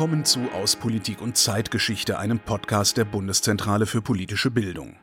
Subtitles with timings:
[0.00, 4.96] Willkommen zu Aus Politik und Zeitgeschichte, einem Podcast der Bundeszentrale für politische Bildung.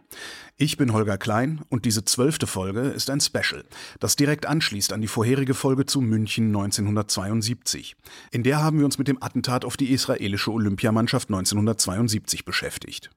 [0.56, 3.64] Ich bin Holger Klein und diese zwölfte Folge ist ein Special,
[4.00, 7.96] das direkt anschließt an die vorherige Folge zu München 1972.
[8.32, 13.12] In der haben wir uns mit dem Attentat auf die israelische Olympiamannschaft 1972 beschäftigt.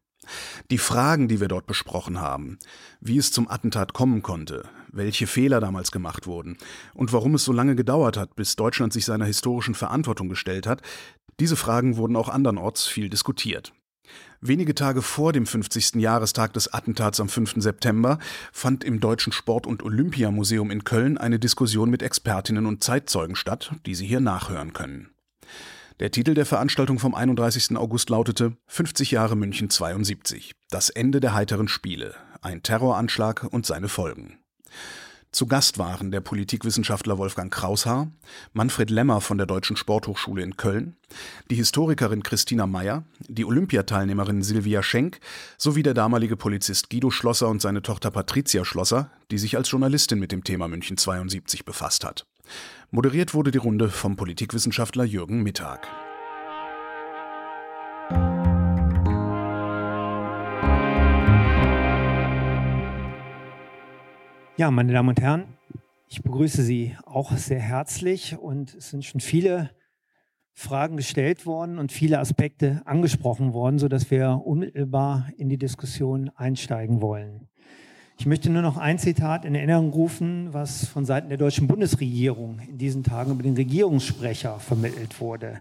[0.70, 2.58] Die Fragen, die wir dort besprochen haben,
[3.00, 6.58] wie es zum Attentat kommen konnte, welche Fehler damals gemacht wurden
[6.94, 10.82] und warum es so lange gedauert hat, bis Deutschland sich seiner historischen Verantwortung gestellt hat,
[11.40, 13.72] diese Fragen wurden auch andernorts viel diskutiert.
[14.42, 15.96] Wenige Tage vor dem 50.
[15.96, 17.54] Jahrestag des Attentats am 5.
[17.56, 18.18] September
[18.52, 23.72] fand im Deutschen Sport- und Olympiamuseum in Köln eine Diskussion mit Expertinnen und Zeitzeugen statt,
[23.84, 25.10] die Sie hier nachhören können.
[25.98, 27.76] Der Titel der Veranstaltung vom 31.
[27.76, 30.52] August lautete 50 Jahre München 72.
[30.70, 32.14] Das Ende der heiteren Spiele.
[32.40, 34.38] Ein Terroranschlag und seine Folgen.
[35.32, 38.10] Zu Gast waren der Politikwissenschaftler Wolfgang Kraushaar,
[38.52, 40.96] Manfred Lemmer von der Deutschen Sporthochschule in Köln,
[41.50, 45.20] die Historikerin Christina Meyer, die Olympiateilnehmerin Silvia Schenk
[45.56, 50.18] sowie der damalige Polizist Guido Schlosser und seine Tochter Patricia Schlosser, die sich als Journalistin
[50.18, 52.26] mit dem Thema München 72 befasst hat.
[52.90, 55.86] Moderiert wurde die Runde vom Politikwissenschaftler Jürgen Mittag.
[64.60, 65.44] Ja, meine Damen und Herren,
[66.06, 69.70] ich begrüße Sie auch sehr herzlich und es sind schon viele
[70.52, 77.00] Fragen gestellt worden und viele Aspekte angesprochen worden, sodass wir unmittelbar in die Diskussion einsteigen
[77.00, 77.48] wollen.
[78.18, 82.58] Ich möchte nur noch ein Zitat in Erinnerung rufen, was von Seiten der deutschen Bundesregierung
[82.58, 85.60] in diesen Tagen über den Regierungssprecher vermittelt wurde.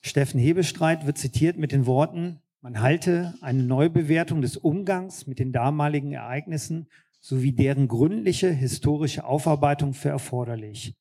[0.00, 5.52] Steffen Hebestreit wird zitiert mit den Worten, man halte eine Neubewertung des Umgangs mit den
[5.52, 6.86] damaligen Ereignissen
[7.24, 10.94] sowie deren gründliche historische Aufarbeitung für erforderlich.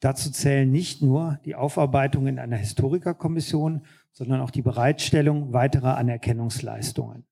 [0.00, 7.26] Dazu zählen nicht nur die Aufarbeitung in einer Historikerkommission, sondern auch die Bereitstellung weiterer Anerkennungsleistungen.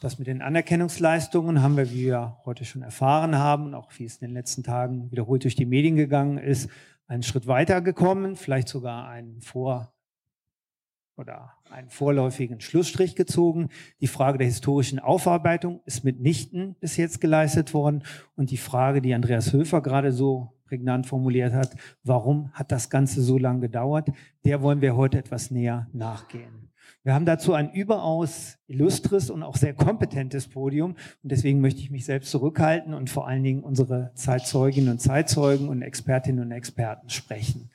[0.00, 4.16] Das mit den Anerkennungsleistungen haben wir, wie wir heute schon erfahren haben, auch wie es
[4.16, 6.68] in den letzten Tagen wiederholt durch die Medien gegangen ist,
[7.06, 9.94] einen Schritt weiter gekommen, vielleicht sogar einen vor
[11.16, 13.68] oder einen vorläufigen Schlussstrich gezogen.
[14.00, 18.02] Die Frage der historischen Aufarbeitung ist mitnichten bis jetzt geleistet worden.
[18.36, 23.22] Und die Frage, die Andreas Höfer gerade so prägnant formuliert hat, warum hat das Ganze
[23.22, 24.08] so lange gedauert,
[24.44, 26.64] der wollen wir heute etwas näher nachgehen.
[27.02, 30.92] Wir haben dazu ein überaus illustres und auch sehr kompetentes Podium.
[31.22, 35.68] Und deswegen möchte ich mich selbst zurückhalten und vor allen Dingen unsere Zeitzeuginnen und Zeitzeugen
[35.68, 37.70] und Expertinnen und Experten sprechen.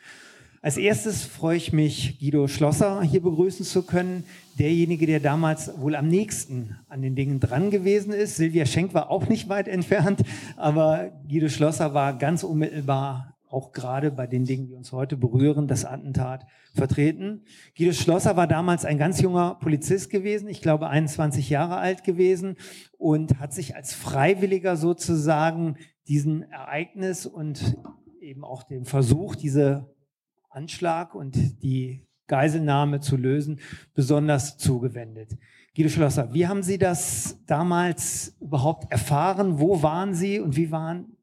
[0.62, 4.26] Als erstes freue ich mich, Guido Schlosser hier begrüßen zu können.
[4.58, 8.36] Derjenige, der damals wohl am nächsten an den Dingen dran gewesen ist.
[8.36, 10.22] Silvia Schenk war auch nicht weit entfernt,
[10.58, 15.68] aber Guido Schlosser war ganz unmittelbar auch gerade bei den Dingen, die uns heute berühren,
[15.68, 16.46] das Attentat
[16.76, 17.46] vertreten.
[17.78, 22.58] Guido Schlosser war damals ein ganz junger Polizist gewesen, ich glaube 21 Jahre alt gewesen
[22.98, 25.78] und hat sich als Freiwilliger sozusagen
[26.10, 27.78] diesen Ereignis und
[28.20, 29.88] eben auch dem Versuch, diese
[30.50, 33.60] Anschlag und die Geiselnahme zu lösen,
[33.94, 35.38] besonders zugewendet.
[35.76, 39.60] Guido Schlosser, wie haben Sie das damals überhaupt erfahren?
[39.60, 41.16] Wo waren Sie und wie waren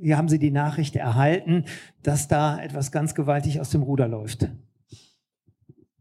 [0.00, 1.64] wie haben Sie die Nachricht erhalten,
[2.04, 4.48] dass da etwas ganz gewaltig aus dem Ruder läuft?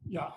[0.05, 0.35] Ja,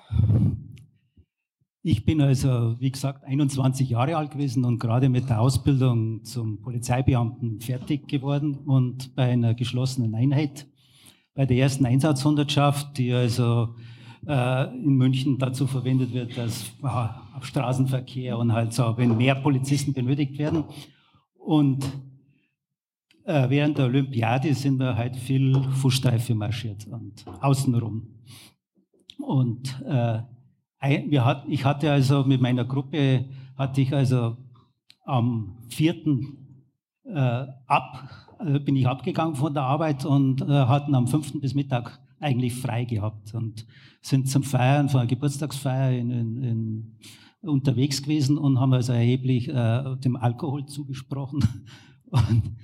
[1.82, 6.60] ich bin also, wie gesagt, 21 Jahre alt gewesen und gerade mit der Ausbildung zum
[6.60, 10.66] Polizeibeamten fertig geworden und bei einer geschlossenen Einheit,
[11.34, 13.74] bei der ersten Einsatzhundertschaft, die also
[14.26, 19.92] äh, in München dazu verwendet wird, dass äh, Straßenverkehr und halt so, wenn mehr Polizisten
[19.92, 20.64] benötigt werden.
[21.38, 21.84] Und
[23.24, 28.08] äh, während der Olympiade sind wir halt viel Fußsteife marschiert und außenrum.
[29.18, 30.20] Und äh,
[30.80, 33.26] hat, ich hatte also mit meiner Gruppe,
[33.56, 34.36] hatte ich also
[35.04, 36.64] am vierten
[37.04, 38.08] äh, ab,
[38.64, 42.84] bin ich abgegangen von der Arbeit und äh, hatten am fünften bis Mittag eigentlich frei
[42.84, 43.66] gehabt und
[44.02, 46.98] sind zum Feiern, von einer Geburtstagsfeier in, in, in
[47.42, 51.42] unterwegs gewesen und haben also erheblich äh, dem Alkohol zugesprochen.
[52.10, 52.56] Und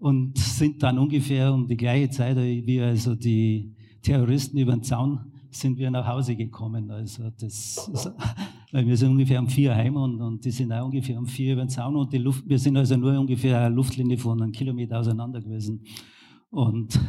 [0.00, 5.32] und sind dann ungefähr um die gleiche Zeit wie also die Terroristen über den Zaun
[5.50, 6.90] sind wir nach Hause gekommen.
[6.90, 7.90] Also das,
[8.72, 11.54] weil wir sind ungefähr um vier heim und, und die sind auch ungefähr um vier
[11.54, 14.52] über den Zaun und die Luft, wir sind also nur ungefähr eine Luftlinie von einem
[14.52, 15.84] Kilometer auseinander gewesen.
[16.50, 17.00] Und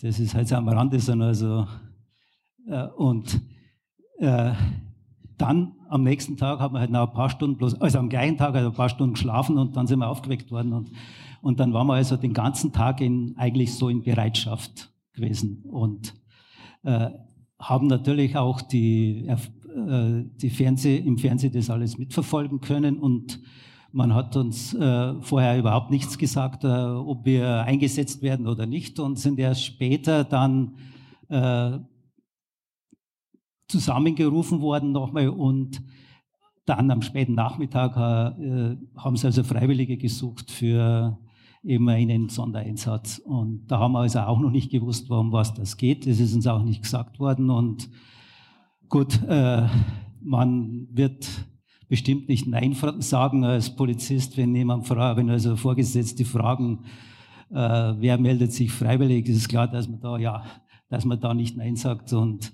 [0.00, 1.66] das ist halt am Rande so, also,
[2.66, 3.40] äh, und
[4.18, 4.52] äh,
[5.38, 8.36] dann am nächsten Tag haben wir halt noch ein paar Stunden bloß, also am gleichen
[8.36, 10.90] Tag halt ein paar Stunden geschlafen und dann sind wir aufgeweckt worden und
[11.42, 15.64] und dann waren wir also den ganzen Tag in, eigentlich so in Bereitschaft gewesen.
[15.64, 16.14] Und
[16.82, 17.10] äh,
[17.58, 19.36] haben natürlich auch die, äh,
[19.74, 23.40] die Fernseh, im Fernsehen das alles mitverfolgen können und
[23.92, 29.00] man hat uns äh, vorher überhaupt nichts gesagt, äh, ob wir eingesetzt werden oder nicht
[29.00, 30.76] und sind erst später dann
[31.28, 31.78] äh,
[33.68, 35.82] zusammengerufen worden nochmal und
[36.66, 41.18] dann am späten Nachmittag äh, haben sie also Freiwillige gesucht für
[41.64, 43.18] eben einen Sondereinsatz.
[43.18, 46.06] Und da haben wir also auch noch nicht gewusst, warum was das geht.
[46.06, 47.50] Das ist uns auch nicht gesagt worden.
[47.50, 47.90] Und
[48.90, 49.66] gut, äh,
[50.20, 51.26] man wird
[51.88, 56.84] bestimmt nicht Nein sagen als Polizist, wenn jemand fragt, wenn also Vorgesetzte fragen,
[57.50, 60.44] äh, wer meldet sich freiwillig, ist klar, dass man da ja,
[60.88, 62.12] dass man da nicht Nein sagt.
[62.12, 62.52] Und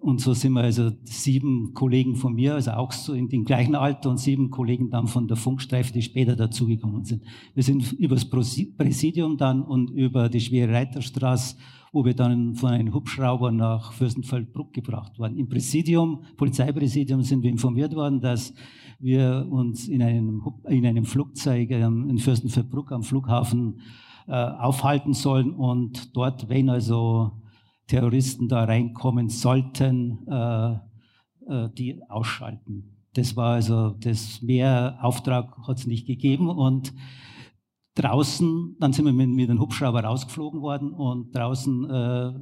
[0.00, 3.76] und so sind wir also sieben Kollegen von mir, also auch so in dem gleichen
[3.76, 7.22] Alter und sieben Kollegen dann von der Funkstreife, die später dazugekommen sind.
[7.54, 11.56] Wir sind übers Präsidium dann und über die Schwere Reiterstraße,
[11.92, 15.36] wo wir dann von einem Hubschrauber nach Fürstenfeldbruck gebracht wurden.
[15.36, 18.54] Im Präsidium, Polizeipräsidium sind wir informiert worden, dass
[18.98, 23.80] wir uns in einem, in einem Flugzeug in Fürstenfeldbruck am Flughafen
[24.26, 27.42] äh, aufhalten sollen und dort, wenn also
[27.86, 30.72] Terroristen da reinkommen sollten, äh,
[31.48, 32.96] äh, die ausschalten.
[33.14, 36.92] Das war also, das mehr Auftrag hat es nicht gegeben und
[37.96, 42.32] draußen, dann sind wir mit, mit einem Hubschrauber rausgeflogen worden und draußen, äh,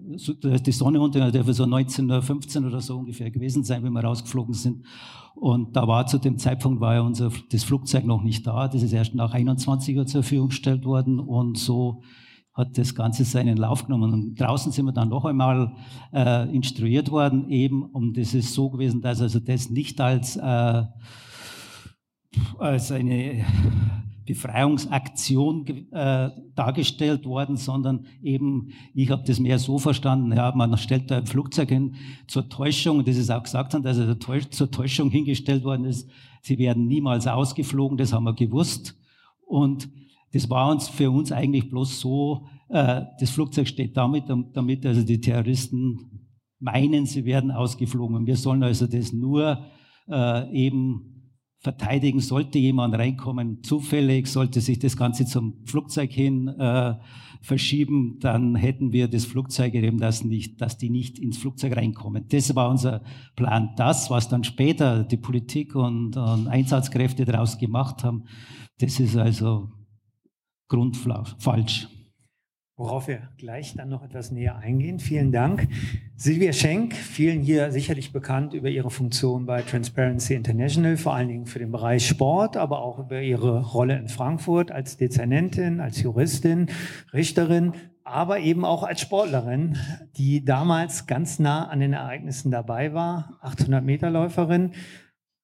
[0.40, 3.92] da ist die Sonne unter, also dürfte so 19.15 oder so ungefähr gewesen sein, wenn
[3.92, 4.84] wir rausgeflogen sind.
[5.36, 8.82] Und da war zu dem Zeitpunkt war ja unser, das Flugzeug noch nicht da, das
[8.82, 12.02] ist erst nach 21 Uhr zur Verfügung gestellt worden und so
[12.52, 14.12] hat das Ganze seinen Lauf genommen.
[14.12, 15.72] Und draußen sind wir dann noch einmal
[16.12, 20.82] äh, instruiert worden, eben, um das ist so gewesen, dass also das nicht als, äh,
[22.58, 23.44] als eine
[24.26, 31.10] Befreiungsaktion äh, dargestellt worden, sondern eben, ich habe das mehr so verstanden, ja, man stellt
[31.10, 34.18] da ein Flugzeug hin zur Täuschung, das ist auch gesagt haben, dass er
[34.50, 36.08] zur Täuschung hingestellt worden ist,
[36.40, 38.96] sie werden niemals ausgeflogen, das haben wir gewusst.
[39.46, 39.88] Und
[40.32, 45.02] das war uns für uns eigentlich bloß so, äh, das Flugzeug steht damit, damit also
[45.02, 46.28] die Terroristen
[46.58, 48.16] meinen, sie werden ausgeflogen.
[48.16, 49.64] Und wir sollen also das nur
[50.08, 51.13] äh, eben
[51.64, 56.94] verteidigen, sollte jemand reinkommen, zufällig, sollte sich das Ganze zum Flugzeug hin äh,
[57.40, 62.26] verschieben, dann hätten wir das Flugzeug eben, das nicht, dass die nicht ins Flugzeug reinkommen.
[62.28, 63.02] Das war unser
[63.34, 63.70] Plan.
[63.76, 68.24] Das, was dann später die Politik und, und Einsatzkräfte daraus gemacht haben,
[68.78, 69.70] das ist also
[70.68, 71.88] grundfalsch.
[72.76, 74.98] Worauf wir gleich dann noch etwas näher eingehen.
[74.98, 75.68] Vielen Dank.
[76.16, 81.46] Silvia Schenk, vielen hier sicherlich bekannt über ihre Funktion bei Transparency International, vor allen Dingen
[81.46, 86.66] für den Bereich Sport, aber auch über ihre Rolle in Frankfurt als Dezernentin, als Juristin,
[87.12, 89.78] Richterin, aber eben auch als Sportlerin,
[90.16, 94.72] die damals ganz nah an den Ereignissen dabei war, 800 Meter Läuferin,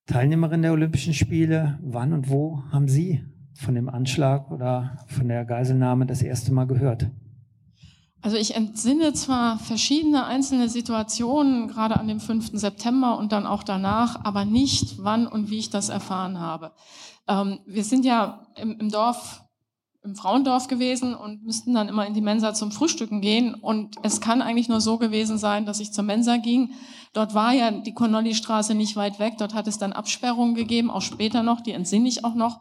[0.06, 1.78] Teilnehmerin der Olympischen Spiele.
[1.80, 3.24] Wann und wo haben Sie
[3.54, 7.08] von dem Anschlag oder von der Geiselnahme das erste Mal gehört?
[8.22, 12.50] Also ich entsinne zwar verschiedene einzelne Situationen, gerade an dem 5.
[12.52, 16.72] September und dann auch danach, aber nicht, wann und wie ich das erfahren habe.
[17.28, 19.42] Ähm, wir sind ja im, im Dorf
[20.02, 23.54] im Frauendorf gewesen und müssten dann immer in die Mensa zum Frühstücken gehen.
[23.54, 26.72] Und es kann eigentlich nur so gewesen sein, dass ich zur Mensa ging.
[27.12, 29.34] Dort war ja die Connolly-Straße nicht weit weg.
[29.38, 32.60] Dort hat es dann Absperrungen gegeben, auch später noch, die entsinne ich auch noch.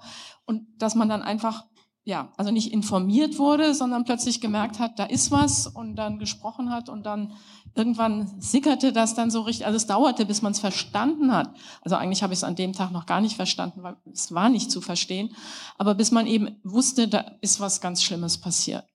[0.49, 1.65] Und dass man dann einfach
[2.05, 6.71] ja, also nicht informiert wurde, sondern plötzlich gemerkt hat, da ist was und dann gesprochen
[6.71, 7.33] hat und dann
[7.75, 11.55] irgendwann sickerte das dann so richtig, also es dauerte, bis man es verstanden hat.
[11.83, 14.49] Also eigentlich habe ich es an dem Tag noch gar nicht verstanden, weil es war
[14.49, 15.35] nicht zu verstehen,
[15.77, 18.85] aber bis man eben wusste, da ist was ganz Schlimmes passiert.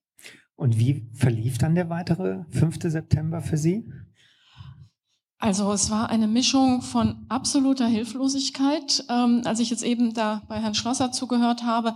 [0.57, 2.79] Und wie verlief dann der weitere 5.
[2.81, 3.89] September für Sie?
[5.45, 9.05] Also es war eine Mischung von absoluter Hilflosigkeit.
[9.09, 11.93] Ähm, als ich jetzt eben da bei Herrn Schlosser zugehört habe,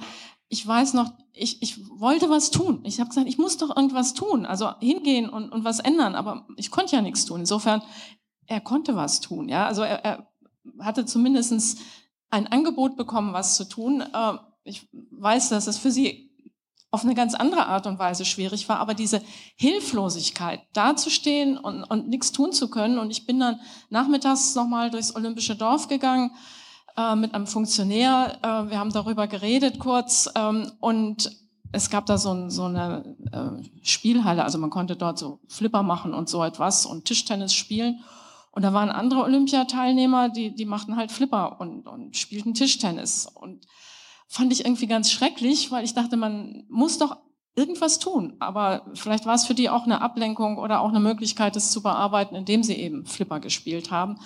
[0.50, 2.82] ich weiß noch, ich, ich wollte was tun.
[2.84, 6.46] Ich habe gesagt, ich muss doch irgendwas tun, also hingehen und, und was ändern, aber
[6.58, 7.40] ich konnte ja nichts tun.
[7.40, 7.82] Insofern,
[8.46, 9.50] er konnte was tun.
[9.50, 10.28] Ja, also er, er
[10.82, 11.78] hatte zumindestens
[12.30, 14.02] ein Angebot bekommen, was zu tun.
[14.02, 16.29] Äh, ich weiß, dass es für sie
[16.92, 19.22] auf eine ganz andere Art und Weise schwierig war, aber diese
[19.56, 22.98] Hilflosigkeit, dazustehen und, und nichts tun zu können.
[22.98, 26.32] Und ich bin dann nachmittags nochmal durchs Olympische Dorf gegangen
[26.98, 28.40] äh, mit einem Funktionär.
[28.42, 31.32] Äh, wir haben darüber geredet kurz ähm, und
[31.72, 35.84] es gab da so, ein, so eine äh, Spielhalle, also man konnte dort so Flipper
[35.84, 38.00] machen und so etwas und Tischtennis spielen.
[38.52, 43.28] Und da waren andere Olympiateilnehmer, die, die machten halt Flipper und, und spielten Tischtennis.
[43.28, 43.68] Und
[44.30, 47.18] fand ich irgendwie ganz schrecklich, weil ich dachte, man muss doch
[47.56, 48.36] irgendwas tun.
[48.40, 51.82] Aber vielleicht war es für die auch eine Ablenkung oder auch eine Möglichkeit, es zu
[51.82, 54.18] bearbeiten, indem sie eben Flipper gespielt haben.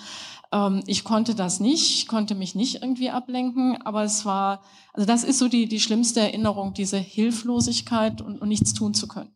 [0.52, 5.06] Ähm, ich konnte das nicht, ich konnte mich nicht irgendwie ablenken, aber es war, also
[5.06, 9.32] das ist so die, die schlimmste Erinnerung, diese Hilflosigkeit und, und nichts tun zu können.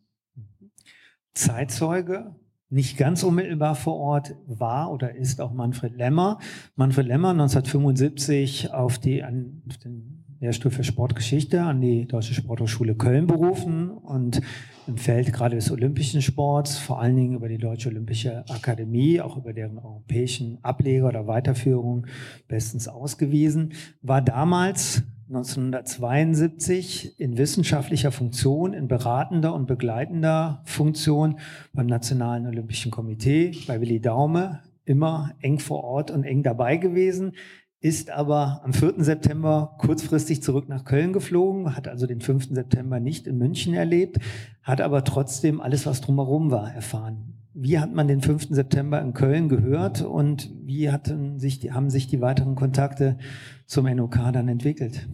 [1.33, 2.35] Zeitzeuge,
[2.69, 6.37] nicht ganz unmittelbar vor Ort war oder ist auch Manfred Lemmer.
[6.75, 13.27] Manfred Lemmer 1975 auf die, an den Lehrstuhl für Sportgeschichte an die Deutsche Sporthochschule Köln
[13.27, 14.41] berufen und
[14.87, 19.35] im Feld gerade des olympischen Sports, vor allen Dingen über die Deutsche Olympische Akademie, auch
[19.35, 22.07] über deren europäischen Ableger oder Weiterführung
[22.47, 31.37] bestens ausgewiesen, war damals 1972 in wissenschaftlicher Funktion, in beratender und begleitender Funktion
[31.73, 37.33] beim Nationalen Olympischen Komitee, bei Willi Daume, immer eng vor Ort und eng dabei gewesen
[37.81, 38.95] ist aber am 4.
[39.03, 42.49] September kurzfristig zurück nach Köln geflogen, hat also den 5.
[42.51, 44.19] September nicht in München erlebt,
[44.63, 47.35] hat aber trotzdem alles, was drumherum war, erfahren.
[47.53, 48.49] Wie hat man den 5.
[48.49, 53.17] September in Köln gehört und wie hatten sich die, haben sich die weiteren Kontakte
[53.65, 55.07] zum NOK dann entwickelt?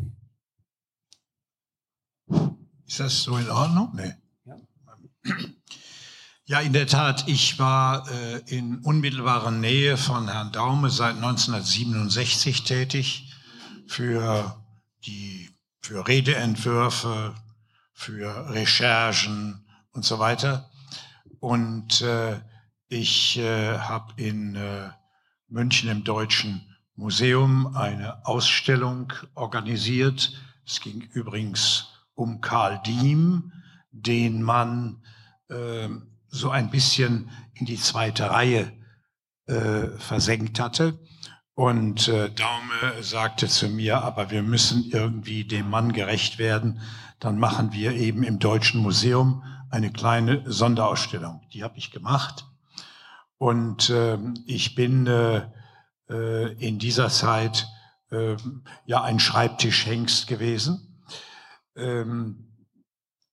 [2.88, 3.90] Ist das so in Ordnung?
[3.96, 4.14] Nee.
[4.46, 4.58] Ja.
[6.48, 7.28] Ja, in der Tat.
[7.28, 13.34] Ich war äh, in unmittelbarer Nähe von Herrn Daume seit 1967 tätig
[13.88, 14.56] für
[15.08, 15.50] die
[15.82, 17.34] für Redeentwürfe,
[17.94, 20.70] für Recherchen und so weiter.
[21.40, 22.40] Und äh,
[22.90, 24.92] ich äh, habe in äh,
[25.48, 26.62] München im Deutschen
[26.96, 30.32] Museum eine Ausstellung organisiert.
[30.64, 33.52] Es ging übrigens um Karl Diem,
[33.90, 35.02] den man
[35.50, 35.90] äh,
[36.36, 38.72] so ein bisschen in die zweite Reihe
[39.48, 41.00] äh, versenkt hatte.
[41.54, 46.82] Und äh, Daume sagte zu mir, aber wir müssen irgendwie dem Mann gerecht werden.
[47.20, 51.42] Dann machen wir eben im Deutschen Museum eine kleine Sonderausstellung.
[51.54, 52.46] Die habe ich gemacht.
[53.38, 55.48] Und äh, ich bin äh,
[56.10, 57.68] äh, in dieser Zeit
[58.12, 58.36] äh,
[58.86, 61.04] ja ein Schreibtischhengst gewesen
[61.76, 62.48] ähm,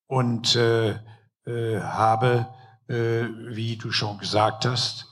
[0.06, 0.98] und äh,
[1.44, 2.48] äh, habe
[2.88, 5.06] wie du schon gesagt hast,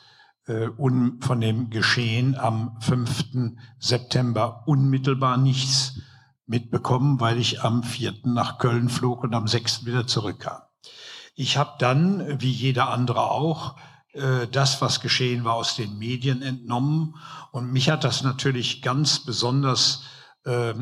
[0.51, 0.69] äh,
[1.21, 3.55] von dem Geschehen am 5.
[3.79, 6.01] September unmittelbar nichts
[6.47, 8.15] mitbekommen, weil ich am 4.
[8.25, 9.87] nach Köln flog und am 6.
[9.87, 10.61] wieder zurückkam.
[11.37, 13.77] Ich habe dann, wie jeder andere auch,
[14.13, 17.15] äh, das, was geschehen war, aus den Medien entnommen.
[17.53, 20.05] Und mich hat das natürlich ganz besonders,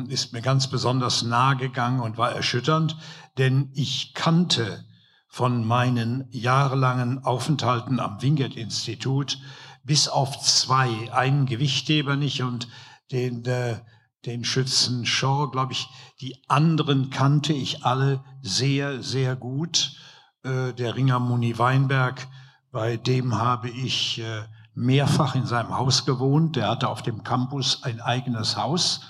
[0.07, 2.95] ist mir ganz besonders nahe gegangen und war erschütternd,
[3.37, 4.85] denn ich kannte
[5.29, 9.39] von meinen jahrelangen Aufenthalten am Wingert-Institut
[9.83, 12.67] bis auf zwei, einen Gewichtheber nicht und
[13.11, 13.79] den, äh,
[14.25, 15.87] den Schützen Shaw, glaube ich,
[16.19, 19.95] die anderen kannte ich alle sehr, sehr gut.
[20.43, 22.27] Äh, der Ringer Muni Weinberg,
[22.71, 24.43] bei dem habe ich äh,
[24.73, 26.55] mehrfach in seinem Haus gewohnt.
[26.55, 29.01] Der hatte auf dem Campus ein eigenes Haus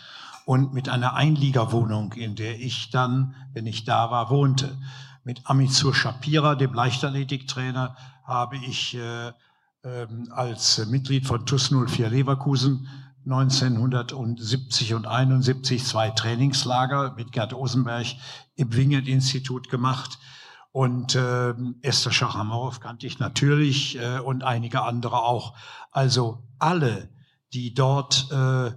[0.46, 4.78] und mit einer Einliegerwohnung, in der ich dann, wenn ich da war, wohnte.
[5.30, 12.88] Mit Amitsur Shapira, dem Leichtathletiktrainer, habe ich äh, äh, als Mitglied von TUS 04 Leverkusen
[13.28, 18.08] 1970 und 71 zwei Trainingslager mit Gerd Osenberg
[18.56, 20.18] im Wingert-Institut gemacht.
[20.72, 25.56] Und äh, Esther Schachamorov kannte ich natürlich äh, und einige andere auch.
[25.92, 27.08] Also alle,
[27.54, 28.74] die dort äh, äh,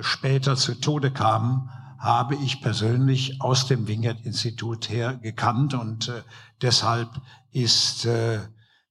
[0.00, 1.68] später zu Tode kamen,
[2.02, 6.22] habe ich persönlich aus dem Wingert-Institut her gekannt und äh,
[6.60, 7.08] deshalb
[7.52, 8.40] ist äh,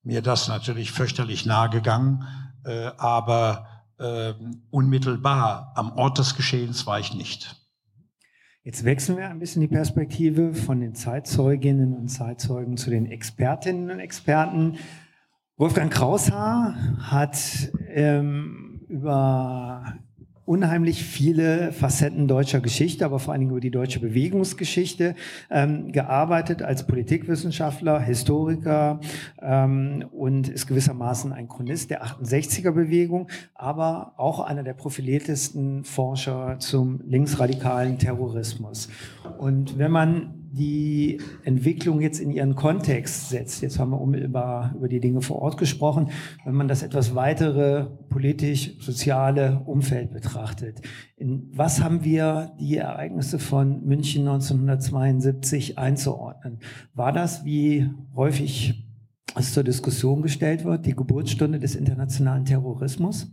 [0.01, 2.23] mir das natürlich fürchterlich nahe gegangen,
[2.63, 3.67] äh, aber
[3.99, 4.33] äh,
[4.69, 7.57] unmittelbar am Ort des Geschehens war ich nicht.
[8.63, 13.91] Jetzt wechseln wir ein bisschen die Perspektive von den Zeitzeuginnen und Zeitzeugen zu den Expertinnen
[13.91, 14.77] und Experten.
[15.57, 17.37] Wolfgang Kraushaar hat
[17.89, 19.95] ähm, über
[20.51, 25.15] unheimlich viele Facetten deutscher Geschichte, aber vor allen Dingen über die deutsche Bewegungsgeschichte
[25.49, 28.99] ähm, gearbeitet als Politikwissenschaftler, Historiker
[29.41, 36.57] ähm, und ist gewissermaßen ein Chronist der 68er Bewegung, aber auch einer der profiliertesten Forscher
[36.59, 38.89] zum linksradikalen Terrorismus.
[39.37, 44.89] Und wenn man die Entwicklung jetzt in ihren Kontext setzt, jetzt haben wir unmittelbar über
[44.89, 46.09] die Dinge vor Ort gesprochen,
[46.43, 50.81] wenn man das etwas weitere politisch-soziale Umfeld betrachtet.
[51.15, 56.59] In was haben wir die Ereignisse von München 1972 einzuordnen?
[56.93, 58.85] War das, wie häufig
[59.35, 63.31] es zur Diskussion gestellt wird, die Geburtsstunde des internationalen Terrorismus?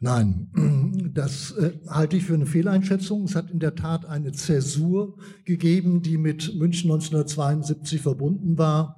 [0.00, 0.48] Nein,
[1.14, 3.24] das äh, halte ich für eine Fehleinschätzung.
[3.24, 8.96] Es hat in der Tat eine Zäsur gegeben, die mit München 1972 verbunden war.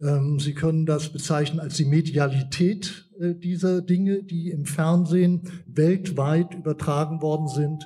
[0.00, 6.54] Ähm, Sie können das bezeichnen als die Medialität äh, dieser Dinge, die im Fernsehen weltweit
[6.54, 7.84] übertragen worden sind.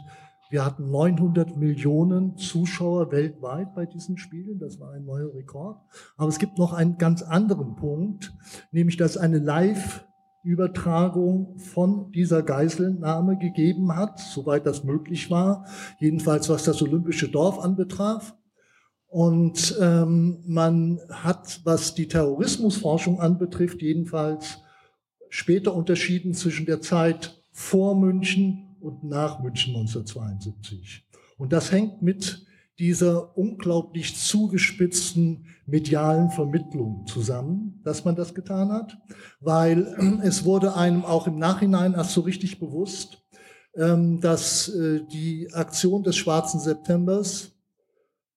[0.51, 4.59] Wir hatten 900 Millionen Zuschauer weltweit bei diesen Spielen.
[4.59, 5.81] Das war ein neuer Rekord.
[6.19, 8.35] Aber es gibt noch einen ganz anderen Punkt,
[8.71, 10.05] nämlich dass eine Live
[10.43, 15.67] Übertragung von dieser Geiselnahme gegeben hat, soweit das möglich war,
[16.01, 18.35] jedenfalls was das olympische Dorf anbetraf.
[19.07, 24.59] Und ähm, man hat, was die Terrorismusforschung anbetrifft, jedenfalls
[25.29, 31.05] später unterschieden zwischen der Zeit vor München und nach München 1972.
[31.37, 32.47] Und das hängt mit
[32.83, 38.99] dieser unglaublich zugespitzten medialen Vermittlung zusammen, dass man das getan hat,
[39.39, 43.23] weil es wurde einem auch im Nachhinein erst so richtig bewusst,
[43.77, 47.53] ähm, dass äh, die Aktion des Schwarzen Septembers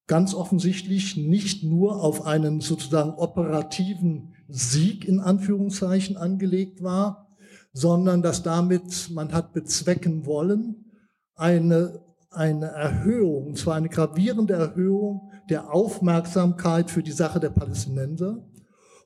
[0.05, 7.35] ganz offensichtlich nicht nur auf einen sozusagen operativen Sieg in Anführungszeichen angelegt war,
[7.73, 10.85] sondern dass damit man hat bezwecken wollen,
[11.33, 18.43] eine eine Erhöhung, und zwar eine gravierende Erhöhung der Aufmerksamkeit für die Sache der Palästinenser.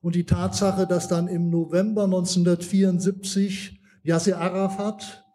[0.01, 5.25] Und die Tatsache, dass dann im November 1974 Yasser Arafat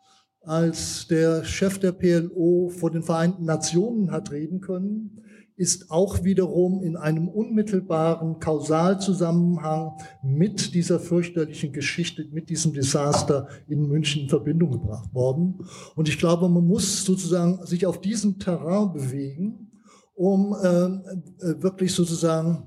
[0.40, 5.22] als der Chef der PLO vor den Vereinten Nationen hat reden können,
[5.56, 9.92] ist auch wiederum in einem unmittelbaren Kausalzusammenhang
[10.23, 15.64] mit dieser fürchterlichen Geschichte, mit diesem Desaster in München in Verbindung gebracht worden.
[15.94, 19.70] Und ich glaube, man muss sozusagen sich auf diesem Terrain bewegen,
[20.14, 22.64] um äh, äh wirklich sozusagen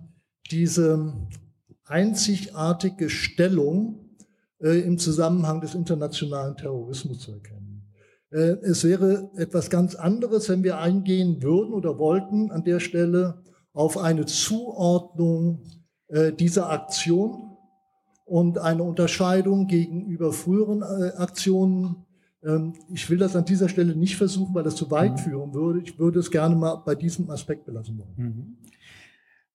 [0.49, 1.13] diese
[1.83, 4.07] einzigartige Stellung
[4.59, 7.66] äh, im Zusammenhang des internationalen Terrorismus zu erkennen.
[8.31, 13.41] Äh, es wäre etwas ganz anderes, wenn wir eingehen würden oder wollten an der Stelle
[13.73, 15.63] auf eine Zuordnung
[16.07, 17.57] äh, dieser Aktion
[18.25, 22.05] und eine Unterscheidung gegenüber früheren äh, Aktionen.
[22.43, 25.17] Ähm, ich will das an dieser Stelle nicht versuchen, weil das zu weit mhm.
[25.17, 25.79] führen würde.
[25.79, 28.13] Ich würde es gerne mal bei diesem Aspekt belassen wollen.
[28.17, 28.57] Mhm.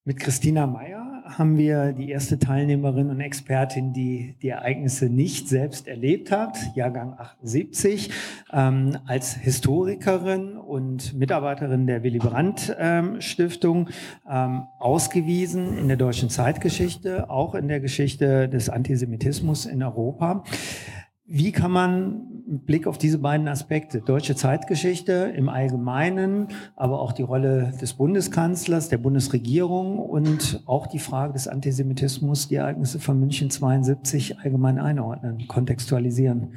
[0.04, 5.86] Mit Christina Meyer haben wir die erste Teilnehmerin und Expertin, die die Ereignisse nicht selbst
[5.86, 8.10] erlebt hat, Jahrgang 78,
[8.52, 13.90] ähm, als Historikerin und Mitarbeiterin der Willy Brandt ähm, Stiftung
[14.28, 20.42] ähm, ausgewiesen in der deutschen Zeitgeschichte, auch in der Geschichte des Antisemitismus in Europa.
[21.26, 27.22] Wie kann man Blick auf diese beiden Aspekte, deutsche Zeitgeschichte im Allgemeinen, aber auch die
[27.22, 33.50] Rolle des Bundeskanzlers, der Bundesregierung und auch die Frage des Antisemitismus, die Ereignisse von München
[33.50, 36.54] 72 allgemein einordnen, kontextualisieren?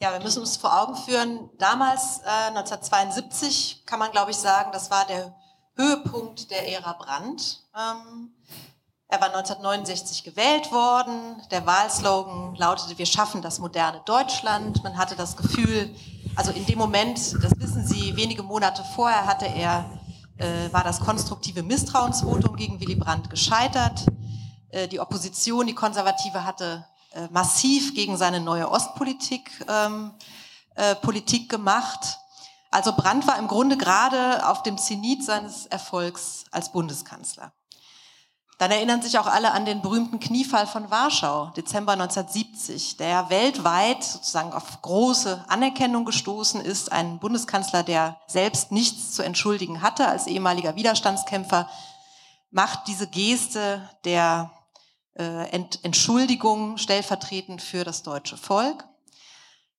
[0.00, 4.70] Ja, wir müssen uns vor Augen führen, damals äh, 1972 kann man, glaube ich, sagen,
[4.72, 5.34] das war der
[5.76, 7.64] Höhepunkt der Ära Brandt.
[7.74, 8.30] Ähm,
[9.12, 11.42] er war 1969 gewählt worden.
[11.50, 14.82] Der Wahlslogan lautete, wir schaffen das moderne Deutschland.
[14.82, 15.94] Man hatte das Gefühl,
[16.34, 19.84] also in dem Moment, das wissen Sie, wenige Monate vorher hatte er,
[20.38, 24.06] äh, war das konstruktive Misstrauensvotum gegen Willy Brandt gescheitert.
[24.70, 30.12] Äh, die Opposition, die Konservative, hatte äh, massiv gegen seine neue Ostpolitik ähm,
[30.74, 32.18] äh, Politik gemacht.
[32.70, 37.52] Also Brandt war im Grunde gerade auf dem Zenit seines Erfolgs als Bundeskanzler.
[38.62, 44.04] Dann erinnern sich auch alle an den berühmten Kniefall von Warschau, Dezember 1970, der weltweit
[44.04, 46.92] sozusagen auf große Anerkennung gestoßen ist.
[46.92, 51.68] Ein Bundeskanzler, der selbst nichts zu entschuldigen hatte als ehemaliger Widerstandskämpfer,
[52.52, 54.52] macht diese Geste der
[55.18, 58.86] äh, Ent Entschuldigung stellvertretend für das deutsche Volk.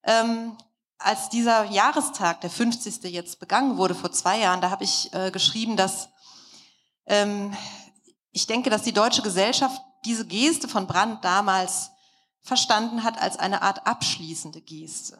[0.02, 0.58] Ähm,
[0.98, 3.02] als dieser Jahrestag, der 50.
[3.04, 6.10] jetzt begangen wurde vor zwei Jahren, da habe ich äh, geschrieben, dass
[7.06, 7.56] ähm,
[8.34, 11.92] ich denke, dass die deutsche Gesellschaft diese Geste von Brandt damals
[12.42, 15.18] verstanden hat als eine Art abschließende Geste.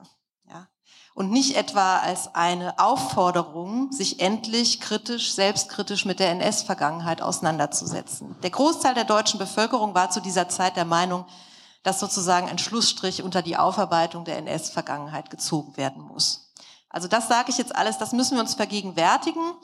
[0.50, 0.66] Ja?
[1.14, 8.34] Und nicht etwa als eine Aufforderung, sich endlich kritisch, selbstkritisch mit der NS-Vergangenheit auseinanderzusetzen.
[8.42, 11.24] Der Großteil der deutschen Bevölkerung war zu dieser Zeit der Meinung,
[11.84, 16.52] dass sozusagen ein Schlussstrich unter die Aufarbeitung der NS-Vergangenheit gezogen werden muss.
[16.88, 19.54] Also das sage ich jetzt alles, das müssen wir uns vergegenwärtigen.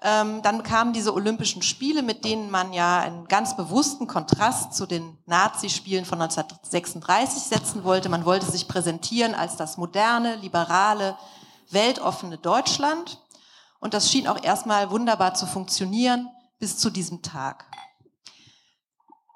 [0.00, 4.86] Ähm, dann kamen diese Olympischen Spiele, mit denen man ja einen ganz bewussten Kontrast zu
[4.86, 8.08] den Nazi-Spielen von 1936 setzen wollte.
[8.08, 11.16] Man wollte sich präsentieren als das moderne, liberale,
[11.70, 13.20] weltoffene Deutschland.
[13.80, 16.28] Und das schien auch erstmal wunderbar zu funktionieren
[16.60, 17.64] bis zu diesem Tag.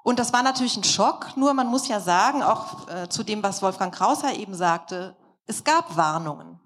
[0.03, 3.41] Und das war natürlich ein Schock, nur man muss ja sagen, auch äh, zu dem,
[3.41, 6.59] was Wolfgang Krauser eben sagte, es gab Warnungen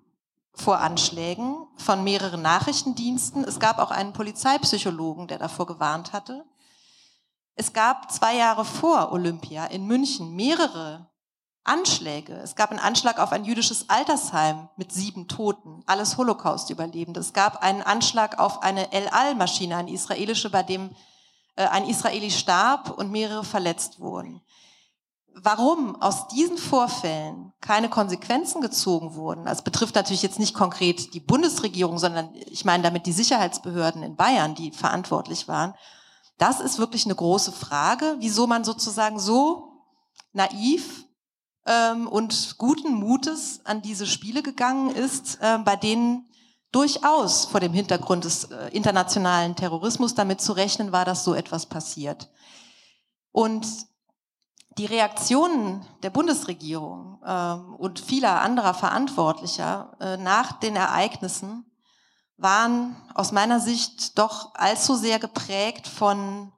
[0.58, 3.44] vor Anschlägen von mehreren Nachrichtendiensten.
[3.44, 6.44] Es gab auch einen Polizeipsychologen, der davor gewarnt hatte.
[7.56, 11.10] Es gab zwei Jahre vor Olympia in München mehrere
[11.64, 12.34] Anschläge.
[12.34, 17.20] Es gab einen Anschlag auf ein jüdisches Altersheim mit sieben Toten, alles Holocaust-Überlebende.
[17.20, 20.96] Es gab einen Anschlag auf eine El Al-Maschine, eine israelische, bei dem
[21.56, 24.42] äh, ein Israeli starb und mehrere verletzt wurden.
[25.44, 31.20] Warum aus diesen Vorfällen keine Konsequenzen gezogen wurden, das betrifft natürlich jetzt nicht konkret die
[31.20, 35.76] Bundesregierung, sondern ich meine damit die Sicherheitsbehörden in Bayern, die verantwortlich waren,
[36.38, 39.74] das ist wirklich eine große Frage, wieso man sozusagen so
[40.34, 41.06] naiv
[41.66, 46.30] ähm, und guten Mutes an diese Spiele gegangen ist, äh, bei denen
[46.72, 51.66] durchaus vor dem Hintergrund des äh, internationalen Terrorismus damit zu rechnen war, dass so etwas
[51.66, 52.30] passiert.
[53.32, 53.68] Und
[54.78, 61.66] die Reaktionen der Bundesregierung ähm, und vieler anderer Verantwortlicher äh, nach den Ereignissen
[62.38, 66.52] waren aus meiner Sicht doch allzu sehr geprägt von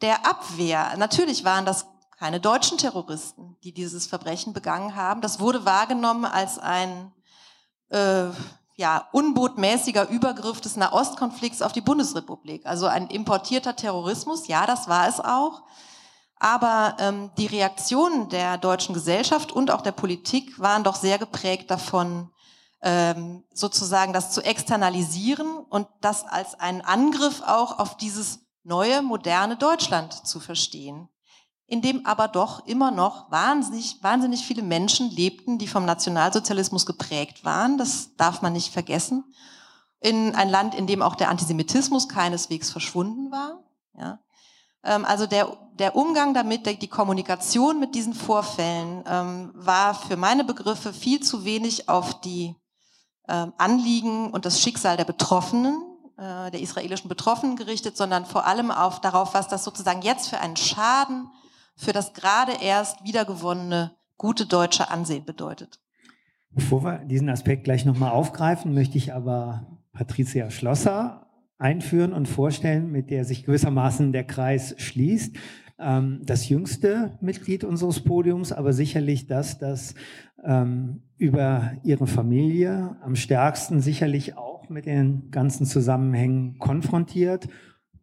[0.00, 0.96] der Abwehr.
[0.96, 1.86] Natürlich waren das
[2.18, 5.20] keine deutschen Terroristen, die dieses Verbrechen begangen haben.
[5.20, 7.12] Das wurde wahrgenommen als ein
[7.90, 8.28] äh,
[8.76, 12.64] ja, unbotmäßiger Übergriff des Nahostkonflikts auf die Bundesrepublik.
[12.64, 15.62] Also ein importierter Terrorismus, ja, das war es auch.
[16.40, 21.70] Aber ähm, die Reaktionen der deutschen Gesellschaft und auch der Politik waren doch sehr geprägt
[21.70, 22.30] davon,
[22.82, 29.56] ähm, sozusagen das zu externalisieren und das als einen Angriff auch auf dieses neue, moderne
[29.56, 31.08] Deutschland zu verstehen
[31.70, 37.44] in dem aber doch immer noch wahnsinnig, wahnsinnig viele Menschen lebten, die vom Nationalsozialismus geprägt
[37.44, 37.78] waren.
[37.78, 39.22] Das darf man nicht vergessen.
[40.00, 43.62] In ein Land, in dem auch der Antisemitismus keineswegs verschwunden war.
[43.96, 44.18] Ja.
[44.84, 50.44] Ähm, also der, der Umgang damit, die Kommunikation mit diesen Vorfällen ähm, war für meine
[50.44, 52.54] Begriffe viel zu wenig auf die
[53.28, 55.82] ähm, Anliegen und das Schicksal der Betroffenen,
[56.16, 60.38] äh, der israelischen Betroffenen gerichtet, sondern vor allem auf darauf, was das sozusagen jetzt für
[60.38, 61.28] einen Schaden
[61.76, 65.80] für das gerade erst wiedergewonnene gute deutsche Ansehen bedeutet.
[66.50, 71.29] Bevor wir diesen Aspekt gleich nochmal aufgreifen, möchte ich aber Patricia Schlosser
[71.60, 75.36] einführen und vorstellen, mit der sich gewissermaßen der Kreis schließt.
[75.78, 79.94] Ähm, das jüngste Mitglied unseres Podiums, aber sicherlich das, das
[80.44, 87.48] ähm, über ihre Familie am stärksten sicherlich auch mit den ganzen Zusammenhängen konfrontiert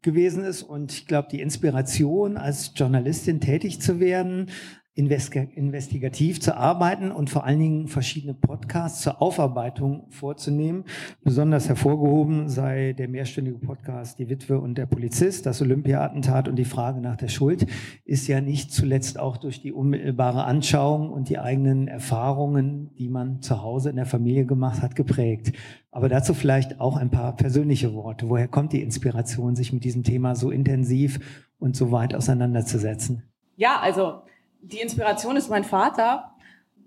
[0.02, 0.64] gewesen ist.
[0.64, 4.50] Und ich glaube, die Inspiration, als Journalistin tätig zu werden,
[4.98, 10.86] investigativ zu arbeiten und vor allen Dingen verschiedene Podcasts zur Aufarbeitung vorzunehmen.
[11.24, 16.66] Besonders hervorgehoben sei der mehrstündige Podcast Die Witwe und der Polizist, das Olympia-Attentat und die
[16.66, 17.68] Frage nach der Schuld,
[18.06, 23.44] ist ja nicht zuletzt auch durch die unmittelbare Anschauung und die eigenen Erfahrungen, die man
[23.44, 25.54] zu Hause in der Familie gemacht hat, geprägt.
[25.92, 28.30] Aber dazu vielleicht auch ein paar persönliche Worte.
[28.30, 31.20] Woher kommt die Inspiration, sich mit diesem Thema so intensiv
[31.60, 33.24] und so weit auseinanderzusetzen?
[33.56, 34.22] Ja, also
[34.62, 36.32] die Inspiration ist mein Vater.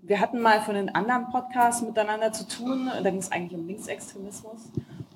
[0.01, 2.89] Wir hatten mal von den anderen Podcasts miteinander zu tun.
[3.03, 4.71] Da ging es eigentlich um Linksextremismus.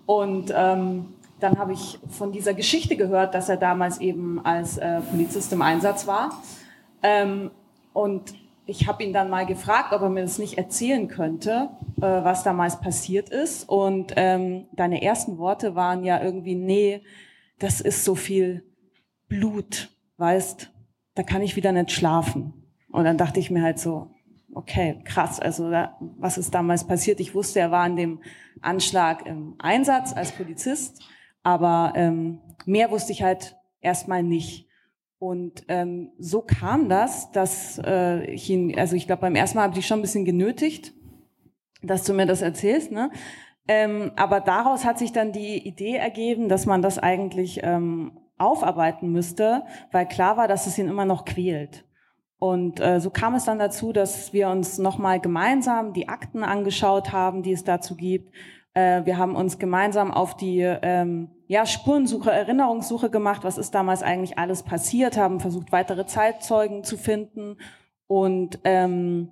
[0.05, 5.01] Und ähm, dann habe ich von dieser Geschichte gehört, dass er damals eben als äh,
[5.01, 6.41] Polizist im Einsatz war.
[7.03, 7.51] Ähm,
[7.93, 8.33] und
[8.67, 12.43] ich habe ihn dann mal gefragt, ob er mir das nicht erzählen könnte, äh, was
[12.43, 13.67] damals passiert ist.
[13.67, 17.01] Und ähm, deine ersten Worte waren ja irgendwie, nee,
[17.59, 18.63] das ist so viel
[19.27, 20.71] Blut, weißt,
[21.15, 22.53] da kann ich wieder nicht schlafen.
[22.91, 24.11] Und dann dachte ich mir halt so,
[24.53, 27.19] okay, krass, also da, was ist damals passiert?
[27.19, 28.21] Ich wusste, er war an dem
[28.61, 31.03] Anschlag im Einsatz als Polizist,
[31.43, 34.67] aber ähm, mehr wusste ich halt erstmal nicht.
[35.19, 39.63] Und ähm, so kam das, dass äh, ich ihn, also ich glaube, beim ersten Mal
[39.63, 40.93] habe ich schon ein bisschen genötigt,
[41.81, 43.11] dass du mir das erzählst, ne?
[43.67, 49.11] Ähm, aber daraus hat sich dann die Idee ergeben, dass man das eigentlich ähm, aufarbeiten
[49.11, 51.85] müsste, weil klar war, dass es ihn immer noch quält.
[52.37, 57.11] Und äh, so kam es dann dazu, dass wir uns nochmal gemeinsam die Akten angeschaut
[57.11, 58.33] haben, die es dazu gibt.
[58.73, 64.03] Äh, wir haben uns gemeinsam auf die ähm, ja, Spurensuche, Erinnerungssuche gemacht, was ist damals
[64.03, 67.57] eigentlich alles passiert, haben versucht, weitere Zeitzeugen zu finden.
[68.07, 69.31] Und ähm,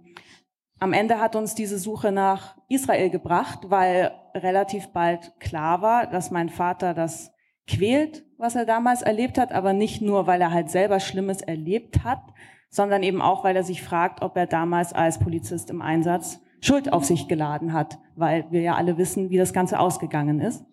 [0.80, 6.32] am Ende hat uns diese Suche nach Israel gebracht, weil relativ bald klar war, dass
[6.32, 7.32] mein Vater das
[7.68, 12.04] quält, was er damals erlebt hat, aber nicht nur, weil er halt selber Schlimmes erlebt
[12.04, 12.22] hat,
[12.70, 16.92] sondern eben auch, weil er sich fragt, ob er damals als Polizist im Einsatz Schuld
[16.92, 20.66] auf sich geladen hat, weil wir ja alle wissen, wie das Ganze ausgegangen ist.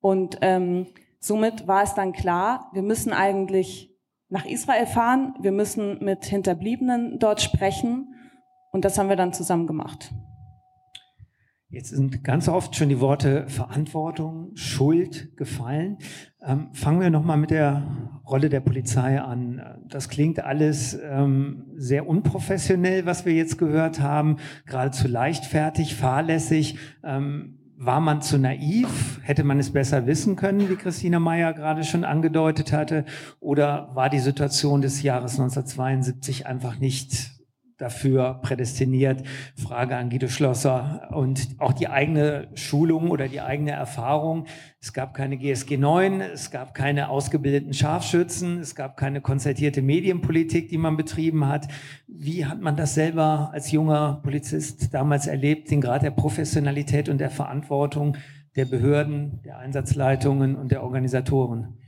[0.00, 0.86] Und ähm,
[1.18, 3.90] somit war es dann klar, wir müssen eigentlich
[4.28, 8.14] nach Israel fahren, wir müssen mit Hinterbliebenen dort sprechen
[8.72, 10.12] und das haben wir dann zusammen gemacht.
[11.72, 15.98] Jetzt sind ganz oft schon die Worte Verantwortung, Schuld gefallen.
[16.44, 17.86] Ähm, fangen wir nochmal mit der
[18.26, 19.62] Rolle der Polizei an.
[19.88, 26.76] Das klingt alles ähm, sehr unprofessionell, was wir jetzt gehört haben, geradezu leichtfertig, fahrlässig.
[27.04, 29.20] Ähm, war man zu naiv?
[29.22, 33.04] Hätte man es besser wissen können, wie Christina Meyer gerade schon angedeutet hatte?
[33.38, 37.39] Oder war die Situation des Jahres 1972 einfach nicht
[37.80, 39.22] dafür prädestiniert.
[39.56, 44.46] Frage an Guido Schlosser und auch die eigene Schulung oder die eigene Erfahrung.
[44.80, 50.68] Es gab keine GSG 9, es gab keine ausgebildeten Scharfschützen, es gab keine konzertierte Medienpolitik,
[50.68, 51.68] die man betrieben hat.
[52.06, 57.18] Wie hat man das selber als junger Polizist damals erlebt, den Grad der Professionalität und
[57.18, 58.16] der Verantwortung
[58.56, 61.78] der Behörden, der Einsatzleitungen und der Organisatoren?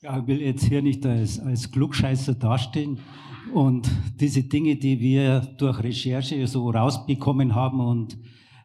[0.00, 2.98] Ja, ich will jetzt hier nicht als, als Klugscheißer dastehen.
[3.52, 8.18] Und diese Dinge, die wir durch Recherche so rausbekommen haben und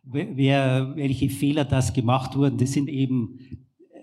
[0.04, 3.40] wer, welche Fehler das gemacht wurden, das sind eben,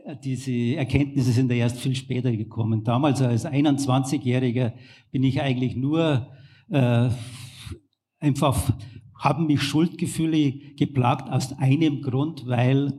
[0.04, 2.84] äh, diese Erkenntnisse sind erst viel später gekommen.
[2.84, 4.72] Damals als 21-Jähriger
[5.10, 6.28] bin ich eigentlich nur
[6.70, 7.08] äh,
[8.20, 8.72] einfach,
[9.14, 12.92] haben mich Schuldgefühle geplagt aus einem Grund, weil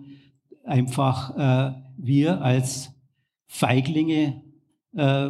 [0.66, 2.94] einfach äh, wir als
[3.48, 4.44] Feiglinge
[4.96, 5.30] äh,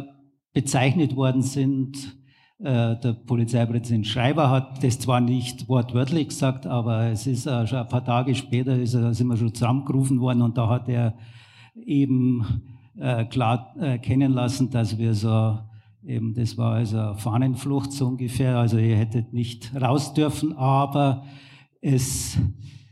[0.52, 2.19] bezeichnet worden sind,
[2.62, 7.88] der Polizeipräsident Schreiber hat das zwar nicht wortwörtlich gesagt, aber es ist äh, schon ein
[7.88, 11.14] paar Tage später ist, sind wir schon zusammengerufen worden und da hat er
[11.74, 12.44] eben
[12.98, 15.58] äh, klar erkennen lassen, dass wir so
[16.04, 21.24] eben, das war also Fahnenflucht so ungefähr, also ihr hättet nicht raus dürfen, aber
[21.80, 22.38] es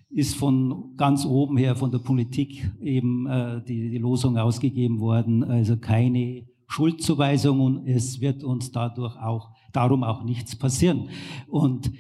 [0.09, 5.45] ist von ganz oben her, von der Politik eben äh, die, die Losung ausgegeben worden,
[5.45, 11.09] also keine Schuldzuweisung und es wird uns dadurch auch darum auch nichts passieren.
[11.49, 11.93] Und,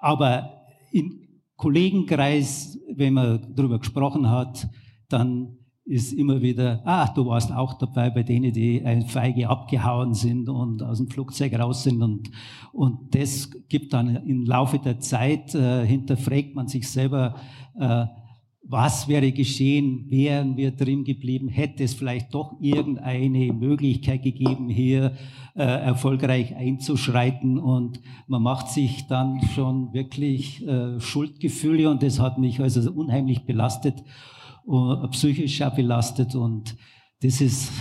[0.00, 4.68] aber im Kollegenkreis, wenn man darüber gesprochen hat,
[5.08, 10.12] dann ist immer wieder, ah, du warst auch dabei bei denen, die ein Feige abgehauen
[10.12, 12.02] sind und aus dem Flugzeug raus sind.
[12.02, 12.30] Und,
[12.72, 17.36] und das gibt dann im Laufe der Zeit, äh, hinterfragt man sich selber,
[17.78, 18.04] äh,
[18.62, 25.14] was wäre geschehen, wären wir drin geblieben, hätte es vielleicht doch irgendeine Möglichkeit gegeben, hier
[25.54, 27.58] äh, erfolgreich einzuschreiten?
[27.58, 33.46] Und man macht sich dann schon wirklich äh, Schuldgefühle und das hat mich also unheimlich
[33.46, 34.02] belastet,
[34.66, 36.34] uh, psychisch belastet.
[36.34, 36.76] Und
[37.22, 37.72] das ist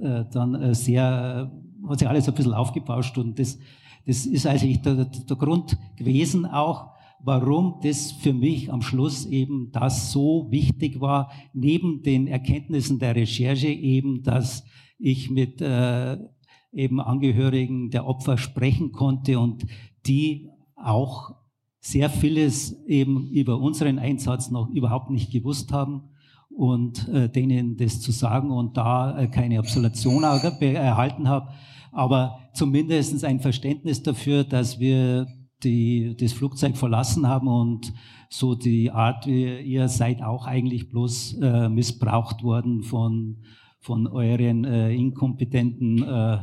[0.00, 1.50] äh, dann äh, sehr,
[1.88, 3.18] hat sich alles ein bisschen aufgebauscht.
[3.18, 3.58] Und das,
[4.06, 9.70] das ist eigentlich der, der Grund gewesen auch, warum das für mich am Schluss eben
[9.72, 14.64] das so wichtig war, neben den Erkenntnissen der Recherche eben, dass
[14.98, 16.18] ich mit äh,
[16.72, 19.66] eben Angehörigen der Opfer sprechen konnte und
[20.06, 21.34] die auch
[21.80, 26.10] sehr vieles eben über unseren Einsatz noch überhaupt nicht gewusst haben
[26.50, 31.50] und äh, denen das zu sagen und da äh, keine Absolution erhalten habe,
[31.92, 35.26] aber zumindest ein Verständnis dafür, dass wir
[35.64, 37.92] die das Flugzeug verlassen haben und
[38.30, 43.38] so die Art, wie ihr seid auch eigentlich bloß äh, missbraucht worden von,
[43.80, 46.38] von euren äh, inkompetenten äh,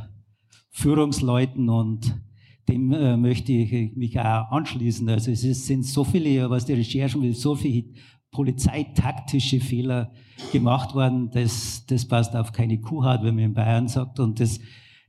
[0.71, 2.19] Führungsleuten und
[2.67, 5.07] dem äh, möchte ich mich auch anschließen.
[5.07, 7.85] Also es ist, sind so viele, was die Recherchen, so viele
[8.31, 10.11] polizeitaktische Fehler
[10.51, 14.59] gemacht worden, das, das passt auf keine Kuhhaut, wenn man in Bayern sagt und das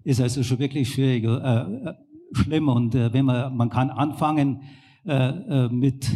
[0.05, 1.25] ist also schon wirklich schwierig.
[2.35, 2.69] Äh, äh schlimm.
[2.69, 4.63] Und äh, wenn man, man kann anfangen
[5.07, 6.11] äh, äh, mit,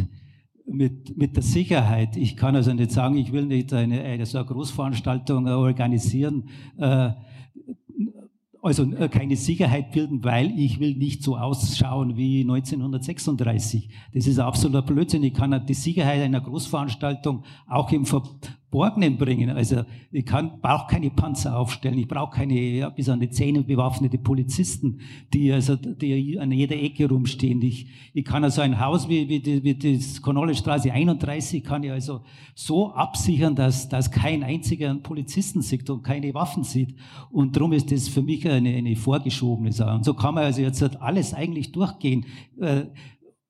[0.66, 2.16] mit, mit der Sicherheit.
[2.16, 7.10] Ich kann also nicht sagen, ich will nicht eine, eine so eine Großveranstaltung organisieren, äh,
[8.62, 13.90] also äh, keine Sicherheit bilden, weil ich will nicht so ausschauen wie 1936.
[14.12, 15.22] Das ist absoluter Blödsinn.
[15.22, 18.04] Ich kann die Sicherheit einer Großveranstaltung auch im
[18.70, 19.50] Verborgenen bringen.
[19.50, 23.64] Also ich kann, brauche keine Panzer aufstellen, ich brauche keine ja, bis an die Zähne
[23.64, 25.00] bewaffnete Polizisten,
[25.34, 27.60] die also die an jeder Ecke rumstehen.
[27.62, 31.90] Ich, ich kann also ein Haus wie, wie, die, wie das Konollestraße 31 kann ich
[31.90, 32.20] also
[32.54, 36.94] so absichern, dass, dass kein einziger Polizisten sieht und keine Waffen sieht.
[37.30, 39.96] Und darum ist das für mich eine, eine vorgeschobene Sache.
[39.96, 42.24] Und so kann man also jetzt alles eigentlich durchgehen.
[42.60, 42.84] Äh,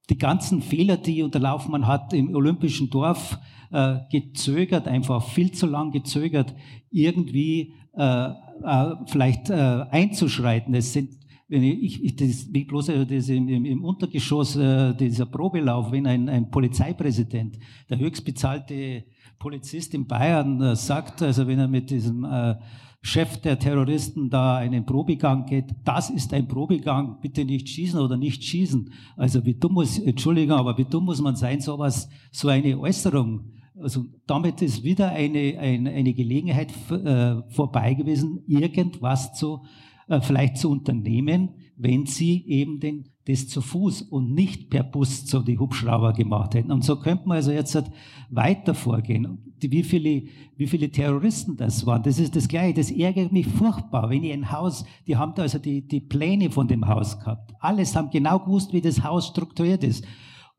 [0.09, 3.39] die ganzen Fehler, die unterlaufen man hat im Olympischen Dorf,
[3.73, 6.55] äh, gezögert, einfach viel zu lang gezögert,
[6.91, 8.29] irgendwie äh,
[8.65, 9.55] äh, vielleicht äh,
[9.91, 10.75] einzuschreiten.
[10.75, 15.91] Es sind wenn ich, ich das, wie bloß das im, im Untergeschoss äh, dieser Probelauf,
[15.91, 19.03] wenn ein, ein Polizeipräsident, der höchstbezahlte
[19.37, 22.55] Polizist in Bayern äh, sagt, also wenn er mit diesem äh,
[23.03, 28.17] Chef der Terroristen da einen Probegang geht, das ist ein Probegang, bitte nicht schießen oder
[28.17, 28.93] nicht schießen.
[29.17, 33.60] Also wie dumm muss, Entschuldigung, aber wie dumm muss man sein, sowas, so eine Äußerung.
[33.81, 39.63] Also damit ist wieder eine, eine, eine Gelegenheit äh, vorbei gewesen, irgendwas zu,
[40.09, 45.25] äh, vielleicht zu unternehmen, wenn sie eben den, das zu Fuß und nicht per Bus
[45.25, 46.73] zu die Hubschrauber gemacht hätten.
[46.73, 47.83] Und so könnte man also jetzt
[48.31, 50.23] weiter vorgehen wie viele,
[50.57, 52.03] wie viele Terroristen das waren.
[52.03, 52.75] Das ist das Gleiche.
[52.75, 54.09] Das ärgert mich furchtbar.
[54.11, 57.53] Wenn ich ein Haus, die haben da also die, die Pläne von dem Haus gehabt.
[57.61, 60.05] Alles haben genau gewusst, wie das Haus strukturiert ist.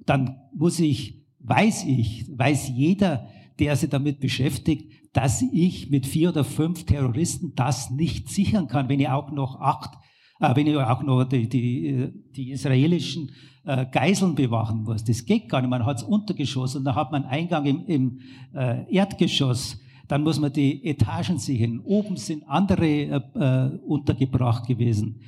[0.06, 3.28] Dann muss ich, weiß ich, weiß jeder,
[3.60, 8.90] der sich damit beschäftigt, dass ich mit vier oder fünf Terroristen das nicht sichern kann,
[8.90, 9.92] wenn ich auch noch acht,
[10.40, 13.32] äh, wenn ich auch noch die, die, die israelischen
[13.66, 15.04] äh, Geiseln bewachen muss.
[15.04, 15.70] Das geht gar nicht.
[15.70, 18.20] Man hat das Untergeschoss und dann hat man Eingang im, im
[18.54, 19.80] äh, Erdgeschoss.
[20.08, 21.80] Dann muss man die Etagen sichern.
[21.84, 25.22] Oben sind andere äh, äh, untergebracht gewesen.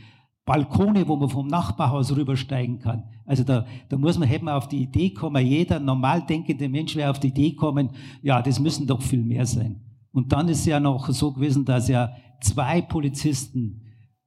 [0.45, 3.03] Balkone, wo man vom Nachbarhaus rübersteigen kann.
[3.25, 7.09] Also da, da muss man, hätte auf die Idee kommen, jeder normal denkende Mensch wäre
[7.09, 7.89] auf die Idee kommen,
[8.21, 9.81] ja, das müssen doch viel mehr sein.
[10.11, 13.81] Und dann ist es ja noch so gewesen, dass ja zwei Polizisten,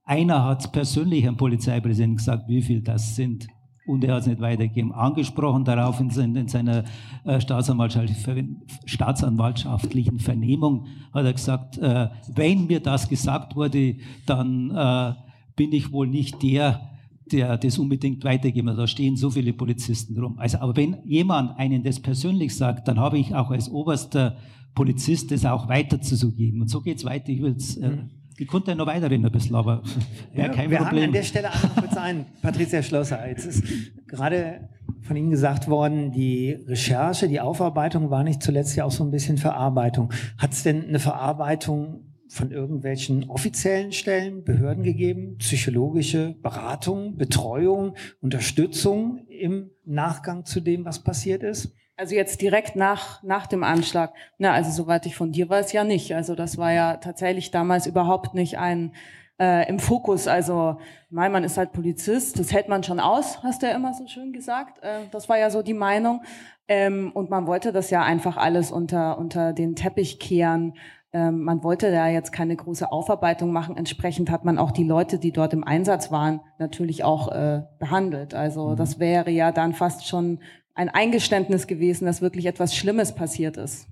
[0.05, 3.49] einer hat persönlich am Polizeipräsidenten gesagt, wie viel das sind
[3.87, 4.93] und er hat es nicht weitergegeben.
[4.93, 6.83] Angesprochen darauf in, in seiner
[7.25, 15.15] äh, staatsanwaltschaftlichen Vernehmung hat er gesagt, äh, wenn mir das gesagt wurde, dann äh,
[15.55, 16.91] bin ich wohl nicht der,
[17.33, 18.77] der das unbedingt weitergeben.
[18.77, 20.39] Da stehen so viele Polizisten rum.
[20.39, 24.37] Also, aber wenn jemand einen das persönlich sagt, dann habe ich auch als oberster
[24.75, 26.61] Polizist das auch weiterzugeben.
[26.61, 27.31] Und so geht es weiter.
[27.31, 28.11] Ich will es äh, mhm.
[28.39, 29.83] Ich konnte ja noch weiterreden ein bisschen, aber
[30.35, 31.01] ja, kein wir Problem.
[31.01, 32.27] Wir an der Stelle einmal kurz ein.
[32.43, 33.65] Patricia Schlosser, jetzt ist
[34.07, 34.69] gerade
[35.03, 39.11] von Ihnen gesagt worden, die Recherche, die Aufarbeitung war nicht zuletzt ja auch so ein
[39.11, 40.13] bisschen Verarbeitung.
[40.37, 42.06] Hat es denn eine Verarbeitung
[42.37, 51.03] von irgendwelchen offiziellen Stellen, Behörden gegeben, psychologische Beratung, Betreuung, Unterstützung im Nachgang zu dem, was
[51.03, 51.73] passiert ist?
[51.97, 54.13] Also jetzt direkt nach, nach dem Anschlag.
[54.39, 56.15] Na, also soweit ich von dir weiß, ja nicht.
[56.15, 58.93] Also das war ja tatsächlich damals überhaupt nicht ein
[59.39, 60.29] äh, im Fokus.
[60.29, 63.95] Also mein Mann ist halt Polizist, das hält man schon aus, hast du ja immer
[63.95, 64.83] so schön gesagt.
[64.83, 66.23] Äh, das war ja so die Meinung.
[66.69, 70.75] Ähm, und man wollte das ja einfach alles unter, unter den Teppich kehren.
[71.17, 73.75] Ähm, man wollte da jetzt keine große Aufarbeitung machen.
[73.75, 78.35] Entsprechend hat man auch die Leute, die dort im Einsatz waren, natürlich auch äh, behandelt.
[78.35, 78.77] Also mhm.
[78.77, 80.41] das wäre ja dann fast schon
[80.75, 83.89] ein Eingeständnis gewesen, dass wirklich etwas Schlimmes passiert ist.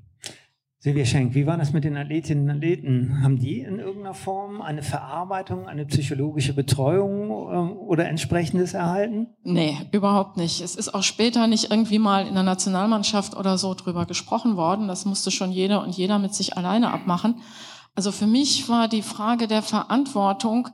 [0.84, 3.22] Silvia Schenk, wie war das mit den Athletinnen und Athleten?
[3.22, 9.28] Haben die in irgendeiner Form eine Verarbeitung, eine psychologische Betreuung ähm, oder entsprechendes erhalten?
[9.44, 10.60] Nee, überhaupt nicht.
[10.60, 14.86] Es ist auch später nicht irgendwie mal in der Nationalmannschaft oder so drüber gesprochen worden.
[14.86, 17.40] Das musste schon jeder und jeder mit sich alleine abmachen.
[17.94, 20.68] Also für mich war die Frage der Verantwortung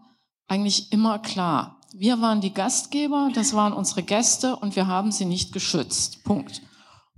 [0.49, 1.79] eigentlich immer klar.
[1.95, 6.25] Wir waren die Gastgeber, das waren unsere Gäste und wir haben sie nicht geschützt.
[6.25, 6.63] Punkt.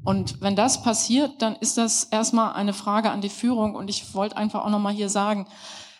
[0.05, 3.75] Und wenn das passiert, dann ist das erstmal eine Frage an die Führung.
[3.75, 5.47] Und ich wollte einfach auch nochmal hier sagen,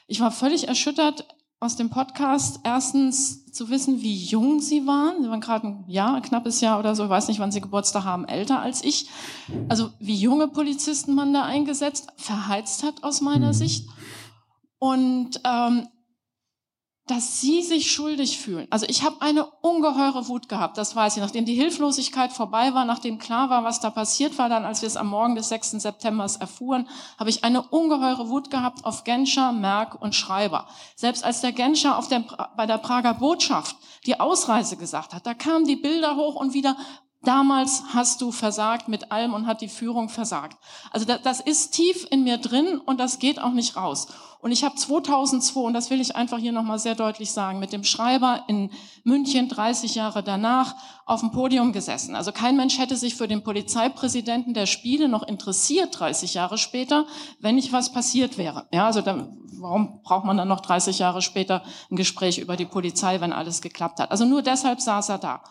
[0.09, 1.27] ich war völlig erschüttert
[1.61, 2.61] aus dem Podcast.
[2.65, 5.23] Erstens zu wissen, wie jung sie waren.
[5.23, 7.05] Sie waren gerade ein Jahr, ein knappes Jahr oder so.
[7.05, 9.09] Ich weiß nicht, wann sie Geburtstag haben, älter als ich.
[9.69, 13.53] Also wie junge Polizisten man da eingesetzt, verheizt hat aus meiner mhm.
[13.53, 13.89] Sicht.
[14.79, 15.87] Und ähm,
[17.09, 18.69] dass sie sich schuldig fühlen.
[18.71, 21.23] Also ich habe eine ungeheure Wut gehabt, das weiß ich.
[21.23, 24.87] Nachdem die Hilflosigkeit vorbei war, nachdem klar war, was da passiert war, dann als wir
[24.87, 25.73] es am Morgen des 6.
[25.73, 26.89] September erfuhren,
[27.19, 30.69] habe ich eine ungeheure Wut gehabt auf Genscher, Merck und Schreiber.
[30.95, 32.25] Selbst als der Genscher auf der,
[32.57, 36.77] bei der Prager Botschaft die Ausreise gesagt hat, da kamen die Bilder hoch und wieder,
[37.25, 40.57] damals hast du versagt mit allem und hat die Führung versagt.
[40.91, 44.09] Also das, das ist tief in mir drin und das geht auch nicht raus.
[44.43, 47.73] Und ich habe 2002, und das will ich einfach hier nochmal sehr deutlich sagen, mit
[47.73, 48.71] dem Schreiber in
[49.05, 50.75] München 30 Jahre danach
[51.07, 52.17] auf dem Podium gesessen.
[52.17, 57.07] Also kein Mensch hätte sich für den Polizeipräsidenten der Spiele noch interessiert 30 Jahre später,
[57.39, 58.67] wenn nicht was passiert wäre.
[58.73, 62.67] Ja, also dann, warum braucht man dann noch 30 Jahre später ein Gespräch über die
[62.67, 64.11] Polizei, wenn alles geklappt hat?
[64.11, 65.43] Also nur deshalb saß er da.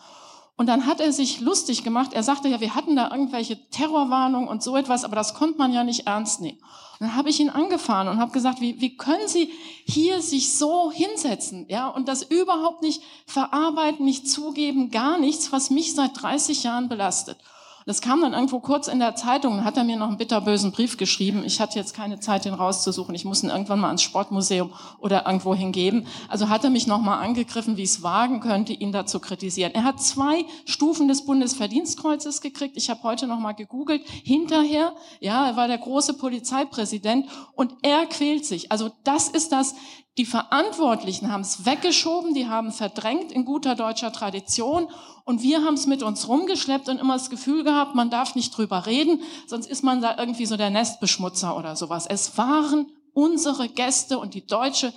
[0.62, 2.12] Und dann hat er sich lustig gemacht.
[2.12, 5.72] Er sagte ja, wir hatten da irgendwelche Terrorwarnungen und so etwas, aber das konnte man
[5.72, 6.60] ja nicht ernst nehmen.
[7.00, 9.50] Dann habe ich ihn angefahren und habe gesagt, wie, wie können Sie
[9.84, 15.70] hier sich so hinsetzen, ja, und das überhaupt nicht verarbeiten, nicht zugeben, gar nichts, was
[15.70, 17.38] mich seit 30 Jahren belastet.
[17.86, 20.72] Das kam dann irgendwo kurz in der Zeitung, und hat er mir noch einen bitterbösen
[20.72, 21.42] Brief geschrieben.
[21.44, 23.14] Ich hatte jetzt keine Zeit, den rauszusuchen.
[23.14, 26.06] Ich muss ihn irgendwann mal ans Sportmuseum oder irgendwo hingeben.
[26.28, 29.72] Also hat er mich nochmal angegriffen, wie ich es wagen könnte, ihn da zu kritisieren.
[29.74, 32.76] Er hat zwei Stufen des Bundesverdienstkreuzes gekriegt.
[32.76, 34.02] Ich habe heute nochmal gegoogelt.
[34.06, 38.70] Hinterher, ja, er war der große Polizeipräsident und er quält sich.
[38.70, 39.74] Also das ist das,
[40.18, 44.88] die Verantwortlichen haben es weggeschoben, die haben verdrängt in guter deutscher Tradition
[45.24, 48.56] und wir haben es mit uns rumgeschleppt und immer das Gefühl gehabt, man darf nicht
[48.56, 52.06] drüber reden, sonst ist man da irgendwie so der Nestbeschmutzer oder sowas.
[52.06, 54.92] Es waren unsere Gäste und die deutsche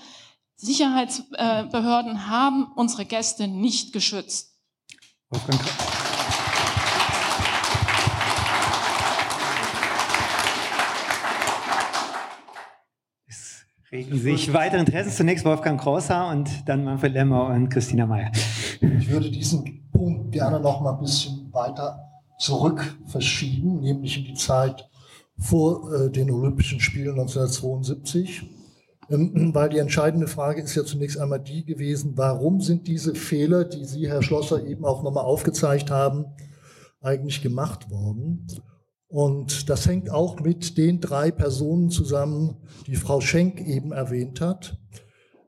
[0.58, 4.54] Sicherheitsbehörden haben unsere Gäste nicht geschützt.
[5.30, 6.05] Wolfgang
[13.92, 15.12] regen sich weitere Interessen.
[15.12, 18.32] Zunächst Wolfgang Krauser und dann Manfred Lemmer und Christina Mayer.
[18.82, 22.00] Ich würde diesen Punkt gerne noch mal ein bisschen weiter
[22.40, 24.90] zurück verschieben, nämlich in die Zeit
[25.38, 28.44] vor äh, den Olympischen Spielen 1972.
[29.10, 33.66] Ähm, weil die entscheidende Frage ist ja zunächst einmal die gewesen, warum sind diese Fehler,
[33.66, 36.26] die Sie, Herr Schlosser, eben auch nochmal aufgezeigt haben,
[37.02, 38.48] eigentlich gemacht worden?
[39.16, 44.78] Und das hängt auch mit den drei Personen zusammen, die Frau Schenk eben erwähnt hat.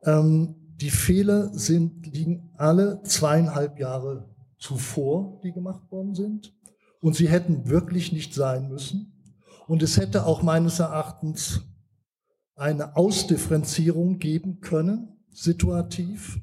[0.06, 6.56] Ähm, die Fehler sind, liegen alle zweieinhalb Jahre zuvor, die gemacht worden sind.
[7.02, 9.12] Und sie hätten wirklich nicht sein müssen.
[9.68, 11.60] Und es hätte auch meines Erachtens
[12.56, 16.40] eine Ausdifferenzierung geben können, situativ,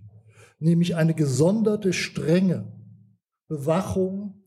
[0.59, 2.71] nämlich eine gesonderte, strenge
[3.49, 4.44] Bewachung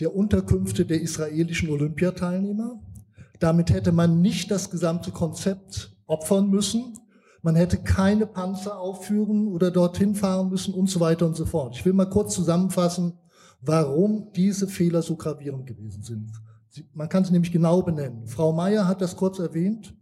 [0.00, 2.80] der Unterkünfte der israelischen Olympiateilnehmer.
[3.38, 6.98] Damit hätte man nicht das gesamte Konzept opfern müssen.
[7.42, 11.76] Man hätte keine Panzer aufführen oder dorthin fahren müssen und so weiter und so fort.
[11.76, 13.14] Ich will mal kurz zusammenfassen,
[13.60, 16.32] warum diese Fehler so gravierend gewesen sind.
[16.92, 18.26] Man kann es nämlich genau benennen.
[18.26, 19.94] Frau Mayer hat das kurz erwähnt.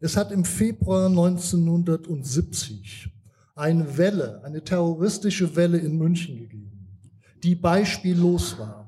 [0.00, 3.12] Es hat im Februar 1970
[3.54, 6.88] eine Welle, eine terroristische Welle in München gegeben,
[7.42, 8.85] die beispiellos war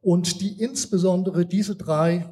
[0.00, 2.28] und die insbesondere diese drei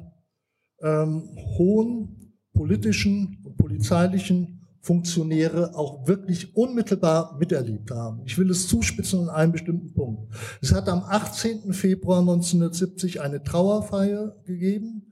[0.81, 8.21] ähm, hohen politischen und polizeilichen Funktionäre auch wirklich unmittelbar miterlebt haben.
[8.25, 10.33] Ich will es zuspitzen an einem bestimmten Punkt.
[10.61, 11.73] Es hat am 18.
[11.73, 15.11] Februar 1970 eine Trauerfeier gegeben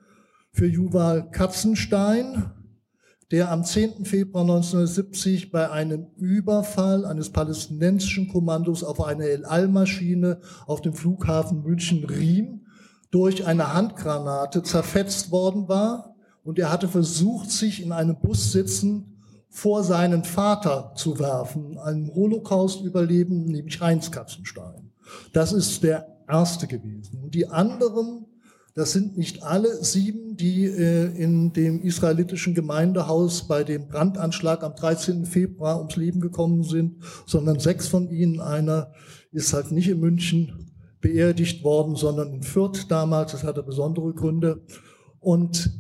[0.51, 2.51] für Juval Katzenstein,
[3.31, 4.05] der am 10.
[4.05, 12.61] Februar 1970 bei einem Überfall eines palästinensischen Kommandos auf eine El-Al-Maschine auf dem Flughafen München-Riem
[13.11, 19.05] durch eine Handgranate zerfetzt worden war und er hatte versucht, sich in einem Bus sitzend
[19.49, 24.91] vor seinen Vater zu werfen, einem Holocaust-Überleben, nämlich Heinz Katzenstein.
[25.33, 27.21] Das ist der erste gewesen.
[27.23, 28.26] Und die anderen
[28.77, 34.75] das sind nicht alle sieben, die äh, in dem israelitischen Gemeindehaus bei dem Brandanschlag am
[34.75, 35.25] 13.
[35.25, 38.39] Februar ums Leben gekommen sind, sondern sechs von ihnen.
[38.39, 38.93] Einer
[39.31, 43.31] ist halt nicht in München beerdigt worden, sondern in Fürth damals.
[43.31, 44.63] Das hatte besondere Gründe.
[45.19, 45.71] Und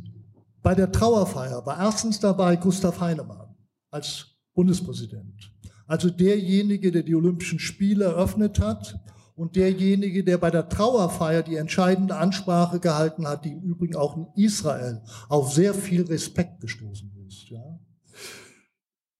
[0.63, 3.55] bei der Trauerfeier war erstens dabei Gustav Heinemann
[3.91, 4.25] als
[4.55, 5.53] Bundespräsident.
[5.85, 8.99] Also derjenige, der die Olympischen Spiele eröffnet hat
[9.37, 14.17] und derjenige, der bei der Trauerfeier die entscheidende Ansprache gehalten hat, die im Übrigen auch
[14.17, 17.47] in Israel auf sehr viel Respekt gestoßen ist.
[17.49, 17.79] Ja.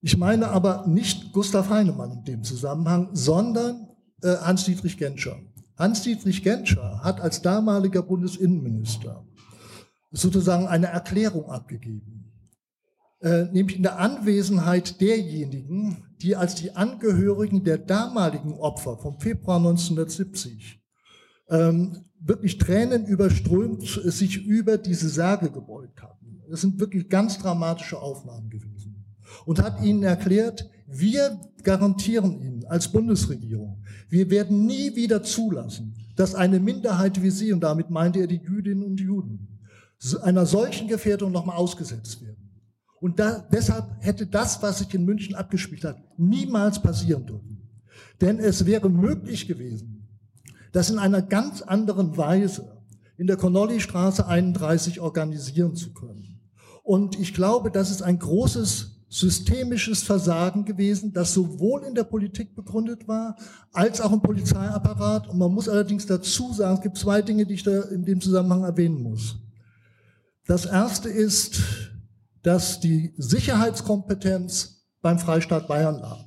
[0.00, 3.90] Ich meine aber nicht Gustav Heinemann in dem Zusammenhang, sondern
[4.20, 5.36] äh, Hans-Dietrich Genscher.
[5.76, 9.24] Hans-Dietrich Genscher hat als damaliger Bundesinnenminister
[10.10, 12.32] sozusagen eine Erklärung abgegeben,
[13.20, 19.58] äh, nämlich in der Anwesenheit derjenigen, die als die Angehörigen der damaligen Opfer vom Februar
[19.58, 20.80] 1970
[21.50, 26.42] ähm, wirklich Tränen überströmt sich über diese Särge gebeugt hatten.
[26.50, 29.04] Das sind wirklich ganz dramatische Aufnahmen gewesen.
[29.44, 36.34] Und hat ihnen erklärt, wir garantieren Ihnen als Bundesregierung, wir werden nie wieder zulassen, dass
[36.34, 39.60] eine Minderheit wie Sie, und damit meinte er die Jüdinnen und Juden,
[40.22, 42.37] einer solchen Gefährdung nochmal ausgesetzt werden.
[43.00, 47.62] Und da, deshalb hätte das, was sich in München abgespielt hat, niemals passieren dürfen.
[48.20, 50.08] Denn es wäre möglich gewesen,
[50.72, 52.76] das in einer ganz anderen Weise
[53.16, 56.40] in der Connolly-Straße 31 organisieren zu können.
[56.82, 62.54] Und ich glaube, das ist ein großes systemisches Versagen gewesen, das sowohl in der Politik
[62.54, 63.36] begründet war,
[63.72, 65.28] als auch im Polizeiapparat.
[65.28, 68.20] Und man muss allerdings dazu sagen, es gibt zwei Dinge, die ich da in dem
[68.20, 69.36] Zusammenhang erwähnen muss.
[70.46, 71.60] Das erste ist,
[72.42, 76.26] dass die Sicherheitskompetenz beim Freistaat Bayern lag.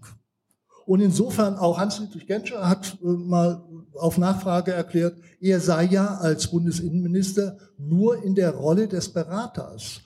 [0.86, 6.48] Und insofern auch Hans-Dietrich Genscher hat äh, mal auf Nachfrage erklärt, er sei ja als
[6.48, 10.02] Bundesinnenminister nur in der Rolle des Beraters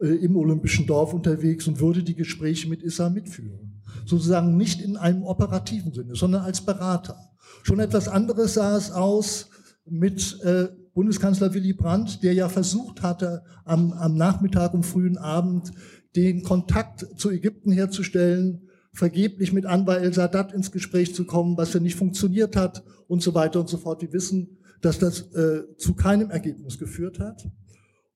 [0.00, 3.82] äh, im Olympischen Dorf unterwegs und würde die Gespräche mit Issa mitführen.
[4.06, 7.18] Sozusagen nicht in einem operativen Sinne, sondern als Berater.
[7.62, 9.48] Schon etwas anderes sah es aus
[9.84, 15.72] mit äh, Bundeskanzler Willy Brandt, der ja versucht hatte, am, am Nachmittag und frühen Abend
[16.16, 21.80] den Kontakt zu Ägypten herzustellen, vergeblich mit Anwar el-Sadat ins Gespräch zu kommen, was ja
[21.80, 24.02] nicht funktioniert hat und so weiter und so fort.
[24.02, 27.48] Wir wissen, dass das äh, zu keinem Ergebnis geführt hat.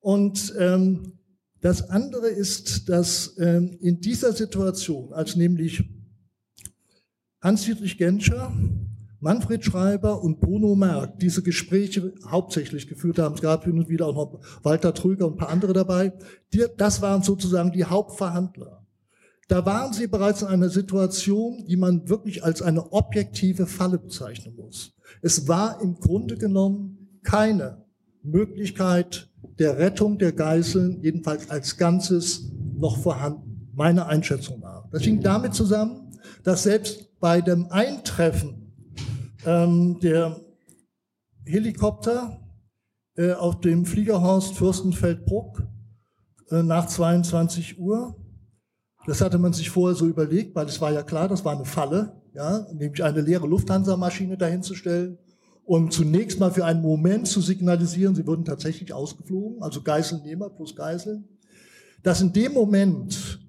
[0.01, 1.19] Und ähm,
[1.61, 5.85] das andere ist, dass ähm, in dieser Situation, als nämlich
[7.41, 8.53] Hans-Dietrich Genscher,
[9.23, 14.09] Manfred Schreiber und Bruno Merck diese Gespräche hauptsächlich geführt haben, es gab hin und wieder
[14.09, 16.13] auch noch Walter Trüger und ein paar andere dabei,
[16.53, 18.85] die, das waren sozusagen die Hauptverhandler.
[19.47, 24.57] Da waren sie bereits in einer Situation, die man wirklich als eine objektive Falle bezeichnen
[24.57, 24.93] muss.
[25.21, 27.85] Es war im Grunde genommen keine
[28.25, 34.89] Möglichkeit der Rettung der Geiseln, jedenfalls als Ganzes, noch vorhanden, meiner Einschätzung nach.
[34.91, 36.11] Das hing damit zusammen,
[36.43, 38.62] dass selbst bei dem Eintreffen
[39.45, 40.41] ähm, der
[41.45, 42.41] Helikopter
[43.17, 45.63] äh, auf dem Fliegerhorst Fürstenfeldbruck
[46.51, 48.17] äh, nach 22 Uhr.
[49.07, 51.65] Das hatte man sich vorher so überlegt, weil es war ja klar, das war eine
[51.65, 55.19] Falle, ja, nämlich eine leere Lufthansa-Maschine dahinzustellen
[55.65, 60.75] und zunächst mal für einen Moment zu signalisieren, sie würden tatsächlich ausgeflogen, also Geiselnehmer plus
[60.75, 61.29] Geiseln,
[62.03, 63.41] dass in dem Moment,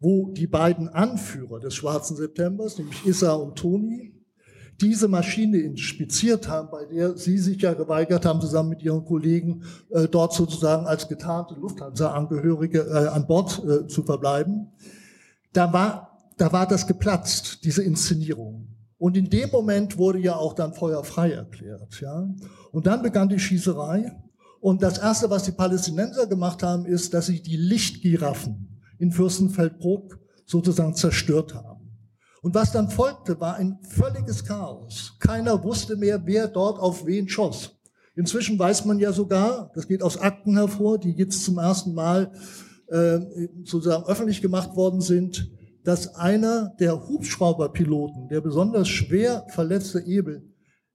[0.00, 4.21] wo die beiden Anführer des Schwarzen Septembers, nämlich Issa und Toni,
[4.82, 9.62] diese Maschine inspiziert haben, bei der Sie sich ja geweigert haben, zusammen mit Ihren Kollegen
[9.90, 14.72] äh, dort sozusagen als getarnte Lufthansa-Angehörige äh, an Bord äh, zu verbleiben,
[15.52, 18.68] da war, da war das geplatzt, diese Inszenierung.
[18.98, 22.00] Und in dem Moment wurde ja auch dann Feuer frei erklärt.
[22.00, 22.28] Ja?
[22.70, 24.12] Und dann begann die Schießerei.
[24.60, 30.20] Und das Erste, was die Palästinenser gemacht haben, ist, dass sie die Lichtgiraffen in Fürstenfeldbruck
[30.46, 31.71] sozusagen zerstört haben.
[32.42, 35.14] Und was dann folgte, war ein völliges Chaos.
[35.20, 37.70] Keiner wusste mehr, wer dort auf wen schoss.
[38.16, 42.32] Inzwischen weiß man ja sogar, das geht aus Akten hervor, die jetzt zum ersten Mal
[42.88, 43.20] äh,
[43.64, 45.50] sozusagen öffentlich gemacht worden sind,
[45.84, 50.42] dass einer der Hubschrauberpiloten, der besonders schwer verletzte Ebel,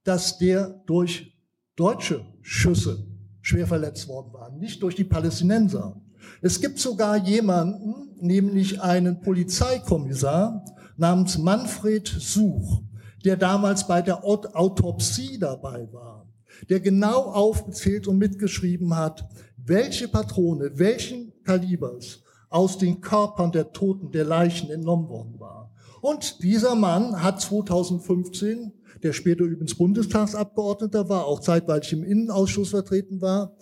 [0.03, 1.33] dass der durch
[1.75, 3.07] deutsche Schüsse
[3.41, 6.01] schwer verletzt worden war, nicht durch die Palästinenser.
[6.41, 10.63] Es gibt sogar jemanden, nämlich einen Polizeikommissar,
[10.97, 12.81] namens Manfred Such,
[13.23, 16.27] der damals bei der Autopsie dabei war,
[16.69, 19.27] der genau aufgezählt und mitgeschrieben hat,
[19.57, 25.71] welche Patrone, welchen Kalibers aus den Körpern der Toten, der Leichen entnommen worden war.
[26.01, 28.71] Und dieser Mann hat 2015,
[29.03, 33.55] der später übrigens Bundestagsabgeordneter war, auch zeitweilig im Innenausschuss vertreten war,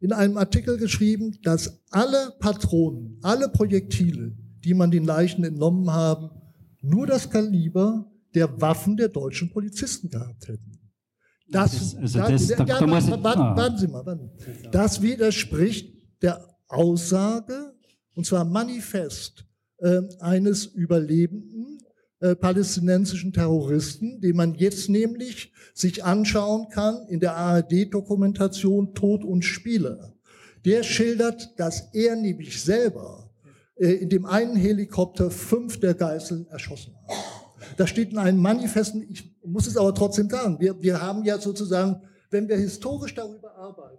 [0.00, 4.32] in einem Artikel geschrieben, dass alle Patronen, alle Projektile,
[4.64, 6.30] die man den Leichen entnommen haben,
[6.84, 10.72] nur das Kaliber der Waffen der deutschen Polizisten gehabt hätten.
[11.50, 11.94] Das,
[14.72, 17.74] das, widerspricht der Aussage,
[18.14, 19.44] und zwar manifest,
[19.78, 21.78] äh, eines überlebenden
[22.20, 29.44] äh, palästinensischen Terroristen, den man jetzt nämlich sich anschauen kann in der ARD-Dokumentation Tod und
[29.44, 30.14] Spiele.
[30.64, 33.23] Der schildert, dass er nämlich selber
[33.76, 37.18] in dem einen Helikopter fünf der Geiseln erschossen haben.
[37.76, 41.38] Das steht in einem Manifesten, ich muss es aber trotzdem sagen, wir, wir haben ja
[41.38, 42.00] sozusagen,
[42.30, 43.98] wenn wir historisch darüber arbeiten,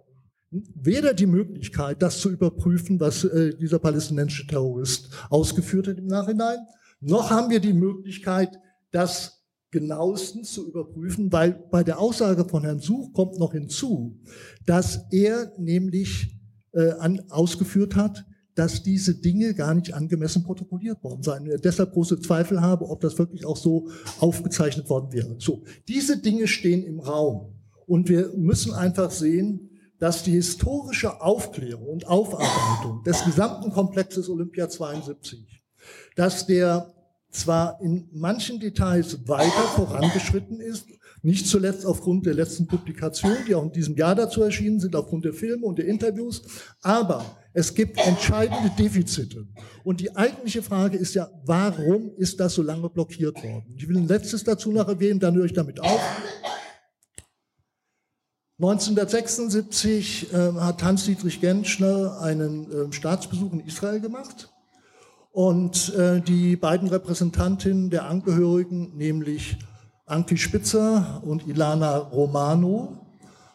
[0.50, 6.58] weder die Möglichkeit, das zu überprüfen, was äh, dieser palästinensische Terrorist ausgeführt hat im Nachhinein,
[7.00, 8.58] noch haben wir die Möglichkeit,
[8.90, 14.18] das genauestens zu überprüfen, weil bei der Aussage von Herrn Such kommt noch hinzu,
[14.64, 16.38] dass er nämlich
[16.72, 18.24] äh, an, ausgeführt hat,
[18.56, 21.46] dass diese Dinge gar nicht angemessen protokolliert worden seien.
[21.46, 23.88] Ich deshalb große Zweifel habe, ob das wirklich auch so
[24.18, 25.36] aufgezeichnet worden wäre.
[25.38, 27.52] So, diese Dinge stehen im Raum.
[27.86, 34.68] Und wir müssen einfach sehen, dass die historische Aufklärung und Aufarbeitung des gesamten Komplexes Olympia
[34.68, 35.62] 72,
[36.16, 36.92] dass der
[37.30, 40.86] zwar in manchen Details weiter vorangeschritten ist,
[41.22, 45.24] nicht zuletzt aufgrund der letzten Publikation, die auch in diesem Jahr dazu erschienen sind, aufgrund
[45.24, 46.42] der Filme und der Interviews,
[46.80, 47.24] aber
[47.56, 49.46] es gibt entscheidende Defizite.
[49.82, 53.74] Und die eigentliche Frage ist ja, warum ist das so lange blockiert worden?
[53.78, 56.00] Ich will ein letztes dazu noch erwähnen, dann höre ich damit auf.
[58.58, 64.50] 1976 äh, hat Hans-Dietrich Gentschner einen äh, Staatsbesuch in Israel gemacht
[65.30, 69.56] Und äh, die beiden Repräsentantinnen der Angehörigen, nämlich
[70.04, 72.98] Anki Spitzer und Ilana Romano,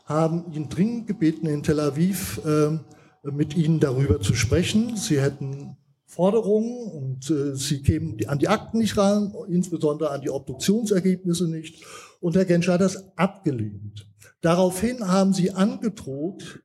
[0.06, 2.80] haben ihn dringend gebeten, in Tel Aviv äh,
[3.24, 4.98] mit ihnen darüber zu sprechen.
[4.98, 10.30] Sie hätten Forderungen und äh, sie kämen an die Akten nicht ran, insbesondere an die
[10.30, 11.86] Obduktionsergebnisse nicht.
[12.20, 14.08] Und Herr Genscher hat das abgelehnt.
[14.42, 16.64] Daraufhin haben sie angedroht,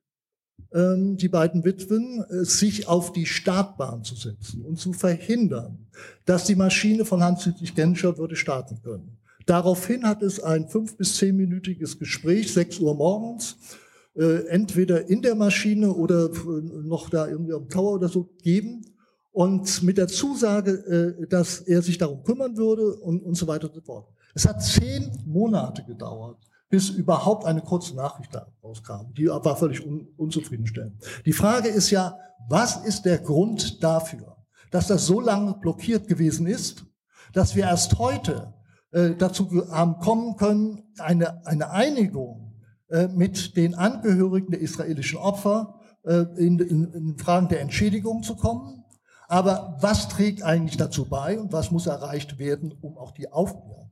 [0.73, 5.87] ähm, die beiden Witwen, äh, sich auf die Startbahn zu setzen und zu verhindern,
[6.25, 9.19] dass die Maschine von Hans-Dietrich Genscher würde starten können.
[9.47, 13.57] Daraufhin hat es ein fünf- bis zehnminütiges Gespräch, sechs Uhr morgens,
[14.17, 18.85] äh, entweder in der Maschine oder äh, noch da irgendwie am Tower oder so geben
[19.33, 23.75] und mit der Zusage, dass er sich darum kümmern würde und, und so weiter und
[23.75, 24.09] so fort.
[24.35, 26.39] Es hat zehn Monate gedauert,
[26.71, 28.31] bis überhaupt eine kurze Nachricht
[28.63, 29.13] rauskam.
[29.17, 30.95] Die war völlig un unzufriedenstellend.
[31.27, 34.37] Die Frage ist ja, was ist der Grund dafür,
[34.71, 36.85] dass das so lange blockiert gewesen ist,
[37.33, 38.55] dass wir erst heute
[38.93, 42.46] äh, dazu haben kommen können, eine, eine Einigung äh,
[43.09, 48.85] mit den Angehörigen der israelischen Opfer äh, in, in, in Fragen der Entschädigung zu kommen.
[49.29, 53.86] Aber was trägt eigentlich dazu bei und was muss erreicht werden, um auch die Aufklärung.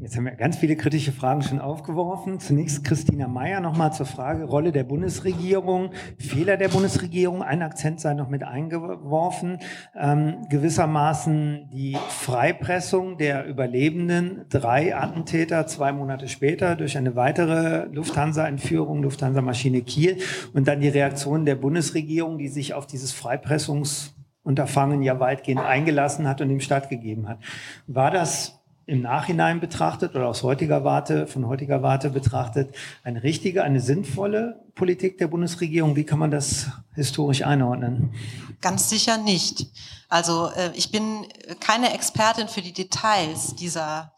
[0.00, 2.38] Jetzt haben wir ganz viele kritische Fragen schon aufgeworfen.
[2.38, 7.42] Zunächst Christina Mayer nochmal zur Frage Rolle der Bundesregierung, Fehler der Bundesregierung.
[7.42, 9.58] Ein Akzent sei noch mit eingeworfen.
[9.96, 19.02] Ähm, gewissermaßen die Freipressung der Überlebenden, drei Attentäter zwei Monate später durch eine weitere Lufthansa-Entführung,
[19.02, 20.18] Lufthansa-Maschine Kiel
[20.54, 26.40] und dann die Reaktion der Bundesregierung, die sich auf dieses Freipressungsunterfangen ja weitgehend eingelassen hat
[26.40, 27.40] und ihm stattgegeben hat.
[27.88, 28.57] War das
[28.88, 32.74] im Nachhinein betrachtet oder aus heutiger Warte, von heutiger Warte betrachtet,
[33.04, 35.94] eine richtige, eine sinnvolle Politik der Bundesregierung?
[35.94, 38.14] Wie kann man das historisch einordnen?
[38.62, 39.66] Ganz sicher nicht.
[40.08, 41.26] Also äh, ich bin
[41.60, 44.14] keine Expertin für die Details dieser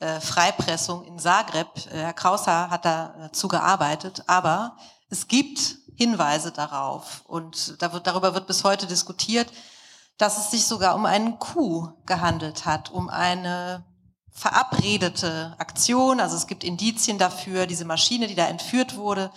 [0.00, 1.68] äh, Freipressung in Zagreb.
[1.92, 4.78] Äh, Herr Krauser hat dazu gearbeitet, aber
[5.10, 9.52] es gibt Hinweise darauf und darüber wird bis heute diskutiert,
[10.16, 13.84] dass es sich sogar um einen Coup gehandelt hat, um eine
[14.34, 16.20] verabredete Aktion.
[16.20, 19.30] Also es gibt Indizien dafür, diese Maschine, die da entführt wurde,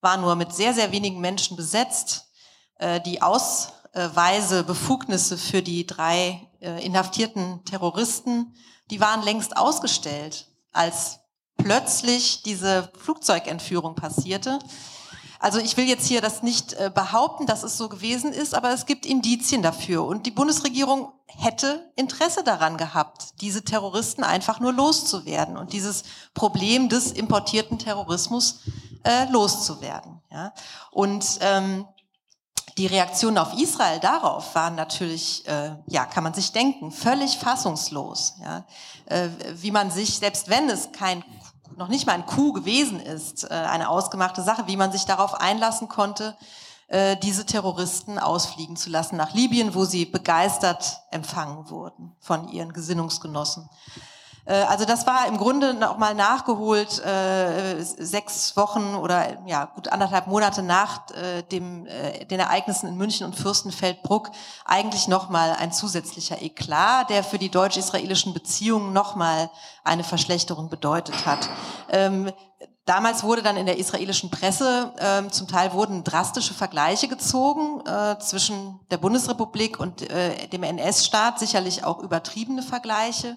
[0.00, 2.30] war nur mit sehr, sehr wenigen Menschen besetzt.
[2.78, 8.54] Äh, die Ausweise, Befugnisse für die drei äh, inhaftierten Terroristen,
[8.90, 11.18] die waren längst ausgestellt, als
[11.56, 14.58] plötzlich diese Flugzeugentführung passierte.
[15.46, 18.72] Also ich will jetzt hier das nicht äh, behaupten, dass es so gewesen ist, aber
[18.72, 20.04] es gibt Indizien dafür.
[20.04, 26.02] Und die Bundesregierung hätte Interesse daran gehabt, diese Terroristen einfach nur loszuwerden und dieses
[26.34, 28.62] Problem des importierten Terrorismus
[29.04, 30.20] äh, loszuwerden.
[30.32, 30.52] Ja?
[30.90, 31.86] Und ähm,
[32.76, 38.34] die Reaktionen auf Israel darauf waren natürlich, äh, ja, kann man sich denken, völlig fassungslos.
[38.42, 38.66] Ja?
[39.04, 41.22] Äh, wie man sich, selbst wenn es kein
[41.76, 45.34] noch nicht mal ein Coup gewesen ist, äh, eine ausgemachte Sache, wie man sich darauf
[45.34, 46.36] einlassen konnte,
[46.88, 52.72] äh, diese Terroristen ausfliegen zu lassen nach Libyen, wo sie begeistert empfangen wurden von ihren
[52.72, 53.68] Gesinnungsgenossen.
[54.46, 59.88] Äh, also das war im Grunde noch mal nachgeholt äh, sechs Wochen oder ja gut
[59.88, 64.30] anderthalb Monate nach äh, dem, äh, den Ereignissen in München und Fürstenfeldbruck
[64.64, 69.50] eigentlich noch mal ein zusätzlicher Eklat, der für die deutsch-israelischen Beziehungen noch mal
[69.84, 71.48] eine Verschlechterung bedeutet hat.
[71.90, 72.32] Ähm,
[72.86, 78.16] Damals wurde dann in der israelischen Presse äh, zum Teil wurden drastische Vergleiche gezogen äh,
[78.20, 83.36] zwischen der Bundesrepublik und äh, dem NS-Staat, sicherlich auch übertriebene Vergleiche.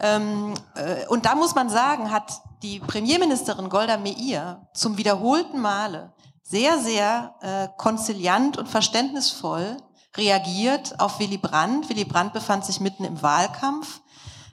[0.00, 6.12] Ähm, äh, und da muss man sagen, hat die Premierministerin Golda Meir zum wiederholten Male
[6.42, 9.76] sehr, sehr äh, konziliant und verständnisvoll
[10.16, 11.88] reagiert auf Willy Brandt.
[11.88, 14.00] Willy Brandt befand sich mitten im Wahlkampf.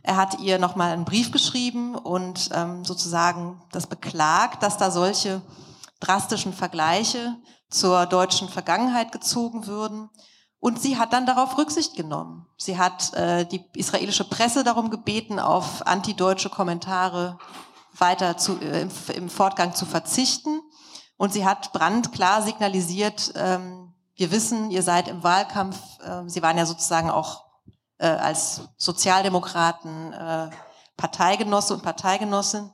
[0.02, 5.42] Er hat ihr nochmal einen Brief geschrieben und ähm, sozusagen das beklagt, dass da solche
[6.00, 7.36] drastischen Vergleiche
[7.70, 10.10] zur deutschen Vergangenheit gezogen würden.
[10.60, 12.46] Und sie hat dann darauf Rücksicht genommen.
[12.58, 17.38] Sie hat äh, die israelische Presse darum gebeten, auf antideutsche Kommentare
[17.98, 20.62] weiter zu, äh, im, im, Fortgang zu verzichten.
[21.18, 26.42] Und sie hat Brand klar signalisiert, ähm, wir wissen, ihr seid im Wahlkampf, äh, sie
[26.42, 27.46] waren ja sozusagen auch
[27.98, 30.50] äh, als Sozialdemokraten äh,
[30.98, 32.70] Parteigenosse und Parteigenossin.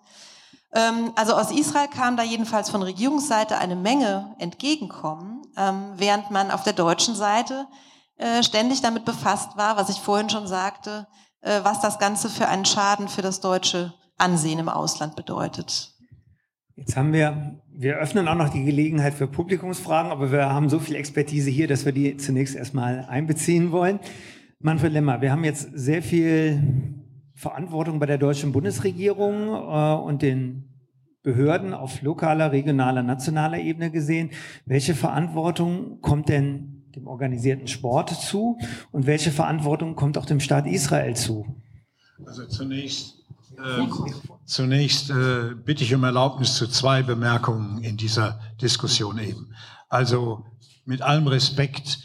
[0.75, 6.51] Ähm, also aus Israel kam da jedenfalls von Regierungsseite eine Menge Entgegenkommen, ähm, während man
[6.51, 7.65] auf der deutschen Seite
[8.17, 11.07] äh, ständig damit befasst war, was ich vorhin schon sagte,
[11.41, 15.93] äh, was das Ganze für einen Schaden für das deutsche Ansehen im Ausland bedeutet.
[16.75, 20.79] Jetzt haben wir wir öffnen auch noch die Gelegenheit für Publikumsfragen, aber wir haben so
[20.79, 23.99] viel Expertise hier, dass wir die zunächst erstmal einbeziehen wollen.
[24.59, 27.03] Manfred Lemmer, wir haben jetzt sehr viel
[27.35, 30.69] Verantwortung bei der deutschen Bundesregierung äh, und den
[31.21, 34.31] Behörden auf lokaler, regionaler, nationaler Ebene gesehen.
[34.65, 38.57] Welche Verantwortung kommt denn dem organisierten Sport zu
[38.91, 41.45] und welche Verantwortung kommt auch dem Staat Israel zu?
[42.25, 43.15] Also zunächst,
[43.57, 43.85] äh,
[44.45, 49.53] zunächst äh, bitte ich um Erlaubnis zu zwei Bemerkungen in dieser Diskussion eben.
[49.89, 50.45] Also
[50.85, 51.99] mit allem Respekt,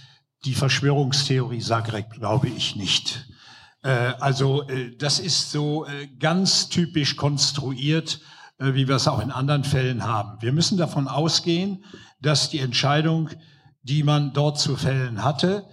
[0.44, 3.29] die Verschwörungstheorie Zagreb glaube ich nicht.
[3.82, 8.20] Äh, also äh, das ist so äh, ganz typisch konstruiert,
[8.62, 10.36] wie wir es auch in anderen Fällen haben.
[10.42, 11.82] Wir müssen davon ausgehen,
[12.20, 13.30] dass die Entscheidung
[13.82, 15.64] die man dort zu fällen hatte,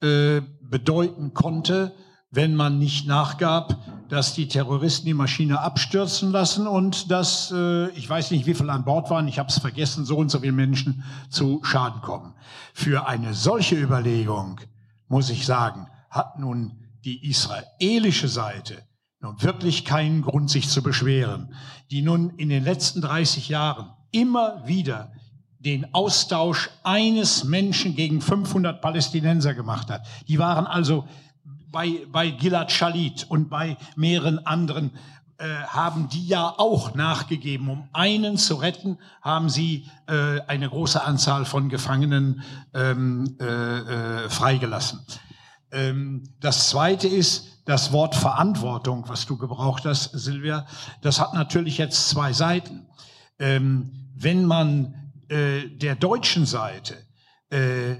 [0.00, 1.92] bedeuten konnte,
[2.30, 3.76] wenn man nicht nachgab,
[4.08, 7.52] dass die Terroristen die Maschine abstürzen lassen und dass,
[7.96, 10.38] ich weiß nicht, wie viele an Bord waren, ich habe es vergessen, so und so
[10.38, 12.34] viele Menschen zu Schaden kommen.
[12.72, 14.60] Für eine solche Überlegung,
[15.08, 18.82] muss ich sagen, hat nun die israelische Seite
[19.20, 21.54] nun wirklich keinen Grund, sich zu beschweren,
[21.90, 25.10] die nun in den letzten 30 Jahren immer wieder
[25.58, 30.06] den Austausch eines Menschen gegen 500 Palästinenser gemacht hat.
[30.28, 31.08] Die waren also
[31.72, 34.92] bei, bei Gilad Shalit und bei mehreren anderen
[35.38, 37.70] äh, haben die ja auch nachgegeben.
[37.70, 42.42] Um einen zu retten, haben sie äh, eine große Anzahl von Gefangenen
[42.74, 45.00] ähm, äh, äh, freigelassen.
[45.72, 50.66] Ähm, das Zweite ist das Wort Verantwortung, was du gebraucht hast, Silvia.
[51.02, 52.86] Das hat natürlich jetzt zwei Seiten.
[53.38, 56.96] Ähm, wenn man äh, der deutschen Seite
[57.50, 57.96] äh, äh,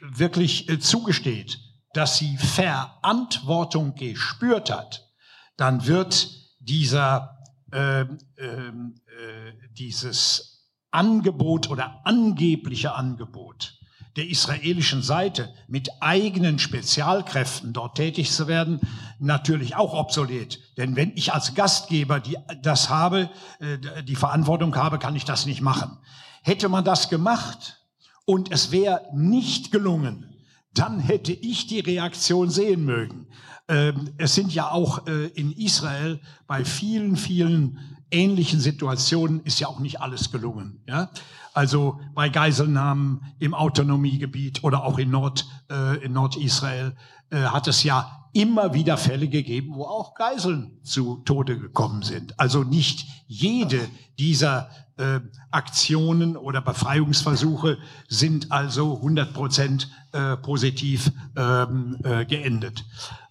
[0.00, 1.58] wirklich äh, zugesteht,
[1.94, 5.08] dass sie Verantwortung gespürt hat,
[5.56, 7.38] dann wird dieser,
[7.72, 13.75] ähm, äh, dieses Angebot oder angebliche Angebot
[14.16, 18.80] der israelischen Seite mit eigenen Spezialkräften dort tätig zu werden,
[19.18, 20.60] natürlich auch obsolet.
[20.76, 25.46] Denn wenn ich als Gastgeber die, das habe, äh, die Verantwortung habe, kann ich das
[25.46, 25.98] nicht machen.
[26.42, 27.82] Hätte man das gemacht
[28.24, 30.26] und es wäre nicht gelungen,
[30.72, 33.28] dann hätte ich die Reaktion sehen mögen.
[33.68, 37.78] Ähm, es sind ja auch äh, in Israel bei vielen, vielen
[38.10, 40.82] ähnlichen Situationen ist ja auch nicht alles gelungen.
[40.86, 41.10] Ja?
[41.56, 46.94] Also bei Geiselnahmen im Autonomiegebiet oder auch in, Nord, äh, in Nordisrael
[47.30, 52.38] äh, hat es ja immer wieder Fälle gegeben, wo auch Geiseln zu Tode gekommen sind.
[52.38, 53.80] Also nicht jede
[54.18, 62.84] dieser äh, Aktionen oder Befreiungsversuche sind also 100 Prozent äh, positiv ähm, äh, geendet.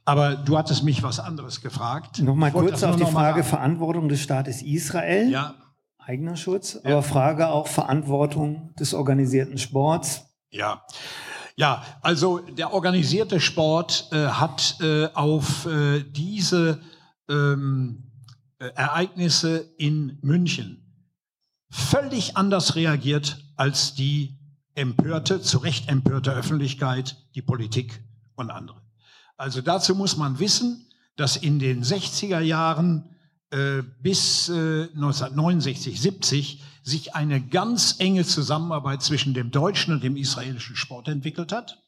[0.03, 2.23] Aber du hattest mich was anderes gefragt.
[2.23, 5.29] Nochmal kurz auf die Frage Verantwortung des Staates Israel.
[5.29, 5.53] Ja
[6.05, 6.91] eigener Schutz, ja.
[6.91, 10.25] aber Frage auch Verantwortung des organisierten Sports.
[10.49, 10.85] Ja.
[11.57, 16.81] Ja, also der organisierte Sport äh, hat äh, auf äh, diese
[17.29, 18.11] ähm,
[18.59, 20.85] äh, Ereignisse in München
[21.69, 24.37] völlig anders reagiert als die
[24.75, 28.03] empörte, zu Recht empörte Öffentlichkeit, die Politik
[28.35, 28.81] und andere.
[29.37, 33.14] Also dazu muss man wissen, dass in den 60er Jahren
[33.51, 40.17] äh, bis äh, 1969, 70 sich eine ganz enge Zusammenarbeit zwischen dem deutschen und dem
[40.17, 41.83] israelischen Sport entwickelt hat.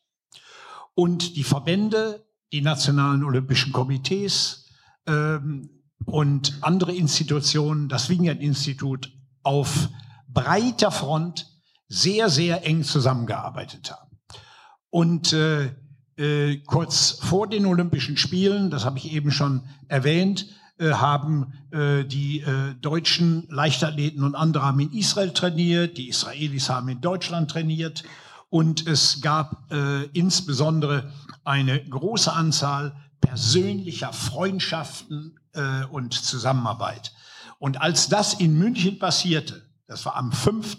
[0.96, 4.66] Und die Verbände, die nationalen olympischen Komitees
[5.06, 5.70] ähm,
[6.06, 9.12] und andere Institutionen, das Wingert-Institut,
[9.44, 9.90] auf
[10.28, 11.48] breiter Front
[11.88, 14.20] sehr, sehr eng zusammengearbeitet haben.
[14.90, 15.76] Und äh,
[16.18, 20.48] äh, kurz vor den Olympischen Spielen, das habe ich eben schon erwähnt,
[20.80, 26.70] äh, haben äh, die äh, deutschen Leichtathleten und andere haben in Israel trainiert, die Israelis
[26.70, 28.04] haben in Deutschland trainiert
[28.50, 31.12] und es gab äh, insbesondere
[31.44, 37.14] eine große Anzahl persönlicher Freundschaften äh, und Zusammenarbeit.
[37.60, 40.78] Und als das in München passierte, das war am 5.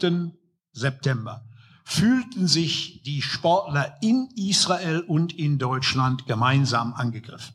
[0.73, 1.45] September,
[1.85, 7.55] fühlten sich die Sportler in Israel und in Deutschland gemeinsam angegriffen.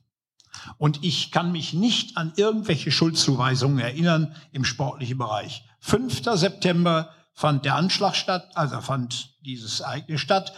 [0.78, 5.64] Und ich kann mich nicht an irgendwelche Schuldzuweisungen erinnern im sportlichen Bereich.
[5.80, 6.24] 5.
[6.34, 10.54] September fand der Anschlag statt, also fand dieses Ereignis statt.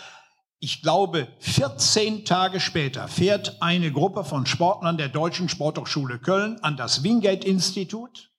[0.60, 6.78] Ich glaube, 14 Tage später fährt eine Gruppe von Sportlern der Deutschen Sporthochschule Köln an
[6.78, 8.32] das Wingate-Institut,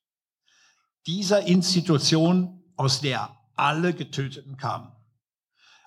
[1.06, 4.92] dieser Institution, aus der alle Getöteten kamen.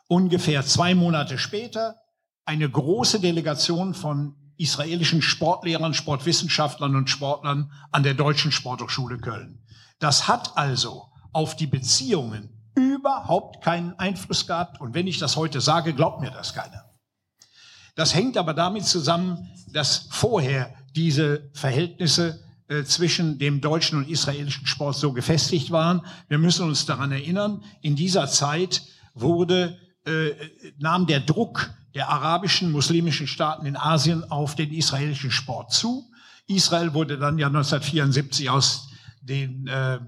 [0.08, 1.98] Ungefähr zwei Monate später
[2.46, 9.64] eine große Delegation von israelischen Sportlehrern, Sportwissenschaftlern und Sportlern an der Deutschen Sporthochschule Köln.
[10.00, 14.82] Das hat also auf die Beziehungen überhaupt keinen Einfluss gehabt.
[14.82, 16.86] Und wenn ich das heute sage, glaubt mir das keiner.
[17.96, 24.68] Das hängt aber damit zusammen, dass vorher diese Verhältnisse äh, zwischen dem deutschen und israelischen
[24.68, 26.06] Sport so gefestigt waren.
[26.28, 28.84] Wir müssen uns daran erinnern, in dieser Zeit
[29.14, 30.32] wurde, äh,
[30.78, 36.10] nahm der Druck der arabischen, muslimischen Staaten in Asien auf den israelischen Sport zu.
[36.48, 38.88] Israel wurde dann ja 1974 aus
[39.22, 40.00] den äh,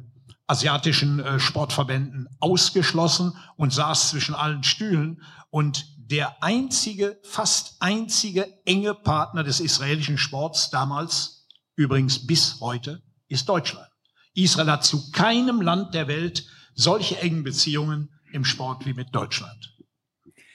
[0.47, 5.21] asiatischen äh, Sportverbänden ausgeschlossen und saß zwischen allen Stühlen.
[5.49, 13.49] Und der einzige, fast einzige enge Partner des israelischen Sports damals, übrigens bis heute, ist
[13.49, 13.89] Deutschland.
[14.33, 19.73] Israel hat zu keinem Land der Welt solche engen Beziehungen im Sport wie mit Deutschland.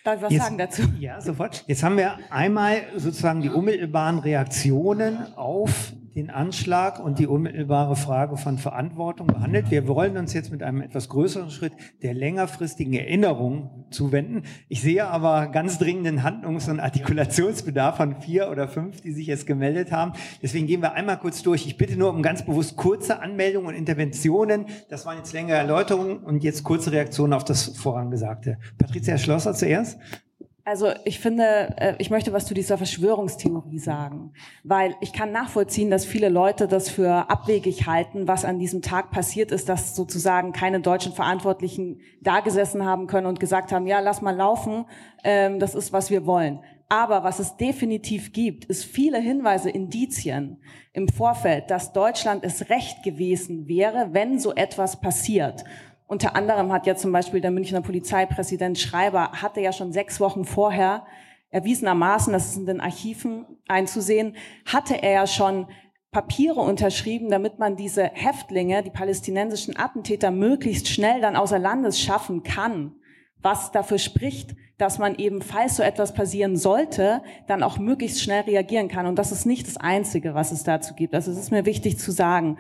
[0.07, 0.83] Darf ich was Jetzt, sagen dazu?
[1.01, 1.65] Ja, sofort.
[1.67, 8.39] Jetzt haben wir einmal sozusagen die unmittelbaren Reaktionen auf den Anschlag und die unmittelbare Frage
[8.39, 9.71] von Verantwortung behandelt.
[9.71, 14.45] Wir wollen uns jetzt mit einem etwas größeren Schritt der längerfristigen Erinnerung zuwenden.
[14.71, 19.47] Ich sehe aber ganz dringenden Handlungs- und Artikulationsbedarf von vier oder fünf, die sich jetzt
[19.47, 20.15] gemeldet haben.
[20.43, 21.67] Deswegen gehen wir einmal kurz durch.
[21.67, 24.67] Ich bitte nur um ganz bewusst kurze Anmeldungen und Interventionen.
[24.89, 28.57] Das waren jetzt längere Erläuterungen und jetzt kurze Reaktionen auf das Vorangesagte.
[28.79, 29.99] Patricia Schlosser zuerst.
[30.67, 34.33] Also ich finde, äh, ich möchte was zu dieser Verschwörungstheorie sagen,
[34.65, 39.13] weil ich kann nachvollziehen, dass viele Leute das für abwegig halten, was an diesem Tag
[39.13, 44.01] passiert ist, dass sozusagen keine deutschen Verantwortlichen da gesessen haben können und gesagt haben, ja,
[44.01, 44.87] lass mal laufen,
[45.23, 46.59] ähm, das ist, was wir wollen.
[46.89, 50.61] Aber was es definitiv gibt, ist viele Hinweise, Indizien
[50.93, 55.63] im Vorfeld, dass Deutschland es recht gewesen wäre, wenn so etwas passiert.
[56.07, 60.45] Unter anderem hat ja zum Beispiel der Münchner Polizeipräsident Schreiber, hatte ja schon sechs Wochen
[60.45, 61.05] vorher
[61.51, 65.67] erwiesenermaßen, das ist in den Archiven einzusehen, hatte er ja schon
[66.13, 72.43] Papiere unterschrieben, damit man diese Häftlinge, die palästinensischen Attentäter, möglichst schnell dann außer Landes schaffen
[72.43, 72.95] kann.
[73.43, 78.43] Was dafür spricht, dass man eben, falls so etwas passieren sollte, dann auch möglichst schnell
[78.43, 79.07] reagieren kann.
[79.07, 81.15] Und das ist nicht das Einzige, was es dazu gibt.
[81.15, 82.59] Also es ist mir wichtig zu sagen.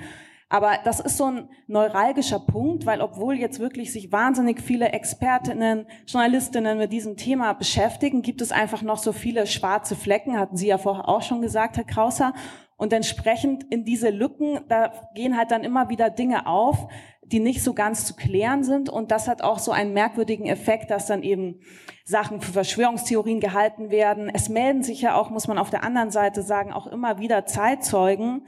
[0.48, 5.86] Aber das ist so ein neuralgischer Punkt, weil obwohl jetzt wirklich sich wahnsinnig viele Expertinnen,
[6.06, 10.68] Journalistinnen mit diesem Thema beschäftigen, gibt es einfach noch so viele schwarze Flecken, hatten Sie
[10.68, 12.32] ja vorher auch schon gesagt, Herr Krauser.
[12.76, 16.88] Und entsprechend in diese Lücken, da gehen halt dann immer wieder Dinge auf,
[17.22, 18.88] die nicht so ganz zu klären sind.
[18.88, 21.60] Und das hat auch so einen merkwürdigen Effekt, dass dann eben
[22.04, 24.30] Sachen für Verschwörungstheorien gehalten werden.
[24.32, 27.46] Es melden sich ja auch, muss man auf der anderen Seite sagen, auch immer wieder
[27.46, 28.46] Zeitzeugen,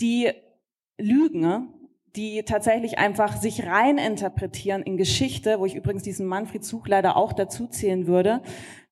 [0.00, 0.32] die
[0.98, 1.68] Lügen,
[2.16, 7.16] die tatsächlich einfach sich rein interpretieren in Geschichte, wo ich übrigens diesen Manfred Zug leider
[7.16, 8.42] auch dazu zählen würde,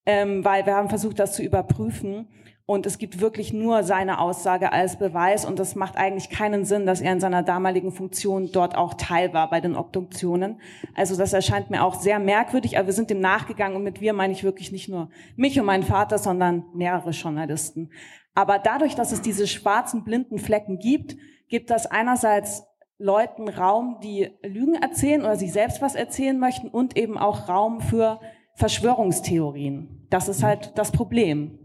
[0.06, 2.28] ähm, weil wir haben versucht, das zu überprüfen.
[2.66, 5.44] Und es gibt wirklich nur seine Aussage als Beweis.
[5.44, 9.34] Und das macht eigentlich keinen Sinn, dass er in seiner damaligen Funktion dort auch Teil
[9.34, 10.60] war bei den Obduktionen.
[10.94, 12.78] Also das erscheint mir auch sehr merkwürdig.
[12.78, 13.76] Aber wir sind dem nachgegangen.
[13.76, 17.90] Und mit wir meine ich wirklich nicht nur mich und meinen Vater, sondern mehrere Journalisten.
[18.34, 21.16] Aber dadurch, dass es diese schwarzen blinden Flecken gibt,
[21.48, 22.64] gibt das einerseits
[22.98, 27.80] Leuten Raum, die Lügen erzählen oder sich selbst was erzählen möchten und eben auch Raum
[27.80, 28.20] für
[28.54, 30.06] Verschwörungstheorien.
[30.10, 31.58] Das ist halt das Problem.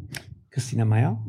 [0.50, 1.24] Christina Meyer?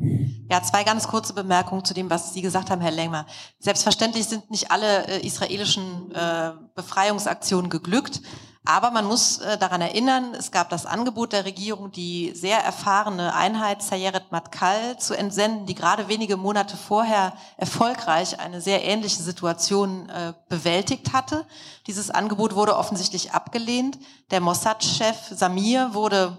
[0.49, 3.27] Ja, zwei ganz kurze Bemerkungen zu dem, was Sie gesagt haben, Herr Lengmer.
[3.59, 8.21] Selbstverständlich sind nicht alle äh, israelischen äh, Befreiungsaktionen geglückt.
[8.63, 13.33] Aber man muss äh, daran erinnern, es gab das Angebot der Regierung, die sehr erfahrene
[13.33, 20.09] Einheit Sayeret Matkal zu entsenden, die gerade wenige Monate vorher erfolgreich eine sehr ähnliche Situation
[20.09, 21.47] äh, bewältigt hatte.
[21.87, 23.97] Dieses Angebot wurde offensichtlich abgelehnt.
[24.29, 26.37] Der Mossad-Chef Samir wurde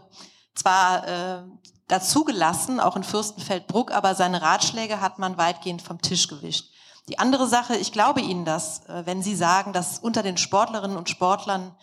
[0.55, 1.43] zwar äh,
[1.89, 6.71] dazugelassen, auch in Fürstenfeldbruck, aber seine Ratschläge hat man weitgehend vom Tisch gewischt.
[7.09, 11.11] Die andere Sache, ich glaube Ihnen das, wenn Sie sagen, dass unter den Sportlerinnen und
[11.11, 11.75] Sportlern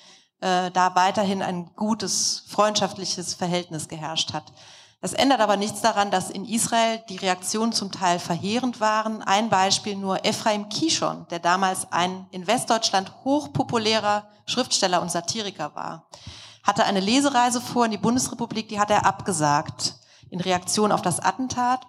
[0.41, 4.51] äh, da weiterhin ein gutes, freundschaftliches Verhältnis geherrscht hat.
[5.01, 9.21] Das ändert aber nichts daran, dass in Israel die Reaktionen zum Teil verheerend waren.
[9.21, 16.09] Ein Beispiel nur Ephraim Kishon, der damals ein in Westdeutschland hochpopulärer Schriftsteller und Satiriker war,
[16.63, 19.95] hatte eine Lesereise vor in die Bundesrepublik, die hat er abgesagt
[20.29, 21.81] in Reaktion auf das Attentat.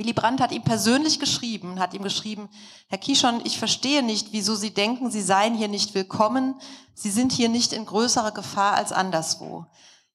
[0.00, 2.48] Willy Brandt hat ihm persönlich geschrieben, hat ihm geschrieben,
[2.88, 6.54] Herr Kishon, ich verstehe nicht, wieso Sie denken, Sie seien hier nicht willkommen.
[6.94, 9.66] Sie sind hier nicht in größerer Gefahr als anderswo.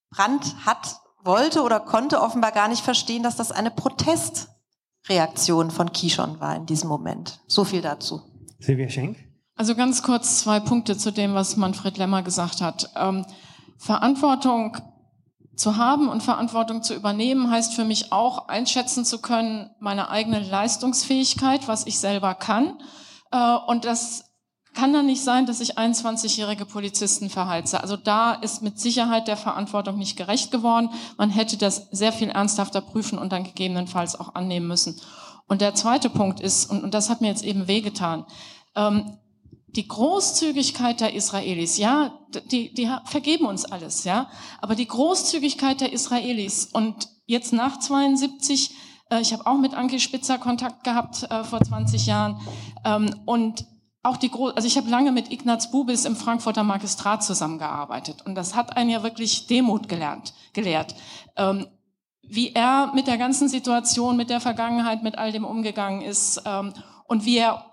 [0.09, 6.39] Brandt hat, wollte oder konnte offenbar gar nicht verstehen, dass das eine Protestreaktion von Kishon
[6.39, 7.41] war in diesem Moment.
[7.45, 8.23] So viel dazu.
[8.57, 9.19] Silvia Schenk.
[9.53, 12.89] Also ganz kurz zwei Punkte zu dem, was Manfred Lemmer gesagt hat.
[12.95, 13.23] Ähm,
[13.77, 14.77] Verantwortung
[15.55, 20.39] zu haben und Verantwortung zu übernehmen, heißt für mich auch einschätzen zu können, meine eigene
[20.39, 22.77] Leistungsfähigkeit, was ich selber kann.
[23.31, 24.25] Äh, und das
[24.73, 27.81] kann da nicht sein, dass ich 21-jährige Polizisten verheize.
[27.81, 30.89] Also da ist mit Sicherheit der Verantwortung nicht gerecht geworden.
[31.17, 34.99] Man hätte das sehr viel ernsthafter prüfen und dann gegebenenfalls auch annehmen müssen.
[35.47, 38.25] Und der zweite Punkt ist, und, und das hat mir jetzt eben wehgetan,
[38.75, 39.17] ähm,
[39.75, 42.19] die Großzügigkeit der Israelis, ja,
[42.51, 44.29] die, die vergeben uns alles, ja,
[44.61, 48.71] aber die Großzügigkeit der Israelis und jetzt nach 72,
[49.09, 52.39] äh, ich habe auch mit Anke Spitzer Kontakt gehabt äh, vor 20 Jahren
[52.85, 53.65] ähm, und
[54.01, 58.35] auch die Gro also ich habe lange mit Ignaz Bubis im Frankfurter Magistrat zusammengearbeitet und
[58.35, 60.95] das hat einen ja wirklich Demut gelernt, gelehrt.
[61.35, 61.67] Ähm,
[62.27, 66.73] wie er mit der ganzen Situation, mit der Vergangenheit, mit all dem umgegangen ist ähm,
[67.07, 67.65] und wie er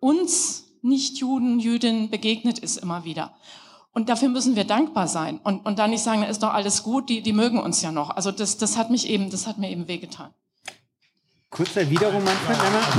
[0.00, 3.34] uns Nichtjuden, Jüdinnen begegnet ist immer wieder.
[3.92, 7.08] Und dafür müssen wir dankbar sein und, und dann nicht sagen, ist doch alles gut,
[7.08, 8.10] die, die mögen uns ja noch.
[8.10, 10.32] Also das, das hat mich eben, das hat mir eben wehgetan.
[11.50, 12.94] Kurze Erwiderung, Manfred Lennart.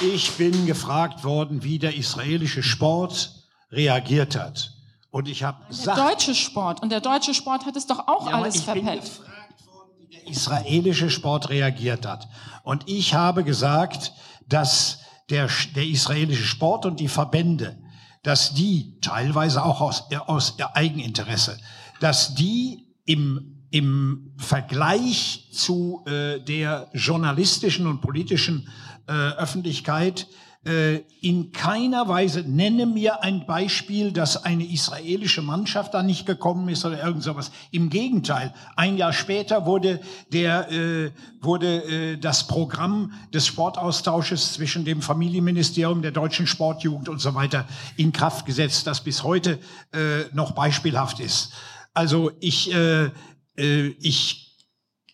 [0.00, 3.34] Ich bin gefragt worden, wie der israelische Sport
[3.70, 4.72] reagiert hat.
[5.10, 6.82] Und ich habe Der deutsche Sport.
[6.82, 8.86] Und der deutsche Sport hat es doch auch ja, alles ich verpennt.
[8.86, 12.26] Bin gefragt worden, wie der israelische Sport reagiert hat.
[12.64, 14.12] Und ich habe gesagt,
[14.52, 15.00] dass
[15.30, 17.78] der, der israelische Sport und die Verbände,
[18.22, 21.58] dass die teilweise auch aus, aus Eigeninteresse,
[22.00, 28.68] dass die im, im Vergleich zu äh, der journalistischen und politischen
[29.08, 30.28] äh, Öffentlichkeit
[30.64, 36.84] in keiner Weise, nenne mir ein Beispiel, dass eine israelische Mannschaft da nicht gekommen ist
[36.84, 37.50] oder irgend sowas.
[37.72, 40.00] Im Gegenteil, ein Jahr später wurde
[40.32, 41.10] der, äh,
[41.40, 47.66] wurde äh, das Programm des Sportaustausches zwischen dem Familienministerium der deutschen Sportjugend und so weiter
[47.96, 49.58] in Kraft gesetzt, das bis heute
[49.92, 51.50] äh, noch beispielhaft ist.
[51.92, 53.10] Also ich, äh,
[53.56, 54.64] äh, ich,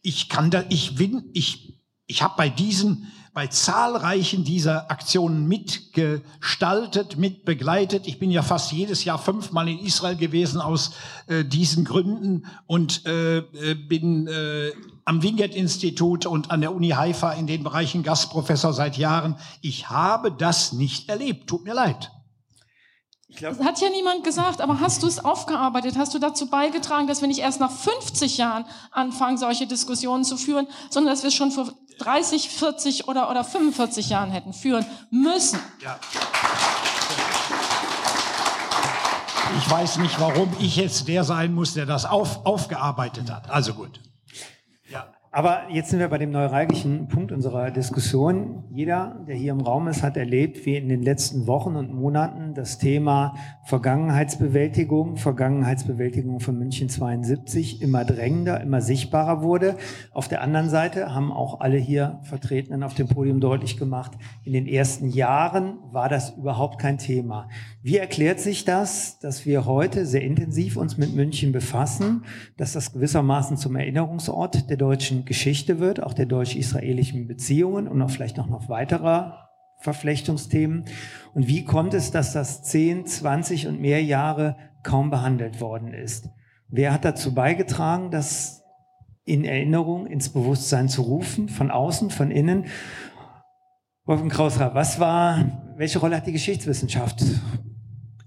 [0.02, 7.18] ich kann da, ich bin, ich, ich habe bei diesen bei zahlreichen dieser Aktionen mitgestaltet,
[7.18, 8.08] mitbegleitet.
[8.08, 10.90] Ich bin ja fast jedes Jahr fünfmal in Israel gewesen aus
[11.28, 14.72] äh, diesen Gründen und äh, äh bin äh,
[15.04, 19.36] am Wingert-Institut und an der Uni Haifa in den Bereichen Gastprofessor seit Jahren.
[19.60, 21.46] Ich habe das nicht erlebt.
[21.46, 22.10] Tut mir leid.
[23.40, 25.96] Das hat ja niemand gesagt, aber hast du es aufgearbeitet?
[25.96, 30.36] Hast du dazu beigetragen, dass wir nicht erst nach 50 Jahren anfangen, solche Diskussionen zu
[30.36, 35.58] führen, sondern dass wir schon vor 30, 40 oder, oder 45 Jahren hätten führen müssen.
[35.82, 35.98] Ja.
[39.58, 43.50] Ich weiß nicht, warum ich jetzt der sein muss, der das auf, aufgearbeitet hat.
[43.50, 44.00] Also gut.
[45.30, 48.64] Aber jetzt sind wir bei dem neuralgischen Punkt unserer Diskussion.
[48.70, 52.54] Jeder, der hier im Raum ist, hat erlebt, wie in den letzten Wochen und Monaten
[52.54, 59.76] das Thema Vergangenheitsbewältigung, Vergangenheitsbewältigung von München 72 immer drängender, immer sichtbarer wurde.
[60.12, 64.12] Auf der anderen Seite haben auch alle hier Vertretenen auf dem Podium deutlich gemacht,
[64.44, 67.50] in den ersten Jahren war das überhaupt kein Thema.
[67.82, 72.24] Wie erklärt sich das, dass wir heute sehr intensiv uns mit München befassen,
[72.56, 78.10] dass das gewissermaßen zum Erinnerungsort der deutschen Geschichte wird, auch der deutsch-israelischen Beziehungen und auch
[78.10, 79.48] vielleicht noch noch weiterer
[79.80, 80.84] Verflechtungsthemen?
[81.34, 86.28] Und wie kommt es, dass das 10, 20 und mehr Jahre kaum behandelt worden ist?
[86.68, 88.62] Wer hat dazu beigetragen, das
[89.24, 92.66] in Erinnerung, ins Bewusstsein zu rufen, von außen, von innen?
[94.04, 97.22] Wolfgang Krausra, was war, welche Rolle hat die Geschichtswissenschaft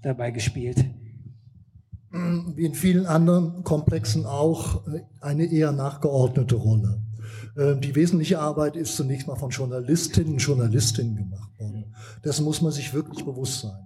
[0.02, 0.84] dabei gespielt?
[2.12, 7.00] Wie in vielen anderen Komplexen auch äh, eine eher nachgeordnete Rolle.
[7.56, 11.94] Ähm, die wesentliche Arbeit ist zunächst mal von Journalistinnen und Journalistinnen gemacht worden.
[12.24, 13.78] Dessen muss man sich wirklich bewusst sein.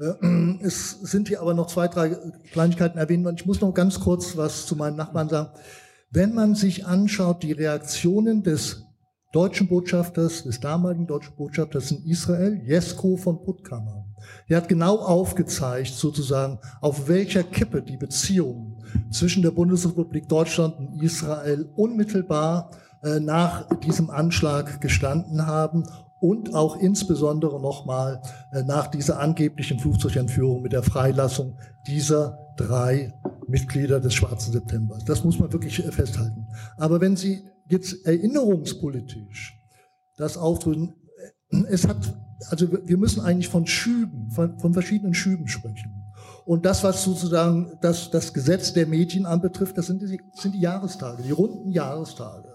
[0.00, 2.16] Äh, es sind hier aber noch zwei, drei
[2.52, 3.36] Kleinigkeiten erwähnt worden.
[3.38, 5.50] Ich muss noch ganz kurz was zu meinem Nachbarn sagen.
[6.10, 8.84] Wenn man sich anschaut, die Reaktionen des
[9.32, 14.07] deutschen Botschafters, des damaligen deutschen Botschafters in Israel, Jesko von Puttkammer.
[14.46, 18.76] Er hat genau aufgezeigt, sozusagen, auf welcher Kippe die Beziehungen
[19.10, 22.70] zwischen der Bundesrepublik Deutschland und Israel unmittelbar
[23.02, 25.84] äh, nach diesem Anschlag gestanden haben
[26.20, 28.20] und auch insbesondere nochmal
[28.52, 31.56] äh, nach dieser angeblichen Flugzeugentführung mit der Freilassung
[31.86, 33.14] dieser drei
[33.46, 35.04] Mitglieder des Schwarzen Septembers.
[35.04, 36.46] Das muss man wirklich äh, festhalten.
[36.76, 39.54] Aber wenn Sie jetzt erinnerungspolitisch
[40.16, 40.94] das aufdrücken,
[41.68, 42.14] es hat,
[42.50, 46.04] also wir müssen eigentlich von Schüben, von, von verschiedenen Schüben sprechen.
[46.44, 50.60] Und das, was sozusagen das, das Gesetz der Medien anbetrifft, das sind die, sind die
[50.60, 52.48] Jahrestage, die runden Jahrestage.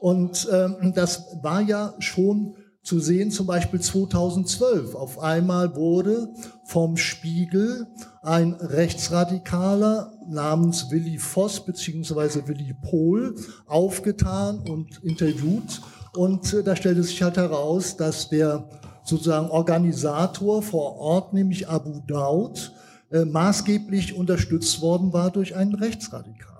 [0.00, 4.94] Und ähm, das war ja schon zu sehen, zum Beispiel 2012.
[4.94, 6.28] Auf einmal wurde
[6.64, 7.86] vom Spiegel
[8.22, 13.34] ein Rechtsradikaler namens Willi Voss beziehungsweise Willi Pohl
[13.66, 15.80] aufgetan und interviewt.
[16.14, 18.68] Und äh, da stellte sich halt heraus, dass der
[19.04, 22.72] sozusagen Organisator vor Ort, nämlich Abu Daud,
[23.12, 26.54] äh, maßgeblich unterstützt worden war durch einen Rechtsradikalen.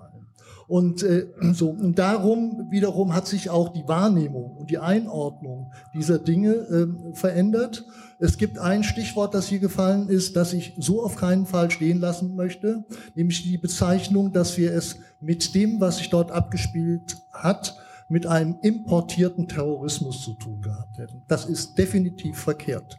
[0.67, 6.19] Und äh, so und darum wiederum hat sich auch die Wahrnehmung und die Einordnung dieser
[6.19, 7.85] Dinge äh, verändert.
[8.19, 11.99] Es gibt ein Stichwort, das hier gefallen ist, das ich so auf keinen Fall stehen
[11.99, 12.85] lassen möchte,
[13.15, 17.75] nämlich die Bezeichnung, dass wir es mit dem, was sich dort abgespielt hat,
[18.09, 21.21] mit einem importierten Terrorismus zu tun gehabt hätten.
[21.27, 22.97] Das ist definitiv verkehrt.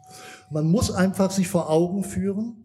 [0.51, 2.65] Man muss einfach sich vor Augen führen,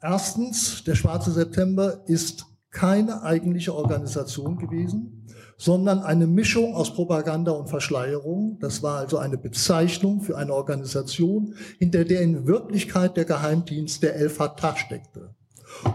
[0.00, 5.26] erstens, der schwarze September ist keine eigentliche Organisation gewesen,
[5.58, 8.58] sondern eine Mischung aus Propaganda und Verschleierung.
[8.60, 14.16] Das war also eine Bezeichnung für eine Organisation, hinter der in Wirklichkeit der Geheimdienst der
[14.16, 15.34] El Fatah steckte.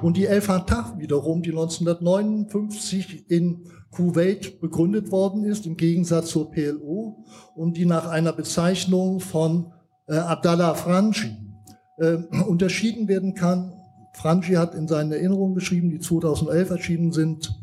[0.01, 6.51] Und die El Fatah wiederum, die 1959 in Kuwait begründet worden ist, im Gegensatz zur
[6.51, 7.23] PLO,
[7.55, 9.71] und die nach einer Bezeichnung von
[10.07, 11.37] äh, Abdallah Franchi
[11.97, 12.17] äh,
[12.47, 13.73] unterschieden werden kann.
[14.13, 17.55] Franchi hat in seinen Erinnerungen geschrieben, die 2011 erschienen sind,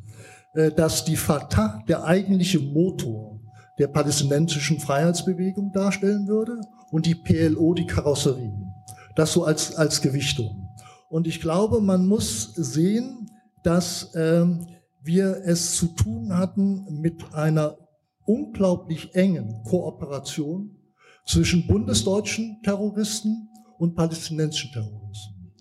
[0.54, 3.40] äh, dass die Fatah der eigentliche Motor
[3.78, 6.60] der palästinensischen Freiheitsbewegung darstellen würde
[6.90, 8.52] und die PLO die Karosserie.
[9.16, 10.68] Das so als, als Gewichtung.
[11.10, 13.30] Und ich glaube, man muss sehen,
[13.62, 14.66] dass ähm,
[15.04, 17.76] wir es zu tun hatten mit einer
[18.24, 20.76] unglaublich engen Kooperation
[21.26, 23.48] zwischen bundesdeutschen Terroristen
[23.78, 25.52] und palästinensischen Terroristen.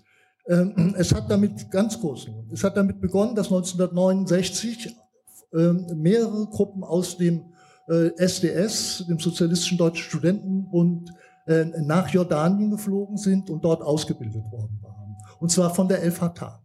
[0.48, 4.96] Ähm, es hat damit, ganz kurz, es hat damit begonnen, dass 1969
[5.54, 7.46] ähm, mehrere Gruppen aus dem
[7.88, 11.12] SDS, äh, dem Sozialistischen Deutschen Studentenbund,
[11.48, 15.16] äh, nach Jordanien geflogen sind und dort ausgebildet worden waren.
[15.40, 16.61] Und zwar von der El Fatah.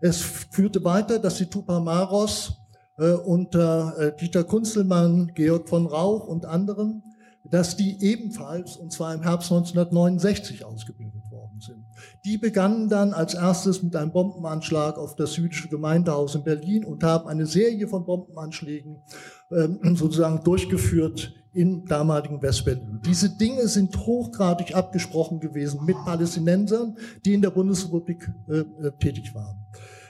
[0.00, 2.52] Es führte weiter, dass die Tupamaros
[2.98, 7.02] äh, unter äh, Dieter Kunzelmann, Georg von Rauch und anderen,
[7.44, 11.17] dass die ebenfalls, und zwar im Herbst 1969, ausgebildet
[11.58, 11.84] worden sind.
[12.24, 17.02] Die begannen dann als erstes mit einem Bombenanschlag auf das jüdische Gemeindehaus in Berlin und
[17.02, 19.02] haben eine Serie von Bombenanschlägen
[19.50, 23.00] äh, sozusagen durchgeführt in damaligen Westberlin.
[23.04, 29.34] Diese Dinge sind hochgradig abgesprochen gewesen mit Palästinensern, die in der Bundesrepublik äh, äh tätig
[29.34, 29.56] waren.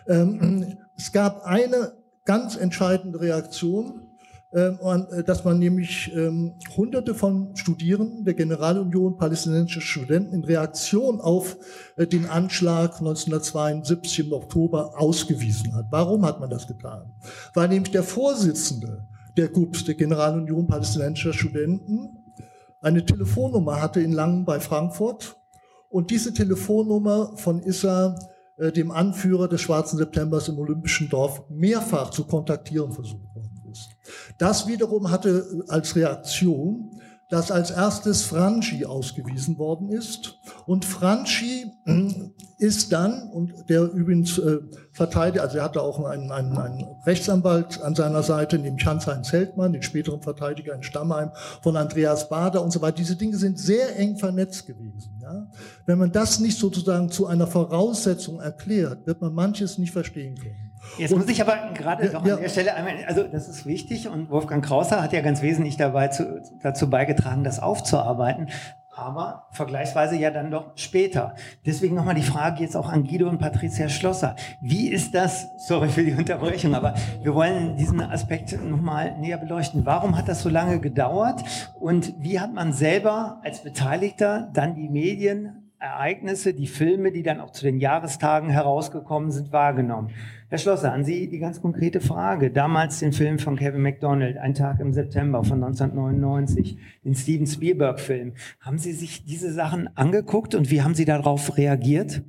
[0.08, 1.92] Ähm, es gab eine
[2.24, 4.07] ganz entscheidende Reaktion, ähm,
[4.50, 11.58] dass man nämlich ähm, hunderte von Studierenden der Generalunion palästinensischer Studenten in Reaktion auf
[11.96, 15.86] äh, den Anschlag 1972 im Oktober ausgewiesen hat.
[15.90, 17.12] Warum hat man das getan?
[17.52, 22.18] Weil nämlich der Vorsitzende der GUPS, der Generalunion palästinensischer Studenten,
[22.80, 25.36] eine Telefonnummer hatte in Langen bei Frankfurt
[25.90, 28.16] und diese Telefonnummer von Issa
[28.56, 33.27] äh, dem Anführer des Schwarzen Septembers im Olympischen Dorf mehrfach zu kontaktieren versucht.
[34.38, 36.98] Das wiederum hatte als Reaktion
[37.28, 40.38] dass als erstes Franchi ausgewiesen worden ist.
[40.66, 44.60] Und Franchi hm, ist dann, und der übrigens äh,
[44.92, 49.74] verteidigt, also er hatte auch einen, einen, einen Rechtsanwalt an seiner Seite, nämlich Hans-Heinz Heldmann,
[49.74, 51.30] den späteren Verteidiger in Stammheim,
[51.62, 52.96] von Andreas Bader und so weiter.
[52.96, 55.18] Diese Dinge sind sehr eng vernetzt gewesen.
[55.20, 55.50] Ja?
[55.84, 60.67] Wenn man das nicht sozusagen zu einer Voraussetzung erklärt, wird man manches nicht verstehen können.
[60.96, 62.36] Jetzt muss ich aber gerade ja, noch an ja.
[62.36, 66.08] der Stelle einmal, also das ist wichtig und Wolfgang Krauser hat ja ganz wesentlich dabei
[66.08, 68.48] zu, dazu beigetragen, das aufzuarbeiten,
[68.98, 71.36] aber vergleichsweise ja dann doch später.
[71.64, 74.34] Deswegen nochmal die Frage jetzt auch an Guido und Patricia Schlosser.
[74.60, 79.86] Wie ist das, sorry für die Unterbrechung, aber wir wollen diesen Aspekt nochmal näher beleuchten.
[79.86, 81.44] Warum hat das so lange gedauert
[81.78, 87.40] und wie hat man selber als Beteiligter dann die Medien Ereignisse, die Filme, die dann
[87.40, 90.10] auch zu den Jahrestagen herausgekommen sind, wahrgenommen.
[90.50, 92.50] Herr Schlosser, an Sie die ganz konkrete Frage.
[92.50, 98.32] Damals den Film von Kevin MacDonald, Ein Tag im September von 1999, den Steven Spielberg-Film.
[98.60, 102.22] Haben Sie sich diese Sachen angeguckt und wie haben Sie darauf reagiert?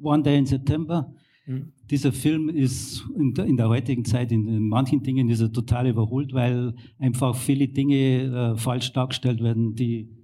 [0.00, 1.14] One Day in September.
[1.44, 1.72] Hm.
[1.90, 5.86] Dieser Film ist in der, in der, heutigen Zeit in, manchen Dingen ist er total
[5.86, 10.16] überholt, weil einfach viele Dinge äh, falsch dargestellt werden, die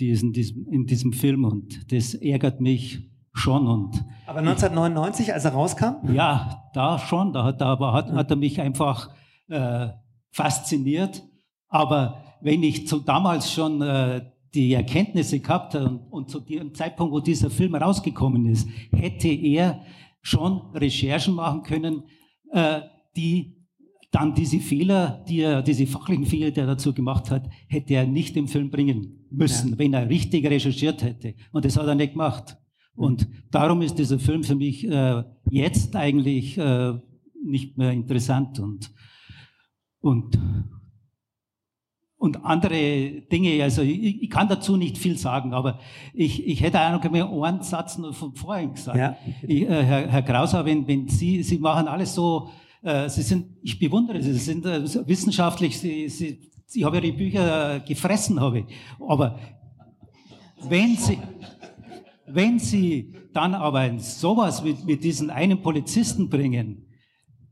[0.00, 3.66] die in diesem, in diesem Film und das ärgert mich schon.
[3.66, 6.12] Und aber 1999, als er rauskam?
[6.12, 7.32] Ja, da schon.
[7.32, 9.10] Da hat, aber hat, hat er mich einfach
[9.48, 9.88] äh,
[10.30, 11.22] fasziniert.
[11.68, 14.22] Aber wenn ich zu damals schon äh,
[14.54, 19.28] die Erkenntnisse gehabt habe und, und zu dem Zeitpunkt, wo dieser Film rausgekommen ist, hätte
[19.28, 19.80] er
[20.22, 22.04] schon Recherchen machen können,
[22.52, 22.80] äh,
[23.16, 23.56] die
[24.10, 28.06] dann diese Fehler, die er, diese fachlichen Fehler, die er dazu gemacht hat, hätte er
[28.06, 29.78] nicht im Film bringen müssen, ja.
[29.78, 31.34] wenn er richtig recherchiert hätte.
[31.52, 32.56] Und das hat er nicht gemacht.
[33.00, 36.92] Und darum ist dieser Film für mich äh, jetzt eigentlich äh,
[37.42, 38.92] nicht mehr interessant und,
[40.00, 40.38] und
[42.18, 43.62] und andere Dinge.
[43.62, 45.78] Also ich, ich, kann dazu nicht viel sagen, aber
[46.12, 48.98] ich, ich hätte auch noch mehr einen Satz von vorhin gesagt.
[48.98, 49.16] Ja.
[49.48, 52.50] Ich, äh, Herr, Herr Krauser, wenn, wenn Sie, Sie machen alles so,
[52.82, 57.16] äh, Sie sind, ich bewundere Sie, Sie sind äh, wissenschaftlich, Sie, Sie, ich habe Ihre
[57.16, 58.64] Bücher gefressen, habe ich.
[59.08, 59.38] Aber
[60.68, 61.16] wenn Sie,
[62.32, 66.86] wenn Sie dann aber sowas mit, mit diesen einen Polizisten bringen,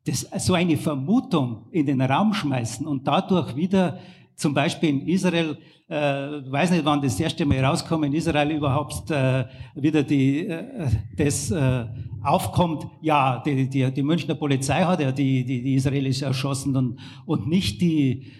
[0.05, 3.99] das, so eine Vermutung in den Raum schmeißen und dadurch wieder
[4.35, 9.11] zum Beispiel in Israel, äh, weiß nicht, wann das erste Mal rauskommt, in Israel überhaupt
[9.11, 9.45] äh,
[9.75, 11.87] wieder die, äh, das äh,
[12.23, 17.01] aufkommt, ja, die, die, die Münchner Polizei hat ja die, die, die Israelis erschossen und,
[17.27, 18.33] und nicht die,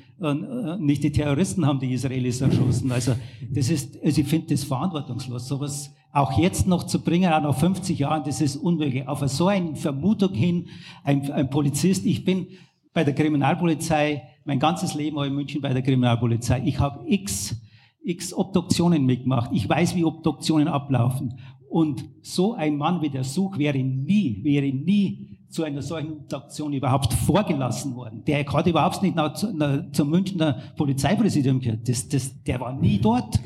[0.79, 2.91] nicht die Terroristen haben die Israelis erschossen.
[2.91, 3.15] Also
[3.53, 5.47] das ist, also ich finde das verantwortungslos.
[5.47, 9.07] Sowas auch jetzt noch zu bringen, auch nach 50 Jahren, das ist unmöglich.
[9.07, 10.69] Auf so eine Vermutung hin,
[11.05, 12.49] ein, ein Polizist, ich bin
[12.93, 16.63] bei der Kriminalpolizei mein ganzes Leben in München bei der Kriminalpolizei.
[16.65, 17.55] Ich habe x,
[18.03, 19.51] x Obduktionen mitgemacht.
[19.53, 21.39] Ich weiß, wie Obduktionen ablaufen.
[21.69, 26.73] Und so ein Mann wie der Such wäre nie, wäre nie zu einer solchen Obduktion
[26.73, 28.23] überhaupt vorgelassen worden.
[28.27, 31.89] Der hat überhaupt nicht nach, nach, zum Münchner Polizeipräsidium gehört.
[31.89, 33.41] Das, das, der war nie dort.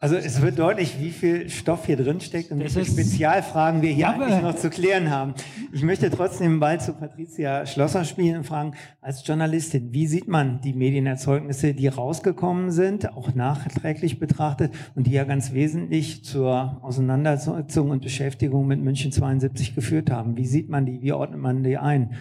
[0.00, 3.90] Also es wird deutlich, wie viel Stoff hier drin steckt und wie viele Spezialfragen wir
[3.90, 5.34] hier eigentlich noch zu klären haben.
[5.72, 10.60] Ich möchte trotzdem Ball zu Patricia Schlosser spielen und fragen, als Journalistin, wie sieht man
[10.60, 17.90] die Medienerzeugnisse, die rausgekommen sind, auch nachträglich betrachtet und die ja ganz wesentlich zur Auseinandersetzung
[17.90, 20.36] und Beschäftigung mit München 72 geführt haben?
[20.36, 22.12] Wie sieht man die, wie ordnet man die ein?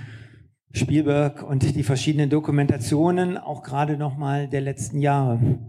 [0.71, 5.59] Spielberg und die verschiedenen Dokumentationen, auch gerade nochmal der letzten Jahre.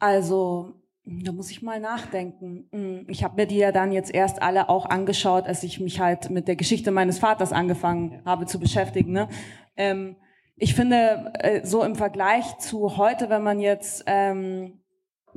[0.00, 0.74] Also,
[1.04, 2.68] da muss ich mal nachdenken.
[2.72, 6.00] Hm, ich habe mir die ja dann jetzt erst alle auch angeschaut, als ich mich
[6.00, 9.12] halt mit der Geschichte meines Vaters angefangen habe zu beschäftigen.
[9.12, 9.28] Ne?
[9.76, 10.16] Ähm,
[10.56, 14.80] ich finde, äh, so im Vergleich zu heute, wenn man jetzt ähm,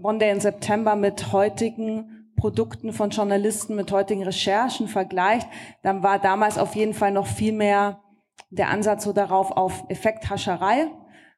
[0.01, 5.47] One Day in September mit heutigen Produkten von Journalisten, mit heutigen Recherchen vergleicht,
[5.81, 8.01] dann war damals auf jeden Fall noch viel mehr
[8.49, 10.87] der Ansatz so darauf auf Effekthascherei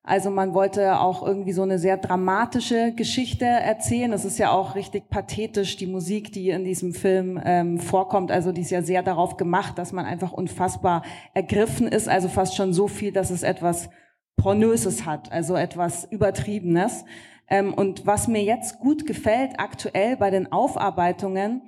[0.05, 4.13] also man wollte auch irgendwie so eine sehr dramatische Geschichte erzählen.
[4.13, 8.31] Es ist ja auch richtig pathetisch, die Musik, die in diesem Film ähm, vorkommt.
[8.31, 11.01] Also die ist ja sehr darauf gemacht, dass man einfach unfassbar
[11.33, 12.07] ergriffen ist.
[12.07, 13.89] Also fast schon so viel, dass es etwas
[14.37, 17.03] Pornöses hat, also etwas Übertriebenes.
[17.49, 21.63] Ähm, und was mir jetzt gut gefällt aktuell bei den Aufarbeitungen,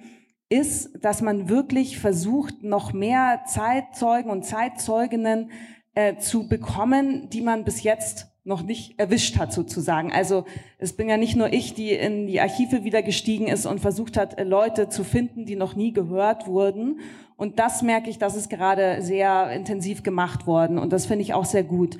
[0.49, 5.51] ist, dass man wirklich versucht, noch mehr Zeitzeugen und Zeitzeuginnen
[5.98, 10.14] äh, zu bekommen, die man bis jetzt noch nicht erwischt hat sozusagen.
[10.14, 10.45] Also
[10.78, 14.15] es bin ja nicht nur ich, die in die Archive wieder gestiegen ist und versucht
[14.15, 16.99] hat, äh, Leute zu finden, die noch nie gehört wurden.
[17.36, 21.34] Und das merke ich, das ist gerade sehr intensiv gemacht worden und das finde ich
[21.34, 21.98] auch sehr gut.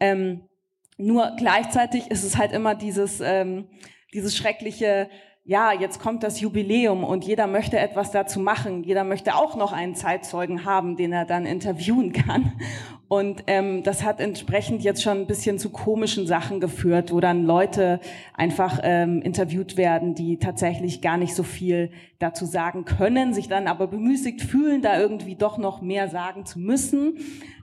[0.00, 0.40] Ähm,
[0.96, 3.68] nur gleichzeitig ist es halt immer dieses, ähm,
[4.12, 5.08] dieses schreckliche,
[5.48, 8.82] ja, jetzt kommt das Jubiläum und jeder möchte etwas dazu machen.
[8.82, 12.52] Jeder möchte auch noch einen Zeitzeugen haben, den er dann interviewen kann.
[13.06, 17.44] Und ähm, das hat entsprechend jetzt schon ein bisschen zu komischen Sachen geführt, wo dann
[17.44, 18.00] Leute
[18.34, 23.68] einfach ähm, interviewt werden, die tatsächlich gar nicht so viel dazu sagen können, sich dann
[23.68, 27.18] aber bemüßigt fühlen, da irgendwie doch noch mehr sagen zu müssen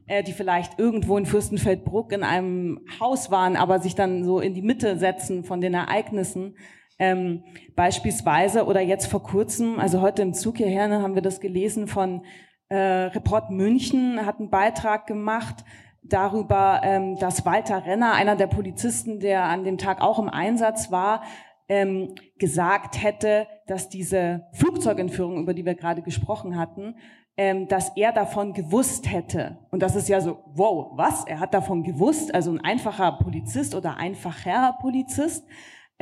[0.08, 4.54] äh, die vielleicht irgendwo in Fürstenfeldbruck in einem Haus waren, aber sich dann so in
[4.54, 6.56] die Mitte setzen von den Ereignissen.
[7.00, 7.44] Ähm,
[7.76, 11.88] beispielsweise oder jetzt vor kurzem, also heute im Zug hierher ne, haben wir das gelesen
[11.88, 12.24] von
[12.70, 15.64] äh, Report München, hat einen Beitrag gemacht
[16.04, 20.92] darüber, ähm, dass Walter Renner, einer der Polizisten, der an dem Tag auch im Einsatz
[20.92, 21.24] war,
[21.70, 26.96] ähm, gesagt hätte, dass diese Flugzeugentführung, über die wir gerade gesprochen hatten,
[27.38, 29.58] ähm, dass er davon gewusst hätte.
[29.72, 31.26] Und das ist ja so, wow, was?
[31.26, 32.34] Er hat davon gewusst?
[32.36, 35.48] Also ein einfacher Polizist oder einfacher Polizist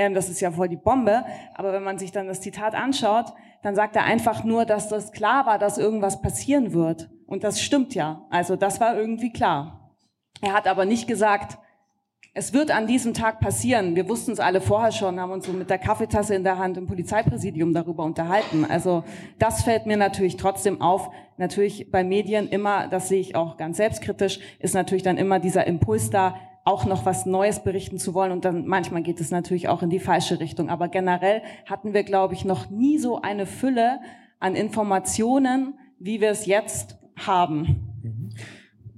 [0.02, 1.23] ähm, das ist ja voll die Bombe.
[1.53, 5.11] Aber wenn man sich dann das Zitat anschaut, dann sagt er einfach nur, dass das
[5.11, 7.10] klar war, dass irgendwas passieren wird.
[7.28, 8.26] Und das stimmt ja.
[8.30, 9.95] Also das war irgendwie klar.
[10.41, 11.57] Er hat aber nicht gesagt,
[12.34, 13.95] es wird an diesem Tag passieren.
[13.95, 16.78] Wir wussten es alle vorher schon, haben uns so mit der Kaffeetasse in der Hand
[16.78, 18.65] im Polizeipräsidium darüber unterhalten.
[18.65, 19.03] Also
[19.38, 21.11] das fällt mir natürlich trotzdem auf.
[21.38, 25.68] Natürlich bei Medien immer, das sehe ich auch ganz selbstkritisch, ist natürlich dann immer dieser
[25.68, 28.32] Impuls da, auch noch was Neues berichten zu wollen.
[28.32, 30.70] Und dann manchmal geht es natürlich auch in die falsche Richtung.
[30.70, 34.00] Aber generell hatten wir, glaube ich, noch nie so eine Fülle
[34.40, 38.32] an Informationen, wie wir es jetzt haben.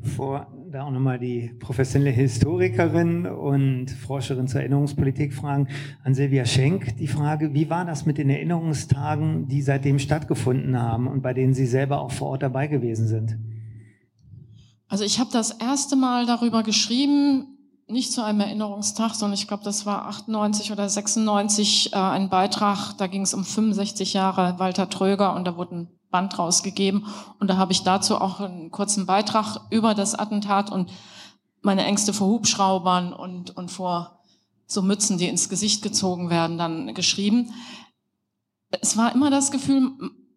[0.02, 5.68] Vor da auch nochmal die professionelle Historikerin und Forscherin zur Erinnerungspolitik fragen,
[6.04, 11.08] an Silvia Schenk die Frage, wie war das mit den Erinnerungstagen, die seitdem stattgefunden haben
[11.08, 13.38] und bei denen Sie selber auch vor Ort dabei gewesen sind?
[14.88, 17.53] Also ich habe das erste Mal darüber geschrieben,
[17.94, 22.94] nicht zu einem Erinnerungstag, sondern ich glaube, das war 98 oder 96 äh, ein Beitrag,
[22.98, 27.06] da ging es um 65 Jahre Walter Tröger und da wurde ein Band rausgegeben
[27.40, 30.92] und da habe ich dazu auch einen kurzen Beitrag über das Attentat und
[31.62, 34.20] meine Ängste vor Hubschraubern und, und vor
[34.68, 37.54] so Mützen, die ins Gesicht gezogen werden, dann geschrieben.
[38.82, 39.92] Es war immer das Gefühl,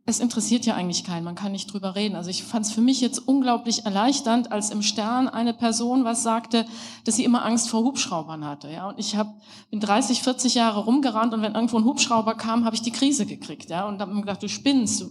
[0.09, 2.15] es interessiert ja eigentlich keinen, man kann nicht drüber reden.
[2.15, 6.23] Also ich fand es für mich jetzt unglaublich erleichternd, als im Stern eine Person was
[6.23, 6.65] sagte,
[7.05, 8.71] dass sie immer Angst vor Hubschraubern hatte.
[8.71, 12.65] Ja, und ich hab, bin 30, 40 Jahre rumgerannt und wenn irgendwo ein Hubschrauber kam,
[12.65, 13.69] habe ich die Krise gekriegt.
[13.69, 15.05] Ja, und habe mir gedacht, du spinnst.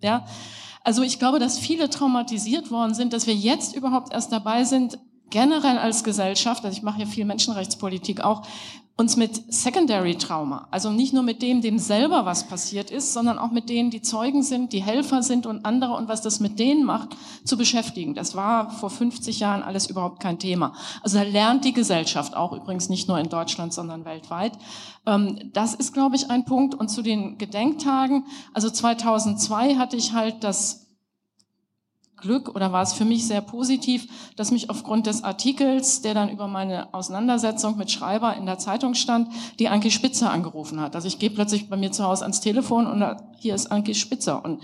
[0.00, 0.24] Ja,
[0.84, 5.00] also ich glaube, dass viele traumatisiert worden sind, dass wir jetzt überhaupt erst dabei sind,
[5.30, 8.46] generell als Gesellschaft, also ich mache ja viel Menschenrechtspolitik auch,
[8.98, 13.38] uns mit Secondary Trauma, also nicht nur mit dem, dem selber was passiert ist, sondern
[13.38, 16.58] auch mit denen, die Zeugen sind, die Helfer sind und andere und was das mit
[16.58, 17.10] denen macht,
[17.44, 18.14] zu beschäftigen.
[18.14, 20.72] Das war vor 50 Jahren alles überhaupt kein Thema.
[21.02, 24.52] Also da lernt die Gesellschaft auch übrigens nicht nur in Deutschland, sondern weltweit.
[25.04, 26.74] Ähm, das ist, glaube ich, ein Punkt.
[26.74, 28.24] Und zu den Gedenktagen,
[28.54, 30.85] also 2002 hatte ich halt das
[32.26, 36.28] Glück oder war es für mich sehr positiv, dass mich aufgrund des Artikels, der dann
[36.28, 39.28] über meine Auseinandersetzung mit Schreiber in der Zeitung stand,
[39.60, 40.96] die Anki Spitzer angerufen hat.
[40.96, 43.94] Also ich gehe plötzlich bei mir zu Hause ans Telefon und da, hier ist Anki
[43.94, 44.44] Spitzer.
[44.44, 44.60] Und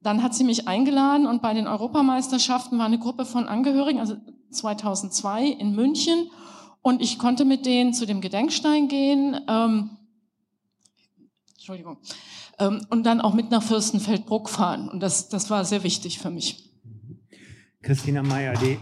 [0.00, 4.16] dann hat sie mich eingeladen und bei den Europameisterschaften war eine Gruppe von Angehörigen, also
[4.50, 6.30] 2002 in München.
[6.80, 9.40] Und ich konnte mit denen zu dem Gedenkstein gehen.
[9.48, 9.90] Ähm,
[11.54, 11.98] Entschuldigung
[12.58, 14.88] ähm, und dann auch mit nach Fürstenfeldbruck fahren.
[14.88, 16.70] Und das, das war sehr wichtig für mich.
[17.82, 18.78] Christina Meyer, die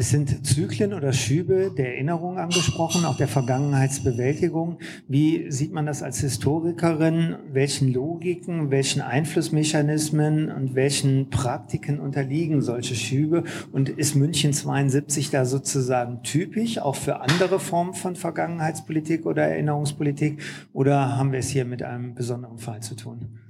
[0.00, 4.78] Es sind Zyklen oder Schübe der Erinnerung angesprochen, auch der Vergangenheitsbewältigung.
[5.08, 7.34] Wie sieht man das als Historikerin?
[7.50, 13.42] Welchen Logiken, welchen Einflussmechanismen und welchen Praktiken unterliegen solche Schübe?
[13.72, 20.40] Und ist München 72 da sozusagen typisch, auch für andere Formen von Vergangenheitspolitik oder Erinnerungspolitik?
[20.72, 23.40] Oder haben wir es hier mit einem besonderen Fall zu tun?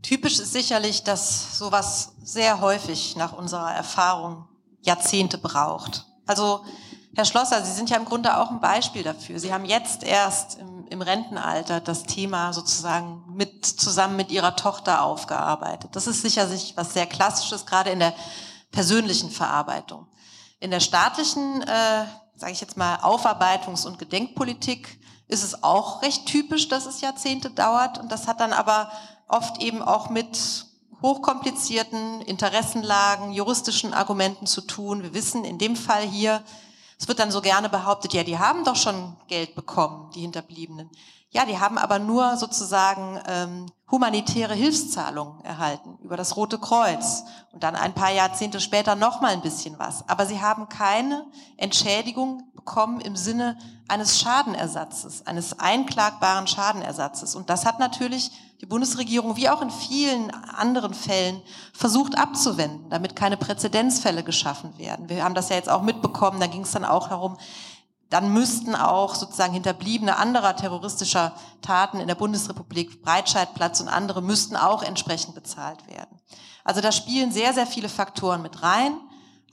[0.00, 4.47] Typisch ist sicherlich, dass sowas sehr häufig nach unserer Erfahrung
[4.82, 6.06] Jahrzehnte braucht.
[6.26, 6.64] Also
[7.18, 9.40] Herr Schlosser, Sie sind ja im Grunde auch ein Beispiel dafür.
[9.40, 15.02] Sie haben jetzt erst im, im, Rentenalter das Thema sozusagen mit zusammen mit Ihrer Tochter
[15.02, 15.96] aufgearbeitet.
[15.96, 18.14] Das ist sicher sich was sehr Klassisches, gerade in der
[18.70, 20.06] persönlichen Verarbeitung.
[20.60, 22.04] In der staatlichen, äh,
[22.36, 27.50] sage ich jetzt mal, Aufarbeitungs- und Gedenkpolitik ist es auch recht typisch, dass es Jahrzehnte
[27.50, 27.98] dauert.
[27.98, 28.92] Und das hat dann aber
[29.26, 30.66] oft eben auch mit
[31.02, 35.02] hochkomplizierten Interessenlagen, juristischen Argumenten zu tun.
[35.02, 36.42] Wir wissen in dem Fall hier,
[36.98, 40.90] es wird dann so gerne behauptet, ja, die haben doch schon Geld bekommen, die Hinterbliebenen.
[41.30, 47.62] Ja, die haben aber nur sozusagen ähm, humanitäre Hilfszahlungen erhalten über das Rote Kreuz und
[47.62, 50.08] dann ein paar Jahrzehnte später noch mal ein bisschen was.
[50.08, 51.26] Aber sie haben keine
[51.56, 57.34] Entschädigung bekommen im Sinne eines Schadenersatzes, eines einklagbaren Schadenersatzes.
[57.34, 58.30] Und das hat natürlich
[58.60, 61.40] die Bundesregierung wie auch in vielen anderen Fällen
[61.72, 65.08] versucht abzuwenden, damit keine Präzedenzfälle geschaffen werden.
[65.08, 67.36] Wir haben das ja jetzt auch mitbekommen, da ging es dann auch darum,
[68.10, 74.56] dann müssten auch sozusagen Hinterbliebene anderer terroristischer Taten in der Bundesrepublik, Breitscheidplatz und andere, müssten
[74.56, 76.18] auch entsprechend bezahlt werden.
[76.64, 78.98] Also da spielen sehr, sehr viele Faktoren mit rein.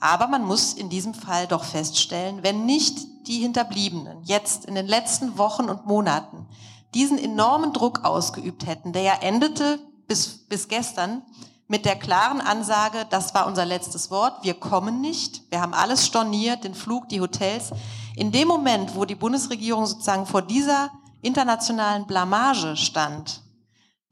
[0.00, 4.86] Aber man muss in diesem Fall doch feststellen, wenn nicht die Hinterbliebenen jetzt in den
[4.86, 6.46] letzten Wochen und Monaten
[6.94, 11.22] diesen enormen Druck ausgeübt hätten, der ja endete bis, bis gestern
[11.68, 16.06] mit der klaren Ansage, das war unser letztes Wort, wir kommen nicht, wir haben alles
[16.06, 17.70] storniert, den Flug, die Hotels.
[18.16, 20.90] In dem Moment, wo die Bundesregierung sozusagen vor dieser
[21.20, 23.42] internationalen Blamage stand,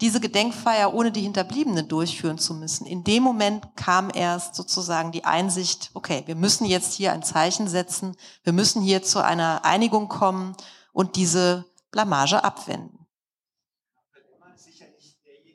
[0.02, 2.86] diese Gedenkfeier ohne die Hinterbliebenen durchführen zu müssen.
[2.86, 7.66] In dem Moment kam erst sozusagen die Einsicht, okay, wir müssen jetzt hier ein Zeichen
[7.66, 10.54] setzen, wir müssen hier zu einer Einigung kommen
[10.92, 12.98] und diese Blamage abwenden.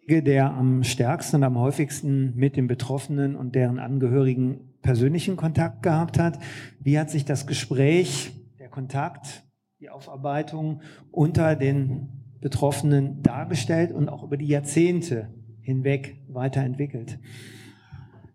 [0.08, 6.18] Der am stärksten und am häufigsten mit den Betroffenen und deren Angehörigen persönlichen Kontakt gehabt
[6.18, 6.40] hat.
[6.80, 8.32] Wie hat sich das Gespräch,
[8.70, 9.44] der Kontakt,
[9.80, 10.82] die Aufarbeitung
[11.12, 12.10] unter den
[12.42, 17.20] Betroffenen dargestellt und auch über die Jahrzehnte hinweg weiterentwickelt?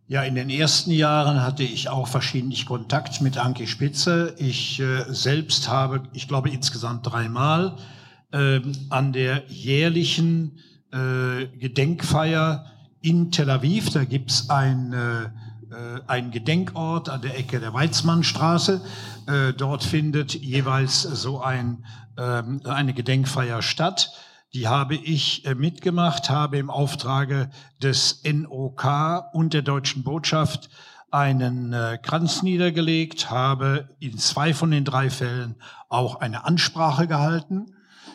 [0.07, 4.35] Ja, in den ersten Jahren hatte ich auch verschiedentlich Kontakt mit Anke Spitze.
[4.39, 7.77] Ich äh, selbst habe, ich glaube, insgesamt dreimal
[8.31, 10.59] äh, an der jährlichen
[10.93, 12.67] äh, Gedenkfeier
[13.01, 15.29] in Tel Aviv, da gibt's ein, äh, äh,
[16.07, 18.81] ein Gedenkort an der Ecke der Weizmannstraße.
[19.27, 21.85] Äh, dort findet jeweils so ein,
[22.17, 24.13] äh, eine Gedenkfeier statt
[24.55, 27.51] Die habe ich äh, mitgemacht, habe im Auftrage
[27.83, 28.85] des NOK
[29.33, 30.71] und der deutschen Botschaft
[31.11, 35.57] einen äh, Kranz niedergelegt, habe in zwei von den drei Fällen
[35.89, 37.75] auch eine Ansprache gehalten.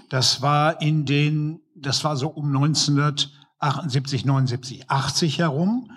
[0.10, 5.92] Das war in den, das war so um 1978, 79, 80 herum.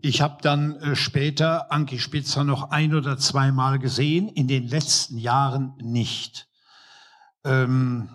[0.00, 5.18] Ich habe dann äh, später Anki Spitzer noch ein oder zweimal gesehen, in den letzten
[5.18, 6.48] Jahren nicht.
[7.44, 8.08] Ähm,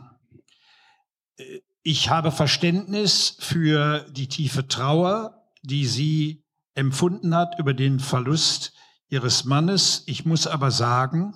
[1.35, 8.73] äh, ich habe Verständnis für die tiefe Trauer, die sie empfunden hat über den Verlust
[9.09, 10.03] ihres Mannes.
[10.05, 11.33] Ich muss aber sagen,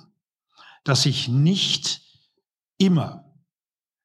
[0.85, 2.01] dass ich nicht
[2.77, 3.25] immer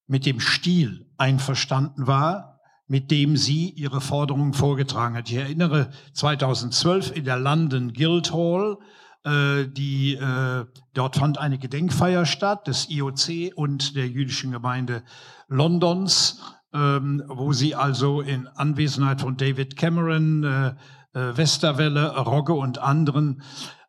[0.09, 2.52] mit dem Stil einverstanden war,
[2.86, 5.30] mit dem sie ihre Forderungen vorgetragen hat.
[5.30, 8.78] Ich erinnere 2012 in der London Guildhall,
[9.24, 10.64] äh, die, äh,
[10.94, 15.04] dort fand eine Gedenkfeier statt des IOC und der jüdischen Gemeinde
[15.46, 16.40] Londons,
[16.74, 20.74] ähm, wo sie also in Anwesenheit von David Cameron, äh,
[21.14, 23.42] Westerwelle, Rogge und anderen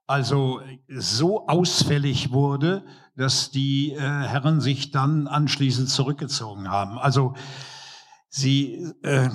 [0.05, 0.59] also
[0.89, 2.83] so ausfällig wurde,
[3.15, 6.99] dass die Herren sich dann anschließend zurückgezogen haben.
[6.99, 7.35] Also
[8.33, 9.29] sie, äh,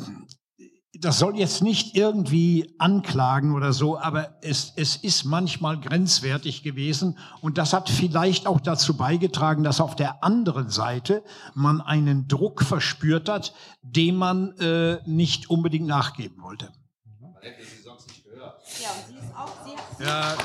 [0.92, 7.16] das soll jetzt nicht irgendwie anklagen oder so, aber es, es ist manchmal grenzwertig gewesen
[7.40, 11.22] und das hat vielleicht auch dazu beigetragen, dass auf der anderen Seite
[11.54, 16.72] man einen Druck verspürt hat, dem man äh, nicht unbedingt nachgeben wollte.
[17.20, 18.60] Man hätte sie sonst nicht gehört.
[18.82, 20.36] Ja, und sie ist auch sehr ja.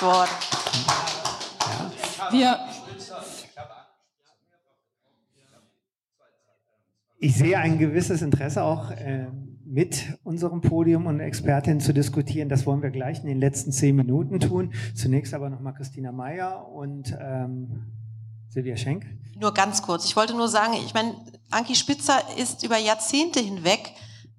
[0.00, 0.30] worden.
[2.18, 2.32] Ja.
[2.32, 2.81] Wir
[7.22, 9.28] ich sehe ein gewisses Interesse auch äh,
[9.64, 12.48] mit unserem Podium und Expertin zu diskutieren.
[12.48, 14.74] Das wollen wir gleich in den letzten zehn Minuten tun.
[14.94, 17.86] Zunächst aber nochmal Christina Meyer und ähm,
[18.48, 19.06] Silvia Schenk.
[19.38, 20.04] Nur ganz kurz.
[20.04, 21.14] Ich wollte nur sagen, ich meine,
[21.50, 23.92] Anki Spitzer ist über Jahrzehnte hinweg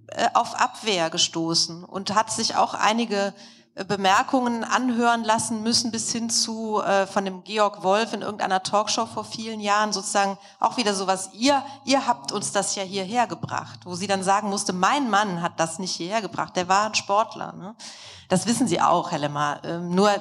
[0.08, 3.34] äh, auf Abwehr gestoßen und hat sich auch einige
[3.76, 9.08] Bemerkungen anhören lassen müssen, bis hin zu äh, von dem Georg Wolf in irgendeiner Talkshow
[9.08, 13.80] vor vielen Jahren sozusagen auch wieder sowas, ihr, ihr habt uns das ja hierher gebracht,
[13.86, 16.94] wo sie dann sagen musste, mein Mann hat das nicht hierher gebracht, der war ein
[16.94, 17.54] Sportler.
[17.54, 17.76] Ne?
[18.30, 19.60] Das wissen Sie auch, Herr Lemmer.
[19.64, 20.12] Ähm, nur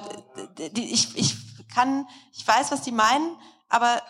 [0.56, 1.36] die, ich, ich
[1.68, 3.36] kann, ich weiß, was Sie meinen,
[3.68, 4.00] aber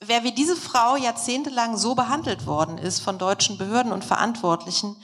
[0.00, 4.96] wer wie diese Frau jahrzehntelang so behandelt worden ist von deutschen Behörden und Verantwortlichen,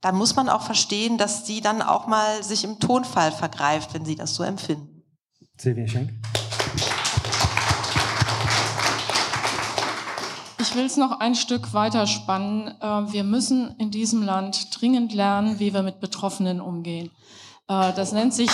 [0.00, 4.04] dann muss man auch verstehen, dass sie dann auch mal sich im Tonfall vergreift, wenn
[4.04, 5.02] sie das so empfinden.
[5.56, 6.10] Silvia Schenk.
[10.60, 12.68] Ich will es noch ein Stück weiter spannen.
[12.80, 17.10] Äh, wir müssen in diesem Land dringend lernen, wie wir mit Betroffenen umgehen.
[17.68, 18.50] Äh, das nennt sich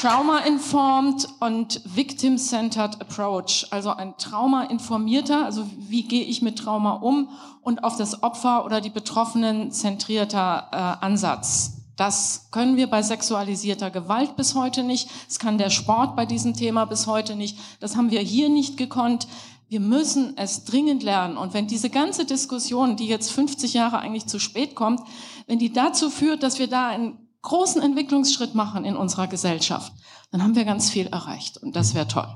[0.00, 7.30] Trauma-informed und Victim-centered Approach, also ein Trauma-informierter, also wie gehe ich mit Trauma um
[7.62, 11.78] und auf das Opfer oder die Betroffenen zentrierter äh, Ansatz.
[11.96, 15.08] Das können wir bei sexualisierter Gewalt bis heute nicht.
[15.28, 17.56] Das kann der Sport bei diesem Thema bis heute nicht.
[17.80, 19.26] Das haben wir hier nicht gekonnt.
[19.70, 21.38] Wir müssen es dringend lernen.
[21.38, 25.00] Und wenn diese ganze Diskussion, die jetzt 50 Jahre eigentlich zu spät kommt,
[25.46, 29.92] wenn die dazu führt, dass wir da einen großen Entwicklungsschritt machen in unserer Gesellschaft,
[30.32, 31.58] dann haben wir ganz viel erreicht.
[31.58, 32.26] Und das wäre toll.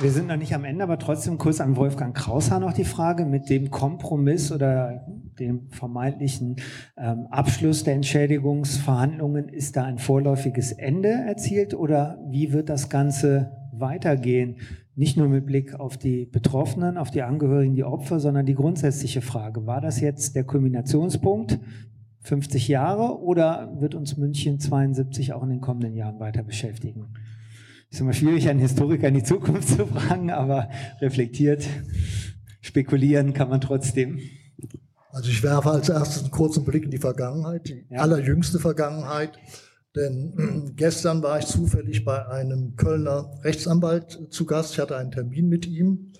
[0.00, 3.24] Wir sind noch nicht am Ende, aber trotzdem kurz an Wolfgang Kraushaar noch die Frage
[3.24, 5.06] mit dem Kompromiss oder
[5.38, 6.56] dem vermeintlichen
[6.96, 9.48] ähm, Abschluss der Entschädigungsverhandlungen.
[9.48, 14.56] Ist da ein vorläufiges Ende erzielt oder wie wird das Ganze weitergehen?
[14.94, 19.22] Nicht nur mit Blick auf die Betroffenen, auf die Angehörigen, die Opfer, sondern die grundsätzliche
[19.22, 19.66] Frage.
[19.66, 21.58] War das jetzt der Kulminationspunkt?
[22.20, 27.14] 50 Jahre oder wird uns München 72 auch in den kommenden Jahren weiter beschäftigen?
[27.90, 30.68] Ist immer schwierig, einen Historiker in die Zukunft zu fragen, aber
[31.00, 31.66] reflektiert,
[32.60, 34.20] spekulieren kann man trotzdem.
[35.10, 38.00] Also ich werfe als erstes einen kurzen Blick in die Vergangenheit, die ja.
[38.00, 39.38] allerjüngste Vergangenheit.
[39.96, 44.72] Denn gestern war ich zufällig bei einem Kölner Rechtsanwalt zu Gast.
[44.72, 46.12] Ich hatte einen Termin mit ihm.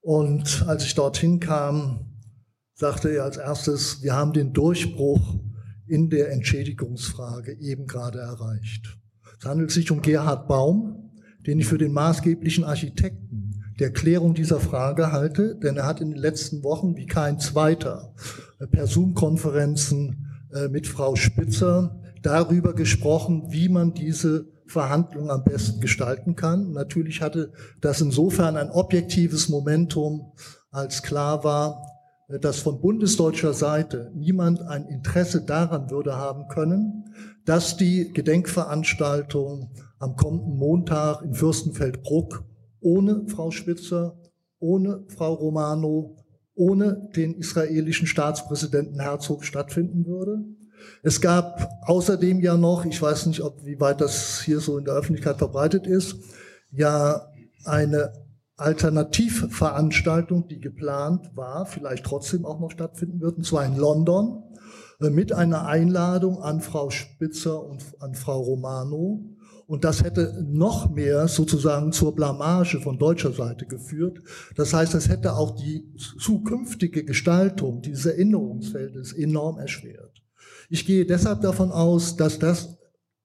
[0.00, 2.14] Und als ich dorthin kam,
[2.74, 5.40] sagte er als erstes, wir haben den Durchbruch
[5.86, 8.98] in der Entschädigungsfrage eben gerade erreicht.
[9.38, 11.10] Es handelt sich um Gerhard Baum,
[11.46, 16.10] den ich für den maßgeblichen Architekten der Klärung dieser Frage halte, denn er hat in
[16.10, 18.14] den letzten Wochen wie kein zweiter
[18.58, 25.80] äh, per Zoom-Konferenzen äh, mit Frau Spitzer darüber gesprochen, wie man diese Verhandlungen am besten
[25.80, 26.72] gestalten kann.
[26.72, 30.32] Natürlich hatte das insofern ein objektives Momentum,
[30.70, 31.82] als klar war,
[32.40, 37.04] dass von bundesdeutscher Seite niemand ein Interesse daran würde haben können,
[37.44, 42.44] dass die Gedenkveranstaltung am kommenden Montag in Fürstenfeldbruck
[42.80, 44.18] ohne Frau Spitzer,
[44.58, 46.16] ohne Frau Romano,
[46.54, 50.44] ohne den israelischen Staatspräsidenten Herzog stattfinden würde.
[51.06, 54.86] Es gab außerdem ja noch, ich weiß nicht, ob wie weit das hier so in
[54.86, 56.16] der Öffentlichkeit verbreitet ist,
[56.70, 57.28] ja
[57.66, 58.14] eine
[58.56, 64.44] Alternativveranstaltung, die geplant war, vielleicht trotzdem auch noch stattfinden wird, und zwar in London
[64.98, 69.28] äh, mit einer Einladung an Frau Spitzer und an Frau Romano.
[69.66, 74.20] Und das hätte noch mehr sozusagen zur Blamage von deutscher Seite geführt.
[74.56, 80.13] Das heißt, es hätte auch die zukünftige Gestaltung dieses Erinnerungsfeldes enorm erschwert.
[80.74, 82.76] Ich gehe deshalb davon aus, dass das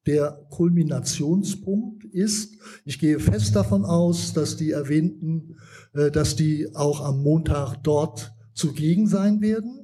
[0.05, 2.59] der Kulminationspunkt ist.
[2.85, 5.57] Ich gehe fest davon aus, dass die erwähnten,
[5.93, 9.84] äh, dass die auch am Montag dort zugegen sein werden.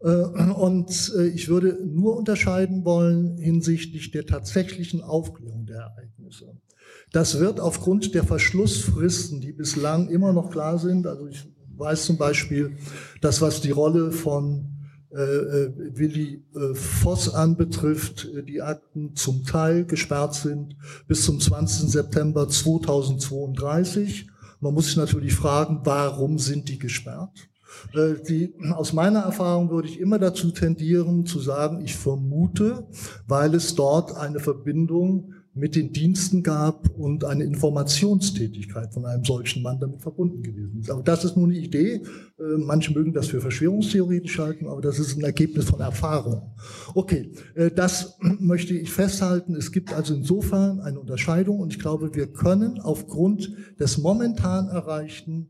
[0.00, 6.56] Äh, und äh, ich würde nur unterscheiden wollen hinsichtlich der tatsächlichen Aufklärung der Ereignisse.
[7.12, 11.46] Das wird aufgrund der Verschlussfristen, die bislang immer noch klar sind, also ich
[11.76, 12.76] weiß zum Beispiel,
[13.20, 14.75] dass was die Rolle von
[15.94, 20.76] Willi äh, Voss anbetrifft, die Akten zum Teil gesperrt sind
[21.08, 21.90] bis zum 20.
[21.90, 24.28] September 2032.
[24.60, 27.48] Man muss sich natürlich fragen, warum sind die gesperrt?
[28.28, 32.86] Die, aus meiner Erfahrung würde ich immer dazu tendieren zu sagen, ich vermute,
[33.26, 39.62] weil es dort eine Verbindung mit den Diensten gab und eine Informationstätigkeit von einem solchen
[39.62, 40.90] Mann damit verbunden gewesen ist.
[40.90, 42.02] Aber das ist nur eine Idee.
[42.38, 46.54] Äh, manche mögen das für verschwörungstheoretisch halten, aber das ist ein Ergebnis von Erfahrung.
[46.94, 49.54] Okay, äh, das möchte ich festhalten.
[49.54, 53.50] Es gibt also insofern eine Unterscheidung und ich glaube, wir können aufgrund
[53.80, 55.48] des momentan Erreichten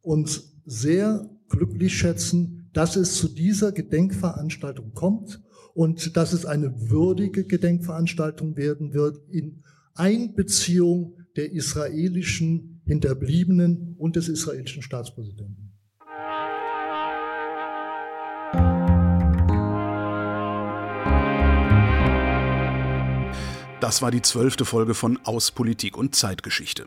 [0.00, 5.43] uns sehr glücklich schätzen, dass es zu dieser Gedenkveranstaltung kommt
[5.74, 9.62] und dass es eine würdige Gedenkveranstaltung werden wird in
[9.94, 15.63] Einbeziehung der israelischen Hinterbliebenen und des israelischen Staatspräsidenten.
[23.84, 26.86] Das war die zwölfte Folge von Aus Politik und Zeitgeschichte.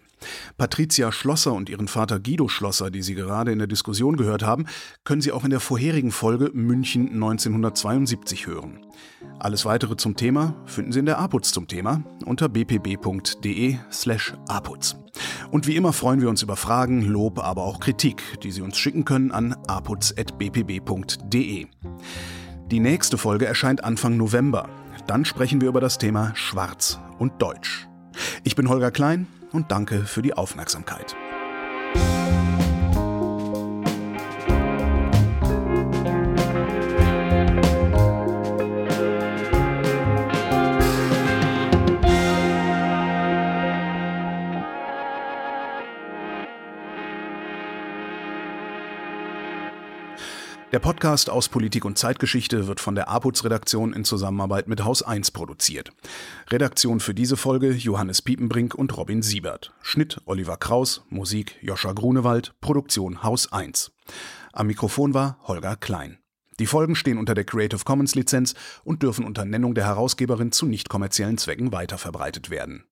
[0.58, 4.66] Patricia Schlosser und ihren Vater Guido Schlosser, die Sie gerade in der Diskussion gehört haben,
[5.04, 8.84] können Sie auch in der vorherigen Folge München 1972 hören.
[9.38, 14.96] Alles weitere zum Thema finden Sie in der APUZ zum Thema unter bpb.de slash APUZ.
[15.52, 18.76] Und wie immer freuen wir uns über Fragen, Lob, aber auch Kritik, die Sie uns
[18.76, 21.68] schicken können an apuz.bpb.de.
[22.72, 24.68] Die nächste Folge erscheint Anfang November.
[25.08, 27.88] Dann sprechen wir über das Thema Schwarz und Deutsch.
[28.44, 31.16] Ich bin Holger Klein und danke für die Aufmerksamkeit.
[50.78, 55.32] Der Podcast aus Politik und Zeitgeschichte wird von der APUZ-Redaktion in Zusammenarbeit mit Haus 1
[55.32, 55.92] produziert.
[56.52, 59.74] Redaktion für diese Folge Johannes Piepenbrink und Robin Siebert.
[59.82, 63.92] Schnitt Oliver Kraus, Musik Joscha Grunewald, Produktion Haus 1.
[64.54, 66.20] Am Mikrofon war Holger Klein.
[66.60, 70.68] Die Folgen stehen unter der Creative Commons Lizenz und dürfen unter Nennung der Herausgeberin zu
[70.68, 72.84] nicht kommerziellen Zwecken weiterverbreitet werden